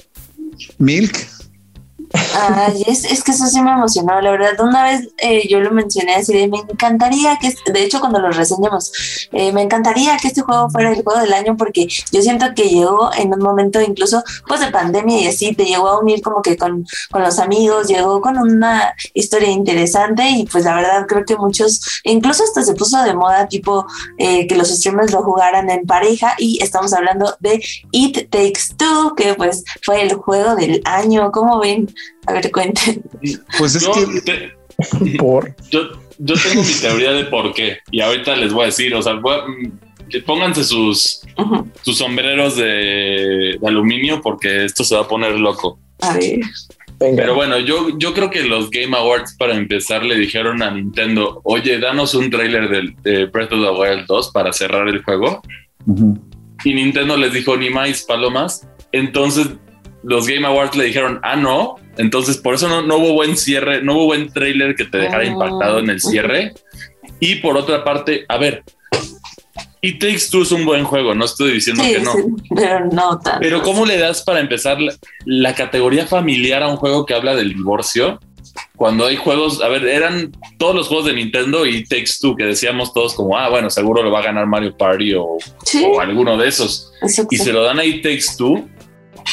Milk. 0.78 1.39
Ay, 2.12 2.84
es, 2.88 3.06
es, 3.06 3.24
que 3.24 3.32
eso 3.32 3.46
sí 3.46 3.62
me 3.62 3.72
emocionó, 3.72 4.20
la 4.20 4.32
verdad. 4.32 4.60
Una 4.62 4.84
vez 4.84 5.10
eh, 5.18 5.48
yo 5.48 5.60
lo 5.60 5.72
mencioné 5.72 6.16
así 6.16 6.34
de, 6.34 6.48
me 6.48 6.58
encantaría 6.58 7.38
que, 7.40 7.54
de 7.72 7.84
hecho 7.84 8.00
cuando 8.00 8.20
lo 8.20 8.32
reseñamos, 8.32 9.28
eh, 9.32 9.52
me 9.52 9.62
encantaría 9.62 10.18
que 10.18 10.30
este 10.30 10.42
juego 10.42 10.70
fuera 10.70 10.92
el 10.92 11.04
juego 11.04 11.20
del 11.20 11.34
año 11.34 11.56
porque 11.56 11.88
yo 12.12 12.22
siento 12.22 12.48
que 12.56 12.70
llegó 12.70 13.12
en 13.16 13.34
un 13.34 13.42
momento 13.42 13.80
incluso 13.82 14.24
pues 14.48 14.60
de 14.60 14.72
pandemia 14.72 15.22
y 15.22 15.28
así, 15.28 15.54
te 15.54 15.66
llegó 15.66 15.88
a 15.88 16.00
unir 16.00 16.22
como 16.22 16.42
que 16.42 16.58
con, 16.58 16.86
con 17.12 17.22
los 17.22 17.38
amigos, 17.38 17.88
llegó 17.88 18.22
con 18.22 18.38
una 18.38 18.94
historia 19.14 19.50
interesante 19.50 20.28
y 20.30 20.46
pues 20.46 20.66
la 20.66 20.76
verdad 20.76 21.06
creo 21.08 21.26
que 21.26 21.38
muchos, 21.38 22.02
incluso 22.04 22.44
hasta 22.44 22.64
se 22.64 22.74
puso 22.74 23.02
de 23.04 23.14
moda 23.14 23.48
tipo 23.48 23.86
eh, 24.18 24.48
que 24.48 24.56
los 24.56 24.70
streamers 24.70 25.12
lo 25.12 25.22
jugaran 25.22 25.70
en 25.70 25.86
pareja 25.86 26.34
y 26.40 26.62
estamos 26.64 26.94
hablando 26.94 27.36
de 27.40 27.62
It 27.92 28.30
Takes 28.30 28.76
Two, 28.78 29.14
que 29.16 29.36
pues 29.36 29.64
fue 29.84 30.02
el 30.02 30.14
juego 30.16 30.56
del 30.56 30.82
año, 30.86 31.32
¿cómo 31.32 31.60
ven? 31.60 31.88
A 32.28 32.34
ver, 32.34 32.52
cuenten. 32.52 33.04
Pues 33.58 33.76
es 33.76 33.88
que. 34.24 35.18
por. 35.18 35.56
Yo, 35.72 35.90
tengo 36.18 36.64
mi 36.64 36.74
teoría 36.82 37.12
de 37.12 37.26
por 37.26 37.54
qué. 37.54 37.80
Y 37.92 38.02
ahorita 38.02 38.36
les 38.36 38.54
voy 38.54 38.64
a 38.64 38.66
decir, 38.68 38.94
o 38.94 39.02
sea, 39.02 39.14
mm, 39.16 40.24
pónganse 40.26 40.64
sus, 40.64 41.22
sus 41.82 41.98
sombreros 41.98 42.56
de, 42.56 43.58
aluminio 43.66 44.22
porque 44.22 44.66
esto 44.66 44.84
se 44.84 44.96
va 44.96 45.02
a 45.02 45.08
poner 45.08 45.34
loco. 45.40 45.80
A 46.02 46.14
ver. 46.14 46.40
Pero 47.00 47.34
bueno, 47.34 47.58
yo, 47.60 47.98
yo 47.98 48.14
creo 48.14 48.30
que 48.30 48.44
los 48.44 48.70
Game 48.70 48.96
Awards 48.96 49.36
para 49.38 49.56
empezar 49.56 50.04
le 50.04 50.16
dijeron 50.16 50.62
a 50.62 50.72
Nintendo, 50.72 51.40
oye, 51.46 51.80
danos 51.80 52.14
un 52.14 52.30
trailer 52.30 52.94
de, 53.02 53.26
Breath 53.28 53.54
of 53.54 53.62
the 53.62 53.72
Wild 53.72 54.06
2 54.06 54.32
para 54.32 54.52
cerrar 54.52 54.90
el 54.90 55.02
juego. 55.04 55.42
Y 56.66 56.74
Nintendo 56.74 57.16
les 57.16 57.32
dijo, 57.32 57.56
ni 57.56 57.70
más 57.70 58.04
palomas. 58.04 58.68
Entonces 58.92 59.48
los 60.04 60.28
Game 60.28 60.46
Awards 60.46 60.76
le 60.76 60.86
dijeron, 60.86 61.22
ah, 61.24 61.38
no, 61.38 61.76
entonces 62.00 62.38
por 62.38 62.56
eso 62.56 62.82
no, 62.82 62.96
hubo 62.96 63.12
buen 63.12 63.36
cierre, 63.36 63.84
no 63.84 63.96
hubo 63.96 64.06
buen 64.06 64.32
trailer 64.32 64.74
que 64.74 64.86
te 64.86 65.00
dejara 65.00 65.24
ah. 65.24 65.26
impactado 65.26 65.80
en 65.80 65.90
el 65.90 66.00
cierre. 66.00 66.54
Y 67.20 67.36
por 67.36 67.58
otra 67.58 67.84
parte, 67.84 68.24
a 68.30 68.38
ver, 68.38 68.64
It 69.82 70.00
Takes 70.00 70.30
Two 70.32 70.44
es 70.44 70.54
un 70.54 70.64
buen 70.64 70.86
juego, 70.86 71.14
no 71.14 71.26
estoy 71.26 71.52
diciendo 71.52 71.84
que 71.84 72.00
no. 72.00 72.14
pero 72.56 72.86
no 72.86 73.20
tanto. 73.20 73.40
Pero 73.42 73.62
¿cómo 73.64 73.86
le 73.86 73.98
das 73.98 74.24
para 74.24 74.40
empezar 74.40 74.78
la, 75.26 75.56
categoría 75.56 76.08
familiar 76.08 76.64
a 76.64 76.70
un 76.70 76.78
juego 76.78 77.06
que 77.06 77.14
habla 77.14 77.36
del 77.36 77.54
divorcio? 77.54 78.22
Cuando 78.78 79.06
hay 79.06 79.18
juegos, 79.18 79.62
a 79.62 79.68
ver, 79.68 79.86
eran 79.86 80.32
todos 80.58 80.74
los 80.74 80.88
juegos 80.88 81.06
de 81.08 81.14
Nintendo 81.14 81.66
y 81.66 81.84
Takes 81.84 82.14
Two 82.22 82.38
que 82.38 82.46
decíamos 82.46 82.94
todos 82.94 83.14
como, 83.14 83.38
ah, 83.38 83.50
bueno, 83.50 83.70
seguro 83.70 84.04
lo 84.04 84.12
va 84.12 84.20
a 84.20 84.24
ganar 84.24 84.48
Mario 84.48 84.78
Party 84.78 85.16
o, 85.16 85.38
alguno 86.00 86.38
de 86.38 86.48
esos. 86.48 86.94
Y 87.30 87.36
se 87.36 87.52
lo 87.52 87.62
dan 87.62 87.78
a 87.80 87.84
It 87.84 88.04
Takes 88.04 88.38
Two 88.38 88.70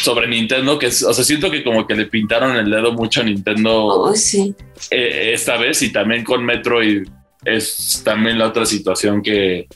sobre 0.03 0.28
Nintendo, 0.28 0.78
que 0.78 0.86
es, 0.86 1.03
o 1.03 1.12
sea, 1.12 1.24
siento 1.24 1.51
que 1.51 1.62
como 1.64 1.86
que 1.86 1.94
le 1.94 2.07
pintaron 2.07 2.57
el 2.57 2.70
dedo 2.70 2.92
mucho 2.92 3.20
a 3.20 3.24
Nintendo 3.24 3.86
oh, 3.86 4.14
sí. 4.14 4.55
Eh, 4.90 5.32
esta 5.34 5.57
vez 5.57 5.82
y 5.82 5.92
también 5.92 6.24
con 6.24 6.44
Metroid 6.44 7.07
es 7.44 8.03
también 8.05 8.38
la 8.38 8.49
otra 8.49 8.66
situación 8.66 9.22
que, 9.22 9.66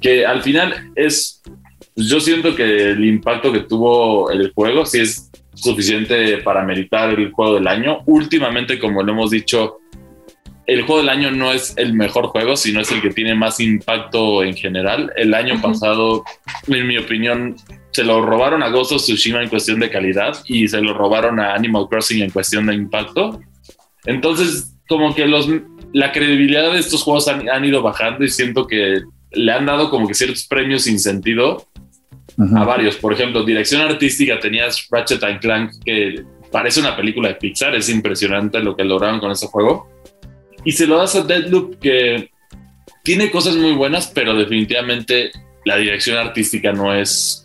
que 0.00 0.26
al 0.26 0.42
final 0.42 0.90
es, 0.94 1.42
yo 1.94 2.20
siento 2.20 2.54
que 2.54 2.90
el 2.90 3.04
impacto 3.04 3.52
que 3.52 3.60
tuvo 3.60 4.30
el 4.30 4.52
juego 4.52 4.84
sí 4.84 5.00
es 5.00 5.30
suficiente 5.54 6.38
para 6.38 6.64
meritar 6.64 7.18
el 7.18 7.30
juego 7.30 7.54
del 7.54 7.68
año. 7.68 8.02
Últimamente, 8.06 8.78
como 8.78 9.02
lo 9.02 9.12
hemos 9.12 9.30
dicho, 9.30 9.78
el 10.66 10.82
juego 10.82 11.00
del 11.00 11.10
año 11.10 11.30
no 11.30 11.52
es 11.52 11.74
el 11.76 11.94
mejor 11.94 12.26
juego, 12.28 12.56
sino 12.56 12.80
es 12.80 12.90
el 12.90 13.02
que 13.02 13.10
tiene 13.10 13.34
más 13.34 13.60
impacto 13.60 14.42
en 14.42 14.54
general. 14.54 15.12
El 15.16 15.34
año 15.34 15.60
pasado, 15.60 16.24
en 16.66 16.86
mi 16.86 16.96
opinión, 16.96 17.56
se 17.90 18.02
lo 18.02 18.24
robaron 18.24 18.62
a 18.62 18.70
Ghost 18.70 18.92
of 18.92 19.02
Tsushima 19.02 19.42
en 19.42 19.48
cuestión 19.48 19.78
de 19.78 19.90
calidad 19.90 20.36
y 20.46 20.66
se 20.68 20.80
lo 20.80 20.94
robaron 20.94 21.38
a 21.38 21.54
Animal 21.54 21.86
Crossing 21.88 22.22
en 22.22 22.30
cuestión 22.30 22.66
de 22.66 22.74
impacto. 22.74 23.40
Entonces, 24.06 24.74
como 24.88 25.14
que 25.14 25.26
los, 25.26 25.48
la 25.92 26.12
credibilidad 26.12 26.72
de 26.72 26.78
estos 26.78 27.02
juegos 27.02 27.28
han, 27.28 27.64
ido 27.64 27.82
bajando 27.82 28.24
y 28.24 28.28
siento 28.28 28.66
que 28.66 29.02
le 29.32 29.52
han 29.52 29.66
dado 29.66 29.90
como 29.90 30.08
que 30.08 30.14
ciertos 30.14 30.46
premios 30.46 30.82
sin 30.82 30.98
sentido 30.98 31.68
a 32.56 32.64
varios. 32.64 32.96
Por 32.96 33.12
ejemplo, 33.12 33.44
dirección 33.44 33.82
artística 33.82 34.40
tenías 34.40 34.88
Ratchet 34.90 35.22
and 35.22 35.40
Clank, 35.40 35.72
que 35.84 36.24
parece 36.50 36.80
una 36.80 36.96
película 36.96 37.28
de 37.28 37.34
Pixar, 37.34 37.74
es 37.74 37.88
impresionante 37.88 38.60
lo 38.60 38.74
que 38.74 38.84
lograron 38.84 39.20
con 39.20 39.30
ese 39.30 39.46
juego. 39.46 39.93
Y 40.64 40.72
se 40.72 40.86
lo 40.86 40.98
das 40.98 41.14
a 41.14 41.22
Deadloop, 41.22 41.78
que 41.78 42.30
tiene 43.02 43.30
cosas 43.30 43.56
muy 43.56 43.72
buenas, 43.72 44.06
pero 44.14 44.34
definitivamente 44.34 45.30
la 45.64 45.76
dirección 45.76 46.18
artística 46.18 46.72
no 46.72 46.94
es 46.94 47.44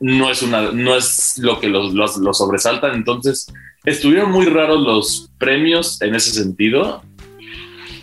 no 0.00 0.30
es, 0.30 0.42
una, 0.42 0.72
no 0.72 0.96
es 0.96 1.38
lo 1.38 1.60
que 1.60 1.68
los, 1.68 1.92
los, 1.92 2.38
sobresalta. 2.38 2.92
Entonces, 2.92 3.52
estuvieron 3.84 4.32
muy 4.32 4.46
raros 4.46 4.80
los 4.80 5.30
premios 5.38 6.00
en 6.02 6.14
ese 6.14 6.30
sentido. 6.30 7.02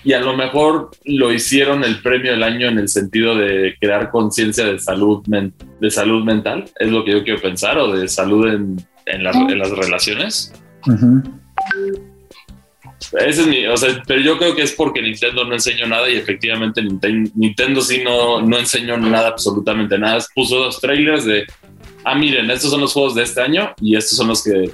Y 0.04 0.14
a 0.14 0.22
lo 0.22 0.38
mejor 0.38 0.92
lo 1.04 1.34
hicieron 1.34 1.84
el 1.84 2.02
premio 2.02 2.32
del 2.32 2.44
año 2.44 2.68
en 2.68 2.78
el 2.78 2.88
sentido 2.88 3.36
de 3.36 3.76
crear 3.82 4.10
conciencia 4.10 4.66
de 4.66 4.80
salud, 4.80 5.26
de 5.26 5.92
salud 5.92 6.24
mental, 6.24 6.66
es 6.80 6.90
lo 6.90 7.04
que 7.04 7.12
yo 7.12 7.24
quiero 7.24 7.42
pensar, 7.42 7.78
o 7.78 7.92
de 7.92 8.08
salud 8.08 8.48
en, 8.48 8.78
en, 9.06 9.24
las 9.24 9.72
relaciones. 9.72 10.54
Ese 13.20 13.42
es 13.42 13.48
mi, 13.48 13.66
o 13.68 13.78
sea, 13.78 14.02
pero 14.06 14.22
yo 14.22 14.38
creo 14.38 14.56
que 14.56 14.64
es 14.64 14.74
porque 14.74 15.02
Nintendo 15.02 15.46
no 15.46 15.54
enseñó 15.54 15.88
nada 15.88 16.10
y 16.10 16.16
efectivamente 16.16 16.82
Nintendo, 16.82 17.82
sí 17.82 18.02
no, 18.04 18.42
no 18.42 18.58
enseñó 18.58 18.98
nada, 18.98 19.30
absolutamente 19.30 19.98
nada. 19.98 20.24
Puso 20.34 20.58
dos 20.58 20.82
trailers 20.82 21.24
de, 21.26 21.46
ah, 22.04 22.16
miren, 22.16 22.50
estos 22.50 22.72
son 22.72 22.82
los 22.82 22.94
juegos 22.94 23.16
de 23.16 23.24
este 23.24 23.42
año 23.42 23.74
y 23.82 23.96
estos 23.96 24.18
son 24.18 24.28
los 24.28 24.44
que, 24.44 24.72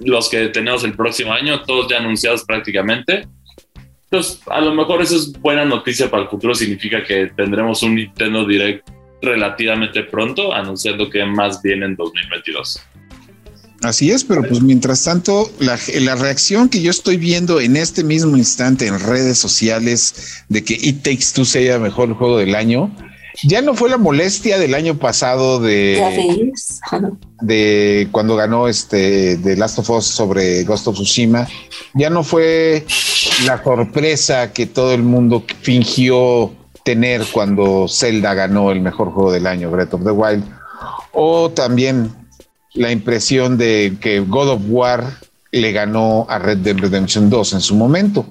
los 0.00 0.28
que 0.28 0.48
tenemos 0.48 0.84
el 0.84 0.94
próximo 0.94 1.32
año, 1.32 1.62
todos 1.62 1.88
ya 1.88 1.98
anunciados 1.98 2.44
prácticamente. 2.44 3.26
Entonces, 4.04 4.42
a 4.46 4.60
lo 4.60 4.74
mejor 4.74 5.00
eso 5.00 5.16
es 5.16 5.32
buena 5.32 5.64
noticia 5.64 6.10
para 6.10 6.24
el 6.24 6.28
futuro, 6.28 6.54
significa 6.54 7.02
que 7.02 7.30
tendremos 7.34 7.82
un 7.82 7.94
Nintendo 7.94 8.44
Direct 8.44 8.86
relativamente 9.22 10.02
pronto, 10.02 10.52
anunciando 10.52 11.08
que 11.08 11.24
más 11.24 11.62
viene 11.62 11.86
en 11.86 11.96
2022. 11.96 12.82
Así 13.82 14.12
es, 14.12 14.22
pero 14.22 14.42
pues 14.42 14.62
mientras 14.62 15.02
tanto, 15.02 15.50
la, 15.58 15.76
reacción 16.14 16.68
que 16.68 16.80
yo 16.80 16.90
estoy 16.90 17.16
viendo 17.16 17.60
en 17.60 17.76
este 17.76 18.04
mismo 18.04 18.36
instante 18.36 18.86
en 18.86 19.00
redes 19.00 19.38
sociales 19.38 20.44
de 20.48 20.62
que 20.62 20.74
It 20.74 21.02
Takes 21.02 21.26
Two 21.34 21.44
sea 21.44 21.80
mejor 21.80 22.14
juego 22.14 22.38
del 22.38 22.54
año, 22.54 22.94
ya 23.42 23.60
no 23.60 23.74
fue 23.74 23.90
la 23.90 23.96
molestia 23.96 24.58
del 24.58 24.74
año 24.74 24.98
pasado 24.98 25.58
de, 25.58 26.52
de 27.40 28.08
cuando 28.12 28.36
ganó 28.36 28.68
este 28.68 29.36
de 29.36 29.56
Last 29.56 29.80
of 29.80 29.90
Us 29.90 30.04
sobre 30.04 30.62
Ghost 30.62 30.86
of 30.86 30.94
Tsushima, 30.94 31.48
ya 31.94 32.08
no 32.08 32.22
fue 32.22 32.86
la 33.46 33.62
sorpresa 33.64 34.52
que 34.52 34.66
todo 34.66 34.94
el 34.94 35.02
mundo 35.02 35.44
fingió 35.62 36.52
tener 36.84 37.24
cuando 37.32 37.86
Zelda 37.88 38.34
ganó 38.34 38.70
el 38.70 38.80
mejor 38.80 39.10
juego 39.10 39.32
del 39.32 39.48
año, 39.48 39.70
Breath 39.72 39.94
of 39.94 40.04
the 40.04 40.10
Wild, 40.12 40.44
o 41.12 41.50
también 41.50 42.21
la 42.74 42.90
impresión 42.90 43.58
de 43.58 43.96
que 44.00 44.20
God 44.20 44.48
of 44.50 44.62
War 44.68 45.18
le 45.50 45.72
ganó 45.72 46.26
a 46.28 46.38
Red 46.38 46.58
Dead 46.58 46.76
Redemption 46.76 47.28
2 47.28 47.52
en 47.54 47.60
su 47.60 47.74
momento. 47.74 48.26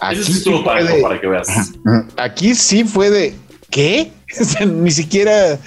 Aquí 0.00 0.24
sí 0.24 0.50
fue 0.64 0.84
de, 0.84 1.02
para 1.02 1.20
que 1.20 1.26
veas. 1.26 1.72
Aquí 2.16 2.54
sí 2.54 2.84
fue 2.84 3.10
de 3.10 3.34
¿qué? 3.70 4.12
ni 4.66 4.90
siquiera, 4.90 5.58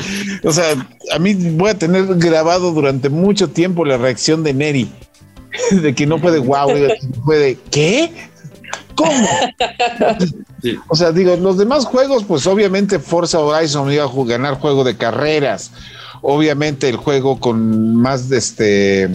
o 0.43 0.51
sea, 0.51 0.65
a 1.13 1.19
mí 1.19 1.34
voy 1.34 1.69
a 1.69 1.78
tener 1.78 2.05
grabado 2.15 2.71
durante 2.71 3.09
mucho 3.09 3.49
tiempo 3.49 3.86
la 3.86 3.97
reacción 3.97 4.43
de 4.43 4.53
Neri, 4.53 4.89
de 5.71 5.95
que 5.95 6.05
no 6.05 6.19
puede 6.19 6.39
wow, 6.39 6.69
puede 7.25 7.57
¿qué? 7.71 8.11
¿Cómo? 8.95 9.28
O 10.88 10.95
sea, 10.95 11.11
digo, 11.11 11.36
los 11.36 11.57
demás 11.57 11.86
juegos, 11.86 12.23
pues 12.23 12.47
obviamente 12.47 12.97
Forza 12.97 13.39
Horizon 13.39 13.91
iba 13.91 14.05
a 14.05 14.25
ganar 14.25 14.55
juego 14.55 14.84
de 14.84 14.97
carreras 14.97 15.71
obviamente 16.22 16.89
el 16.89 16.95
juego 16.95 17.39
con 17.39 17.95
más 17.95 18.30
de 18.30 18.38
este 18.38 19.09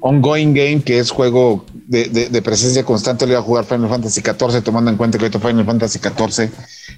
ongoing 0.00 0.52
game, 0.52 0.82
que 0.82 0.98
es 0.98 1.10
juego 1.10 1.64
de, 1.86 2.42
presencia 2.42 2.84
constante, 2.84 3.24
le 3.24 3.32
iba 3.32 3.40
a 3.40 3.44
jugar 3.44 3.64
Final 3.64 3.88
Fantasy 3.88 4.20
XIV, 4.20 4.62
tomando 4.62 4.90
en 4.90 4.96
cuenta 4.96 5.16
que 5.16 5.24
ahorita 5.24 5.38
Final 5.38 5.64
Fantasy 5.64 5.98
XIV 5.98 6.50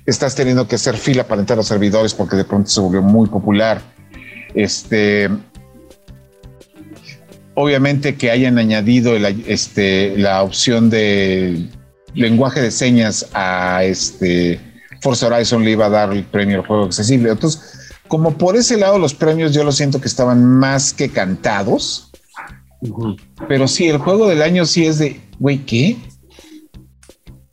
estás 0.07 0.35
teniendo 0.35 0.67
que 0.67 0.77
hacer 0.77 0.97
fila 0.97 1.25
para 1.25 1.41
entrar 1.41 1.57
a 1.57 1.61
los 1.61 1.67
servidores 1.67 2.15
porque 2.15 2.37
de 2.37 2.45
pronto 2.45 2.71
se 2.71 2.81
volvió 2.81 3.03
muy 3.03 3.29
popular. 3.29 3.83
Este, 4.55 5.29
obviamente 7.55 8.17
que 8.17 8.31
hayan 8.31 8.59
añadido 8.59 9.17
este, 9.17 10.17
la 10.17 10.43
opción 10.43 10.89
de 10.89 11.69
lenguaje 12.15 12.63
de 12.63 12.71
señas 12.71 13.27
a 13.35 13.85
este 13.85 14.61
Forza 15.05 15.27
Horizon 15.27 15.63
le 15.63 15.73
iba 15.73 15.87
a 15.87 15.91
dar 15.91 16.13
el 16.13 16.25
premio 16.25 16.61
al 16.61 16.67
juego 16.67 16.85
accesible. 16.85 17.31
Entonces, 17.31 17.74
como 18.15 18.39
por 18.39 18.55
ese 18.55 18.77
lado 18.77 18.97
los 18.97 19.13
premios 19.13 19.53
yo 19.53 19.65
lo 19.65 19.73
siento 19.73 20.01
que 20.01 20.07
estaban 20.07 20.47
más 20.47 20.93
que 20.93 21.09
cantados. 21.09 22.13
Pero 23.49 23.67
sí, 23.67 23.89
el 23.89 23.99
juego 23.99 24.29
del 24.29 24.41
año 24.41 24.67
sí 24.67 24.87
es 24.87 25.01
de, 25.01 25.21
güey, 25.41 25.59
¿qué? 25.67 25.97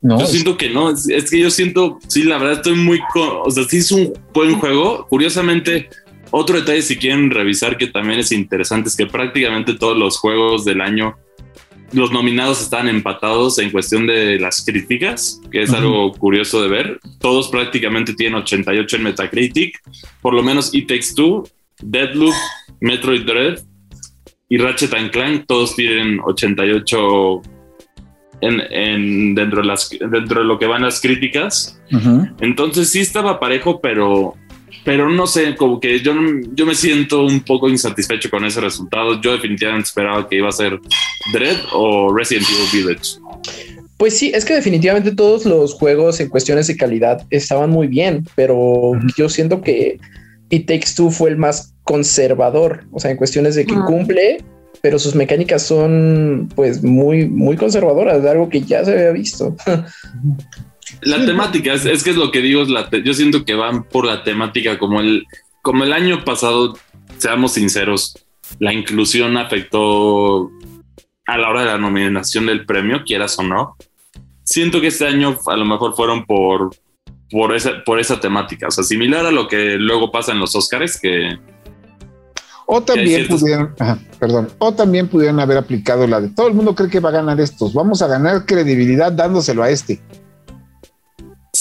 No. 0.02 0.20
Yo 0.20 0.28
siento 0.28 0.58
que 0.58 0.70
no, 0.70 0.92
es, 0.92 1.32
que 1.32 1.40
yo 1.40 1.50
siento, 1.50 1.98
sí, 2.08 2.22
la 2.22 2.38
verdad 2.38 2.58
estoy 2.58 2.76
muy, 2.76 3.00
o 3.16 3.50
sea, 3.50 3.64
sí 3.64 3.78
es 3.78 3.92
un 3.92 4.14
buen 4.36 4.60
juego. 4.60 5.08
Curiosamente, 5.10 5.90
otro 6.30 6.58
detalle 6.60 6.84
si 6.84 6.96
quieren 6.96 7.32
revisar 7.32 7.76
que 7.76 7.88
también 7.88 8.20
es 8.20 8.32
interesante 8.32 8.90
es 8.90 8.96
que 8.96 9.08
prácticamente 9.08 9.74
todos 9.74 9.98
los 9.98 10.20
juegos 10.20 10.64
del 10.64 10.82
año 10.82 11.18
los 11.94 12.12
nominados 12.12 12.62
están 12.62 12.88
empatados 12.88 13.60
en 13.60 13.72
cuestión 13.72 14.08
de 14.08 14.40
las 14.40 14.64
críticas, 14.66 15.42
que 15.52 15.64
es 15.64 15.74
algo 15.74 16.12
curioso 16.14 16.62
de 16.62 16.70
ver. 16.70 17.00
Todos 17.20 17.50
prácticamente 17.50 18.14
tienen 18.14 18.40
88 18.40 18.96
en 18.98 19.04
Metacritic, 19.04 19.82
por 20.22 20.34
lo 20.34 20.44
menos 20.44 20.74
It 20.74 20.88
Takes 20.88 21.14
Two, 21.16 21.44
Deadloop, 21.82 22.36
Metroid 22.80 23.24
Dread 23.24 23.60
y 24.50 24.58
Ratchet 24.58 24.94
and 24.94 25.12
Clank, 25.12 25.46
todos 25.48 25.76
tienen 25.76 26.20
88 26.24 27.42
en, 28.42 29.36
dentro, 29.36 29.62
de 29.62 29.68
las, 29.68 29.90
dentro 29.90 30.42
de 30.42 30.46
lo 30.46 30.58
que 30.60 30.66
van 30.66 30.82
las 30.82 31.00
críticas. 31.00 31.82
Entonces 32.40 32.90
sí 32.90 33.00
estaba 33.00 33.40
parejo, 33.40 33.82
pero 33.82 34.36
pero 34.84 35.10
no 35.10 35.28
sé, 35.28 35.56
como 35.56 35.80
que 35.80 36.00
yo, 36.00 36.14
yo 36.54 36.66
me 36.66 36.76
siento 36.76 37.24
un 37.24 37.42
poco 37.42 37.70
insatisfecho 37.70 38.30
con 38.30 38.46
ese 38.46 38.62
resultado. 38.62 39.22
Yo 39.22 39.34
definitivamente 39.34 39.88
esperaba 39.88 40.28
que 40.28 40.38
iba 40.38 40.50
a 40.50 40.52
ser 40.52 40.80
Dread 41.34 41.58
o 41.74 42.14
Resident 42.16 42.48
Evil 42.50 42.86
Village. 42.86 43.20
Pues 43.98 44.18
sí, 44.18 44.32
es 44.34 44.46
que 44.46 44.56
definitivamente 44.56 45.12
todos 45.12 45.46
los 45.46 45.76
juegos 45.76 46.20
en 46.20 46.30
cuestiones 46.30 46.66
de 46.66 46.76
calidad 46.76 47.26
estaban 47.30 47.70
muy 47.70 47.88
bien, 47.88 48.26
pero 48.36 48.94
yo 49.16 49.30
siento 49.30 49.62
que 49.62 50.00
It 50.50 50.66
Takes 50.66 50.96
Two 50.96 51.12
fue 51.12 51.30
el 51.30 51.38
más 51.38 51.76
conservador, 51.84 52.86
o 52.92 53.00
sea, 53.00 53.12
en 53.12 53.18
cuestiones 53.18 53.54
de 53.54 53.66
que 53.66 53.76
cumple, 53.76 54.44
pero 54.82 54.98
sus 54.98 55.14
mecánicas 55.14 55.62
son 55.62 56.50
pues 56.56 56.82
muy, 56.82 57.28
muy 57.28 57.56
conservadoras, 57.56 58.24
de 58.24 58.30
algo 58.32 58.50
que 58.50 58.62
ya 58.62 58.84
se 58.84 58.94
había 58.94 59.12
visto. 59.12 59.56
La 61.02 61.26
temática, 61.26 61.74
es, 61.74 62.04
que 62.04 62.10
es 62.10 62.16
lo 62.16 62.32
que 62.32 62.42
digo, 62.42 62.64
la 62.66 62.90
yo 62.90 63.14
siento 63.14 63.46
que 63.46 63.56
van 63.56 63.84
por 63.84 64.06
la 64.06 64.24
temática 64.24 64.78
como 64.78 65.00
el, 65.00 65.26
como 65.62 65.84
el 65.84 65.94
año 65.94 66.24
pasado, 66.26 66.78
seamos 67.18 67.54
sinceros, 67.54 68.16
la 68.60 68.74
inclusión 68.74 69.38
afectó 69.38 70.52
a 71.26 71.38
la 71.38 71.50
hora 71.50 71.62
de 71.62 71.68
la 71.68 71.78
nominación 71.78 72.46
del 72.46 72.66
premio, 72.66 73.04
quieras 73.06 73.38
o 73.40 73.44
no. 73.44 73.76
Siento 74.44 74.82
que 74.82 74.88
este 74.88 75.08
año 75.08 75.38
a 75.48 75.56
lo 75.56 75.66
mejor 75.66 75.96
fueron 75.96 76.26
por, 76.26 76.76
por, 77.30 77.56
esa, 77.56 77.84
por 77.86 78.00
esa 78.00 78.20
temática, 78.20 78.68
o 78.68 78.72
sea, 78.72 78.84
similar 78.84 79.26
a 79.26 79.32
lo 79.32 79.48
que 79.48 79.78
luego 79.78 80.12
pasa 80.12 80.32
en 80.32 80.40
los 80.40 80.56
Oscars, 80.56 81.00
que... 81.00 81.38
O 82.66 82.82
también 82.82 83.28
pudieron, 83.28 83.76
perdón, 84.18 84.50
o 84.58 84.74
también 84.74 85.08
pudieron 85.08 85.40
haber 85.42 85.58
aplicado 85.58 86.08
la 86.08 86.22
de 86.22 86.30
todo 86.30 86.48
el 86.48 86.54
mundo 86.54 86.74
cree 86.74 86.90
que 86.90 87.02
va 87.02 87.10
a 87.10 87.14
ganar 87.14 87.40
estos, 87.42 87.74
vamos 87.74 88.02
a 88.02 88.08
ganar 88.08 88.46
credibilidad 88.46 89.12
dándoselo 89.12 89.64
a 89.64 89.70
este. 89.70 90.00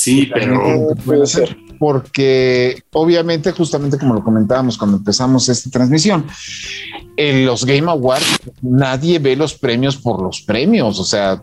Sí, 0.03 0.31
pero 0.33 0.95
puede 1.05 1.27
ser. 1.27 1.57
Porque 1.79 2.83
obviamente, 2.93 3.53
justamente 3.53 3.99
como 3.99 4.15
lo 4.15 4.25
comentábamos 4.25 4.79
cuando 4.79 4.97
empezamos 4.97 5.49
esta 5.49 5.69
transmisión, 5.69 6.25
en 7.17 7.45
los 7.45 7.67
Game 7.67 7.91
Awards 7.91 8.41
nadie 8.63 9.19
ve 9.19 9.37
los 9.37 9.55
premios 9.55 9.97
por 9.97 10.23
los 10.23 10.41
premios. 10.41 10.99
O 10.99 11.05
sea, 11.05 11.43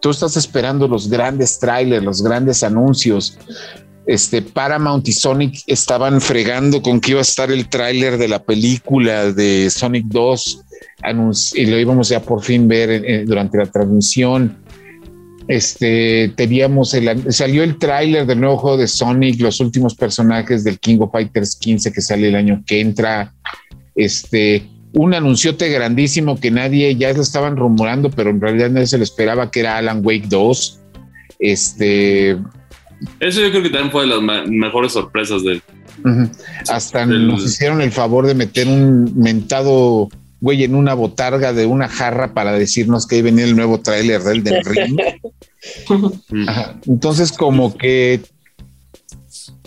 tú 0.00 0.10
estás 0.10 0.38
esperando 0.38 0.88
los 0.88 1.08
grandes 1.08 1.58
trailers, 1.58 2.02
los 2.02 2.22
grandes 2.22 2.62
anuncios. 2.62 3.38
Este 4.06 4.40
Paramount 4.40 5.06
y 5.08 5.12
Sonic 5.12 5.62
estaban 5.66 6.20
fregando 6.20 6.80
con 6.80 6.98
que 6.98 7.10
iba 7.10 7.20
a 7.20 7.22
estar 7.22 7.50
el 7.50 7.68
tráiler 7.68 8.16
de 8.16 8.28
la 8.28 8.42
película 8.42 9.32
de 9.32 9.68
Sonic 9.68 10.06
2 10.06 10.64
y 11.54 11.66
lo 11.66 11.78
íbamos 11.78 12.08
ya 12.08 12.20
por 12.20 12.42
fin 12.42 12.66
ver 12.66 13.26
durante 13.26 13.58
la 13.58 13.66
transmisión. 13.66 14.61
Este, 15.48 16.32
teníamos 16.36 16.94
el, 16.94 17.32
salió 17.32 17.62
el 17.62 17.78
tráiler 17.78 18.26
del 18.26 18.40
nuevo 18.40 18.56
juego 18.58 18.76
de 18.76 18.86
Sonic, 18.86 19.40
los 19.40 19.60
últimos 19.60 19.94
personajes 19.94 20.64
del 20.64 20.78
King 20.78 20.98
of 21.00 21.12
Fighters 21.12 21.56
15 21.56 21.92
que 21.92 22.00
sale 22.00 22.28
el 22.28 22.36
año 22.36 22.62
que 22.66 22.80
entra. 22.80 23.34
Este, 23.94 24.66
un 24.92 25.14
anunciote 25.14 25.68
grandísimo 25.68 26.38
que 26.38 26.50
nadie 26.50 26.94
ya 26.96 27.12
lo 27.12 27.22
estaban 27.22 27.56
rumorando, 27.56 28.10
pero 28.10 28.30
en 28.30 28.40
realidad 28.40 28.70
nadie 28.70 28.86
se 28.86 28.98
lo 28.98 29.04
esperaba 29.04 29.50
que 29.50 29.60
era 29.60 29.78
Alan 29.78 30.00
Wake 30.04 30.26
2. 30.28 30.80
Este. 31.38 32.38
Eso 33.18 33.40
yo 33.40 33.50
creo 33.50 33.62
que 33.62 33.70
también 33.70 33.90
fue 33.90 34.02
de 34.02 34.08
las 34.08 34.48
mejores 34.48 34.92
sorpresas 34.92 35.42
de. 35.42 35.60
Hasta 36.68 37.06
nos 37.06 37.44
hicieron 37.44 37.80
el 37.80 37.92
favor 37.92 38.26
de 38.26 38.34
meter 38.34 38.66
un 38.66 39.12
mentado 39.16 40.08
güey, 40.42 40.64
en 40.64 40.74
una 40.74 40.92
botarga 40.92 41.52
de 41.52 41.66
una 41.66 41.88
jarra 41.88 42.34
para 42.34 42.52
decirnos 42.52 43.06
que 43.06 43.14
ahí 43.14 43.22
venía 43.22 43.44
el 43.44 43.54
nuevo 43.54 43.80
tráiler 43.80 44.22
del 44.22 44.42
del 44.42 44.64
Ring. 44.64 45.00
Entonces, 46.84 47.30
como 47.30 47.76
que 47.76 48.20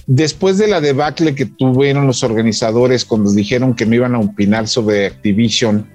después 0.06 0.58
de 0.58 0.68
la 0.68 0.82
debacle 0.82 1.34
que 1.34 1.46
tuvieron 1.46 2.06
los 2.06 2.24
organizadores 2.24 3.06
cuando 3.06 3.32
dijeron 3.32 3.74
que 3.74 3.86
no 3.86 3.96
iban 3.96 4.16
a 4.16 4.20
opinar 4.20 4.68
sobre 4.68 5.08
Activision, 5.08 5.88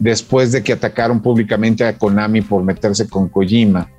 después 0.00 0.52
de 0.52 0.62
que 0.62 0.74
atacaron 0.74 1.22
públicamente 1.22 1.84
a 1.84 1.96
Konami 1.96 2.42
por 2.42 2.62
meterse 2.62 3.08
con 3.08 3.30
Kojima, 3.30 3.90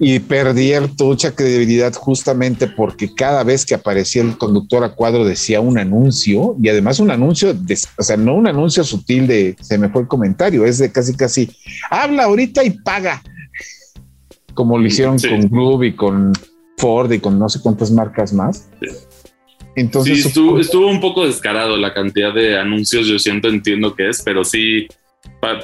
y 0.00 0.18
perdieron 0.18 0.94
mucha 0.98 1.34
credibilidad 1.34 1.92
justamente 1.94 2.66
porque 2.66 3.14
cada 3.14 3.44
vez 3.44 3.64
que 3.64 3.74
aparecía 3.74 4.22
el 4.22 4.36
conductor 4.36 4.84
a 4.84 4.94
cuadro 4.94 5.24
decía 5.24 5.60
un 5.60 5.78
anuncio 5.78 6.56
y 6.62 6.68
además 6.68 7.00
un 7.00 7.10
anuncio, 7.10 7.54
de, 7.54 7.78
o 7.96 8.02
sea, 8.02 8.16
no 8.16 8.34
un 8.34 8.46
anuncio 8.46 8.84
sutil 8.84 9.26
de 9.26 9.56
se 9.60 9.78
me 9.78 9.88
fue 9.88 10.02
el 10.02 10.08
comentario, 10.08 10.64
es 10.64 10.78
de 10.78 10.90
casi 10.90 11.14
casi 11.14 11.50
habla 11.90 12.24
ahorita 12.24 12.64
y 12.64 12.70
paga. 12.70 13.22
como 14.54 14.78
lo 14.78 14.86
hicieron 14.86 15.18
con 15.18 15.48
Groove 15.48 15.88
y 15.88 15.92
con 15.94 16.32
Ford 16.78 17.12
y 17.12 17.18
con 17.18 17.38
no 17.38 17.48
sé 17.48 17.60
cuántas 17.60 17.90
marcas 17.90 18.32
más. 18.32 18.68
Entonces 19.76 20.22
sí, 20.22 20.28
estuvo, 20.60 20.88
un 20.88 21.00
poco 21.00 21.26
descarado 21.26 21.76
la 21.76 21.92
cantidad 21.92 22.32
de 22.32 22.58
anuncios, 22.58 23.08
yo 23.08 23.18
siento, 23.18 23.48
entiendo 23.48 23.94
que 23.94 24.08
es, 24.08 24.22
pero 24.22 24.44
sí 24.44 24.86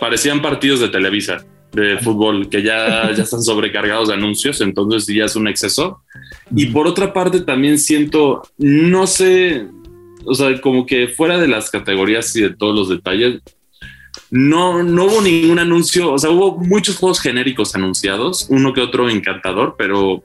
parecían 0.01 0.43
partidos 0.43 0.81
de 0.81 0.89
Televisa 0.89 1.45
de 1.73 1.99
fútbol 1.99 2.49
que 2.49 2.63
ya, 2.63 3.13
ya 3.13 3.23
están 3.23 3.43
sobrecargados 3.43 4.09
de 4.09 4.15
anuncios, 4.15 4.61
entonces 4.61 5.07
ya 5.07 5.25
es 5.25 5.37
un 5.37 5.49
exceso. 5.49 6.03
Y 6.55 6.67
por 6.67 6.87
otra 6.87 7.13
parte 7.13 7.41
también 7.41 7.79
siento, 7.79 8.43
no 8.59 9.07
sé, 9.07 9.67
o 10.25 10.35
sea, 10.35 10.61
como 10.61 10.87
que 10.87 11.09
fuera 11.09 11.39
de 11.39 11.49
las 11.49 11.71
categorías 11.71 12.35
y 12.37 12.43
de 12.43 12.51
todos 12.51 12.75
los 12.75 12.89
detalles, 12.89 13.41
no, 14.31 14.83
no 14.83 15.05
hubo 15.05 15.21
ningún 15.23 15.59
anuncio, 15.59 16.13
o 16.13 16.19
sea, 16.19 16.31
hubo 16.31 16.59
muchos 16.59 16.97
juegos 16.97 17.21
genéricos 17.21 17.75
anunciados, 17.75 18.47
uno 18.51 18.73
que 18.73 18.81
otro 18.81 19.09
encantador, 19.09 19.77
pero 19.79 20.23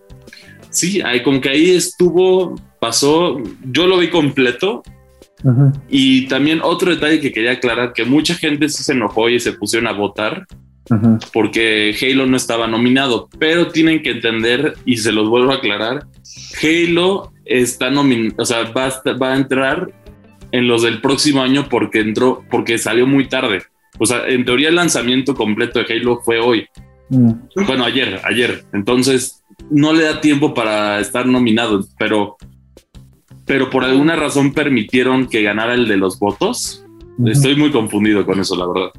sí, 0.69 1.01
hay, 1.01 1.23
como 1.23 1.41
que 1.41 1.49
ahí 1.49 1.71
estuvo, 1.71 2.55
pasó, 2.79 3.41
yo 3.63 3.87
lo 3.87 3.97
vi 3.97 4.09
completo. 4.09 4.83
Y 5.89 6.27
también 6.27 6.59
otro 6.63 6.89
detalle 6.89 7.19
que 7.19 7.31
quería 7.31 7.51
aclarar, 7.51 7.93
que 7.93 8.03
mucha 8.03 8.33
gente 8.33 8.67
se 8.67 8.91
enojó 8.93 9.29
y 9.29 9.39
se 9.39 9.53
pusieron 9.53 9.87
a 9.87 9.91
votar 9.91 10.47
porque 11.33 11.95
Halo 11.99 12.25
no 12.25 12.37
estaba 12.37 12.67
nominado, 12.67 13.27
pero 13.39 13.67
tienen 13.71 14.03
que 14.03 14.11
entender, 14.11 14.75
y 14.85 14.97
se 14.97 15.11
los 15.11 15.29
vuelvo 15.29 15.51
a 15.51 15.55
aclarar, 15.55 16.05
Halo 16.61 17.31
está 17.45 17.89
nominado, 17.89 18.35
o 18.37 18.45
sea, 18.45 18.71
va 18.71 18.87
a, 18.87 19.13
va 19.13 19.33
a 19.33 19.35
entrar 19.35 19.91
en 20.51 20.67
los 20.67 20.83
del 20.83 21.01
próximo 21.01 21.41
año 21.41 21.67
porque 21.69 21.99
entró, 21.99 22.43
porque 22.49 22.77
salió 22.77 23.07
muy 23.07 23.27
tarde. 23.27 23.63
O 23.97 24.05
sea, 24.05 24.27
en 24.27 24.45
teoría 24.45 24.69
el 24.69 24.75
lanzamiento 24.75 25.35
completo 25.35 25.79
de 25.79 25.93
Halo 25.93 26.21
fue 26.23 26.39
hoy. 26.39 26.67
Mm. 27.09 27.31
Bueno, 27.67 27.85
ayer, 27.85 28.19
ayer. 28.23 28.63
Entonces, 28.73 29.43
no 29.69 29.93
le 29.93 30.03
da 30.03 30.21
tiempo 30.21 30.53
para 30.53 30.99
estar 30.99 31.25
nominado, 31.25 31.85
pero, 31.97 32.37
pero 33.45 33.69
por 33.69 33.83
alguna 33.83 34.15
razón 34.15 34.53
permitieron 34.53 35.27
que 35.27 35.43
ganara 35.43 35.73
el 35.73 35.87
de 35.87 35.97
los 35.97 36.19
votos. 36.19 36.85
Estoy 37.25 37.55
muy 37.55 37.71
confundido 37.71 38.25
con 38.25 38.39
eso, 38.39 38.55
la 38.55 38.67
verdad. 38.67 38.91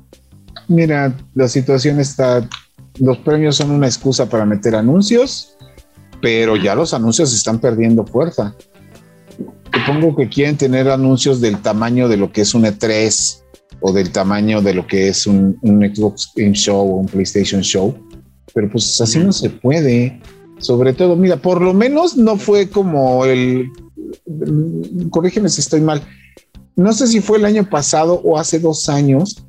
Mira, 0.68 1.16
la 1.34 1.48
situación 1.48 2.00
está, 2.00 2.48
los 2.98 3.18
premios 3.18 3.56
son 3.56 3.70
una 3.70 3.86
excusa 3.86 4.28
para 4.28 4.44
meter 4.44 4.74
anuncios, 4.74 5.56
pero 6.20 6.56
ya 6.56 6.74
los 6.74 6.92
anuncios 6.92 7.32
están 7.32 7.60
perdiendo 7.60 8.04
fuerza. 8.04 8.54
Supongo 9.72 10.16
que 10.16 10.28
quieren 10.28 10.56
tener 10.56 10.88
anuncios 10.90 11.40
del 11.40 11.60
tamaño 11.60 12.08
de 12.08 12.16
lo 12.16 12.32
que 12.32 12.40
es 12.40 12.54
un 12.54 12.64
E3 12.64 13.42
o 13.80 13.92
del 13.92 14.10
tamaño 14.10 14.62
de 14.62 14.74
lo 14.74 14.86
que 14.86 15.08
es 15.08 15.26
un, 15.26 15.58
Xbox 15.62 16.32
Game 16.34 16.54
Show 16.54 16.80
o 16.80 16.96
un 16.96 17.06
PlayStation 17.06 17.60
Show, 17.60 17.94
pero 18.54 18.70
pues 18.70 19.00
así 19.00 19.18
no 19.18 19.32
se 19.32 19.50
puede. 19.50 20.20
Sobre 20.58 20.94
todo, 20.94 21.14
mira, 21.14 21.36
por 21.36 21.60
lo 21.60 21.74
menos 21.74 22.16
no 22.16 22.38
fue 22.38 22.68
como 22.68 23.24
el, 23.26 23.70
corrígeme 25.10 25.48
si 25.48 25.60
estoy 25.60 25.82
mal, 25.82 26.02
no 26.74 26.92
sé 26.92 27.06
si 27.06 27.20
fue 27.20 27.38
el 27.38 27.44
año 27.44 27.68
pasado 27.68 28.20
o 28.24 28.38
hace 28.38 28.58
dos 28.58 28.88
años 28.88 29.45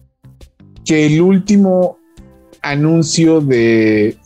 que 0.88 1.06
el 1.06 1.22
último 1.22 2.00
anuncio 2.62 3.42
de 3.42 4.18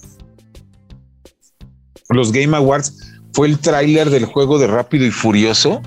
los 2.10 2.32
Game 2.32 2.56
Awards 2.56 2.98
fue 3.34 3.48
el 3.48 3.58
tráiler 3.58 4.10
del 4.10 4.26
juego 4.26 4.60
de 4.60 4.68
Rápido 4.68 5.06
y 5.06 5.12
Furioso. 5.12 5.82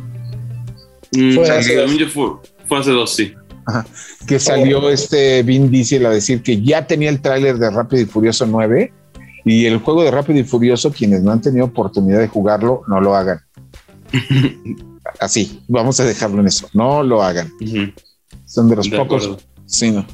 Mm, 1.12 1.35
fue, 1.35 1.49
hace 1.49 2.91
dos. 2.91 3.14
sí. 3.14 3.35
que 4.27 4.39
salió 4.41 4.91
este 4.91 5.43
Vin 5.45 5.70
Diesel 5.70 6.05
a 6.07 6.11
decir 6.11 6.43
que 6.43 6.61
ya 6.61 6.87
tenía 6.87 7.09
el 7.09 7.20
tráiler 7.20 7.59
de 7.59 7.70
Rápido 7.70 8.03
y 8.03 8.07
Furioso 8.07 8.45
9 8.45 8.93
y 9.45 9.66
el 9.66 9.79
juego 9.79 10.03
de 10.03 10.11
Rápido 10.11 10.41
y 10.41 10.45
Furioso, 10.45 10.91
quienes 10.91 11.22
no 11.22 11.31
han 11.31 11.41
tenido 11.41 11.66
oportunidad 11.66 12.18
de 12.18 12.29
jugarlo, 12.29 12.83
no 12.89 13.01
lo 13.01 13.14
hagan. 13.14 13.41
Así, 15.20 15.62
vamos 15.68 16.01
a 16.01 16.05
dejarlo 16.05 16.41
en 16.41 16.49
eso, 16.49 16.68
no 16.72 17.05
lo 17.05 17.22
hagan. 17.22 17.53
Son 18.45 18.68
de 18.68 18.77
los 18.77 18.89
pocos. 18.89 19.39
Sí, 19.66 19.93
no. 19.93 20.05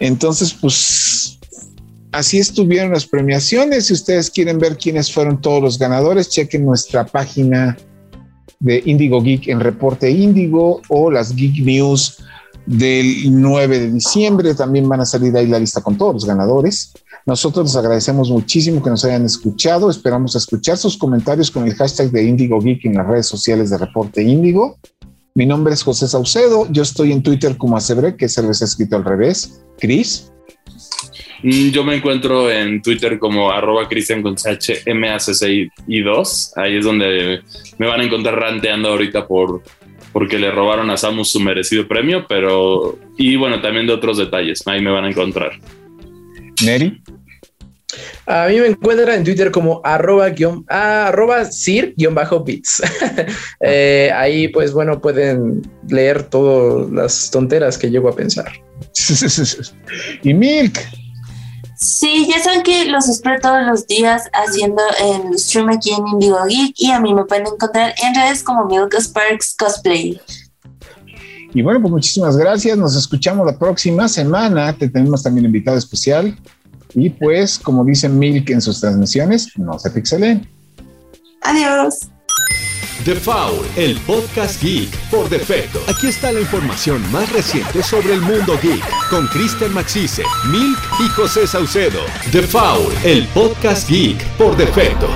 Entonces, 0.00 0.52
pues 0.52 1.38
así 2.12 2.38
estuvieron 2.38 2.92
las 2.92 3.06
premiaciones. 3.06 3.86
Si 3.86 3.92
ustedes 3.92 4.30
quieren 4.30 4.58
ver 4.58 4.76
quiénes 4.76 5.12
fueron 5.12 5.40
todos 5.40 5.62
los 5.62 5.78
ganadores, 5.78 6.28
chequen 6.30 6.64
nuestra 6.64 7.06
página 7.06 7.76
de 8.60 8.82
Indigo 8.86 9.22
Geek 9.22 9.48
en 9.48 9.60
Reporte 9.60 10.10
Indigo 10.10 10.80
o 10.88 11.10
las 11.10 11.34
Geek 11.34 11.64
News 11.64 12.18
del 12.66 13.40
9 13.40 13.78
de 13.78 13.92
diciembre. 13.92 14.54
También 14.54 14.88
van 14.88 15.00
a 15.00 15.06
salir 15.06 15.36
ahí 15.36 15.46
la 15.46 15.58
lista 15.58 15.80
con 15.80 15.96
todos 15.96 16.14
los 16.14 16.24
ganadores. 16.24 16.92
Nosotros 17.26 17.66
les 17.66 17.76
agradecemos 17.76 18.30
muchísimo 18.30 18.82
que 18.82 18.90
nos 18.90 19.04
hayan 19.04 19.24
escuchado. 19.24 19.90
Esperamos 19.90 20.36
escuchar 20.36 20.76
sus 20.76 20.96
comentarios 20.96 21.50
con 21.50 21.66
el 21.66 21.74
hashtag 21.74 22.10
de 22.10 22.24
Indigo 22.24 22.60
Geek 22.60 22.84
en 22.84 22.94
las 22.94 23.06
redes 23.06 23.26
sociales 23.26 23.70
de 23.70 23.78
Reporte 23.78 24.22
Indigo. 24.22 24.78
Mi 25.36 25.44
nombre 25.44 25.74
es 25.74 25.82
José 25.82 26.08
Saucedo. 26.08 26.66
Yo 26.70 26.82
estoy 26.82 27.12
en 27.12 27.22
Twitter 27.22 27.58
como 27.58 27.76
Acebre, 27.76 28.16
que 28.16 28.24
es 28.24 28.38
el 28.38 28.48
escrito 28.48 28.96
al 28.96 29.04
revés. 29.04 29.62
Cris. 29.78 30.32
Yo 31.42 31.84
me 31.84 31.96
encuentro 31.96 32.50
en 32.50 32.80
Twitter 32.80 33.18
como 33.18 33.50
arroba 33.50 33.86
Cristian 33.86 34.22
con 34.22 34.36
y 35.86 36.00
2. 36.00 36.52
Ahí 36.56 36.78
es 36.78 36.84
donde 36.86 37.42
me 37.76 37.86
van 37.86 38.00
a 38.00 38.04
encontrar 38.04 38.34
ranteando 38.34 38.88
ahorita 38.88 39.28
por 39.28 39.62
porque 40.14 40.38
le 40.38 40.50
robaron 40.50 40.88
a 40.88 40.96
Samus 40.96 41.32
su 41.32 41.40
merecido 41.40 41.86
premio, 41.86 42.24
pero 42.26 42.98
y 43.18 43.36
bueno, 43.36 43.60
también 43.60 43.86
de 43.86 43.92
otros 43.92 44.16
detalles. 44.16 44.66
Ahí 44.66 44.80
me 44.80 44.90
van 44.90 45.04
a 45.04 45.10
encontrar. 45.10 45.52
Neri. 46.64 47.02
A 48.26 48.46
mí 48.48 48.58
me 48.58 48.66
encuentran 48.66 49.18
en 49.18 49.24
Twitter 49.24 49.50
como 49.50 49.80
arroba, 49.84 50.28
guion, 50.30 50.64
ah, 50.68 51.08
arroba 51.08 51.44
sir-bits. 51.44 52.82
Eh, 53.60 54.10
ahí, 54.14 54.48
pues 54.48 54.72
bueno, 54.72 55.00
pueden 55.00 55.62
leer 55.88 56.24
todas 56.24 56.90
las 56.90 57.30
tonteras 57.30 57.78
que 57.78 57.90
llego 57.90 58.08
a 58.08 58.14
pensar. 58.14 58.52
y 60.22 60.34
Milk. 60.34 60.78
Sí, 61.78 62.26
ya 62.30 62.42
saben 62.42 62.62
que 62.62 62.86
los 62.86 63.08
espero 63.08 63.38
todos 63.40 63.66
los 63.66 63.86
días 63.86 64.24
haciendo 64.32 64.82
el 64.98 65.38
stream 65.38 65.68
aquí 65.68 65.92
en 65.92 66.06
Indigo 66.08 66.38
Geek 66.48 66.74
y 66.78 66.90
a 66.90 67.00
mí 67.00 67.12
me 67.12 67.24
pueden 67.24 67.46
encontrar 67.46 67.94
en 68.02 68.14
redes 68.14 68.42
como 68.42 68.64
Milk 68.66 68.94
Sparks 68.94 69.54
Cosplay. 69.58 70.20
Y 71.52 71.62
bueno, 71.62 71.80
pues 71.80 71.90
muchísimas 71.90 72.36
gracias. 72.36 72.76
Nos 72.76 72.96
escuchamos 72.96 73.46
la 73.46 73.58
próxima 73.58 74.08
semana. 74.08 74.76
Te 74.76 74.88
tenemos 74.88 75.22
también 75.22 75.46
invitado 75.46 75.76
especial. 75.76 76.36
Y 76.96 77.10
pues, 77.10 77.58
como 77.58 77.84
dice 77.84 78.08
Milk 78.08 78.50
en 78.50 78.62
sus 78.62 78.80
transmisiones, 78.80 79.56
no 79.58 79.78
se 79.78 79.90
pixelen. 79.90 80.48
Adiós. 81.42 82.08
The 83.04 83.14
Foul, 83.14 83.64
el 83.76 83.96
podcast 84.00 84.60
geek 84.60 84.88
por 85.10 85.28
defecto. 85.28 85.78
Aquí 85.86 86.08
está 86.08 86.32
la 86.32 86.40
información 86.40 87.00
más 87.12 87.30
reciente 87.32 87.82
sobre 87.82 88.14
el 88.14 88.22
mundo 88.22 88.58
geek 88.62 88.82
con 89.10 89.26
Kristen 89.28 89.72
Maxise, 89.74 90.24
Milk 90.50 90.78
y 90.98 91.08
José 91.10 91.46
Saucedo. 91.46 92.00
The 92.32 92.42
Foul, 92.42 92.92
el 93.04 93.26
podcast 93.28 93.88
geek 93.88 94.26
por 94.38 94.56
defecto. 94.56 95.06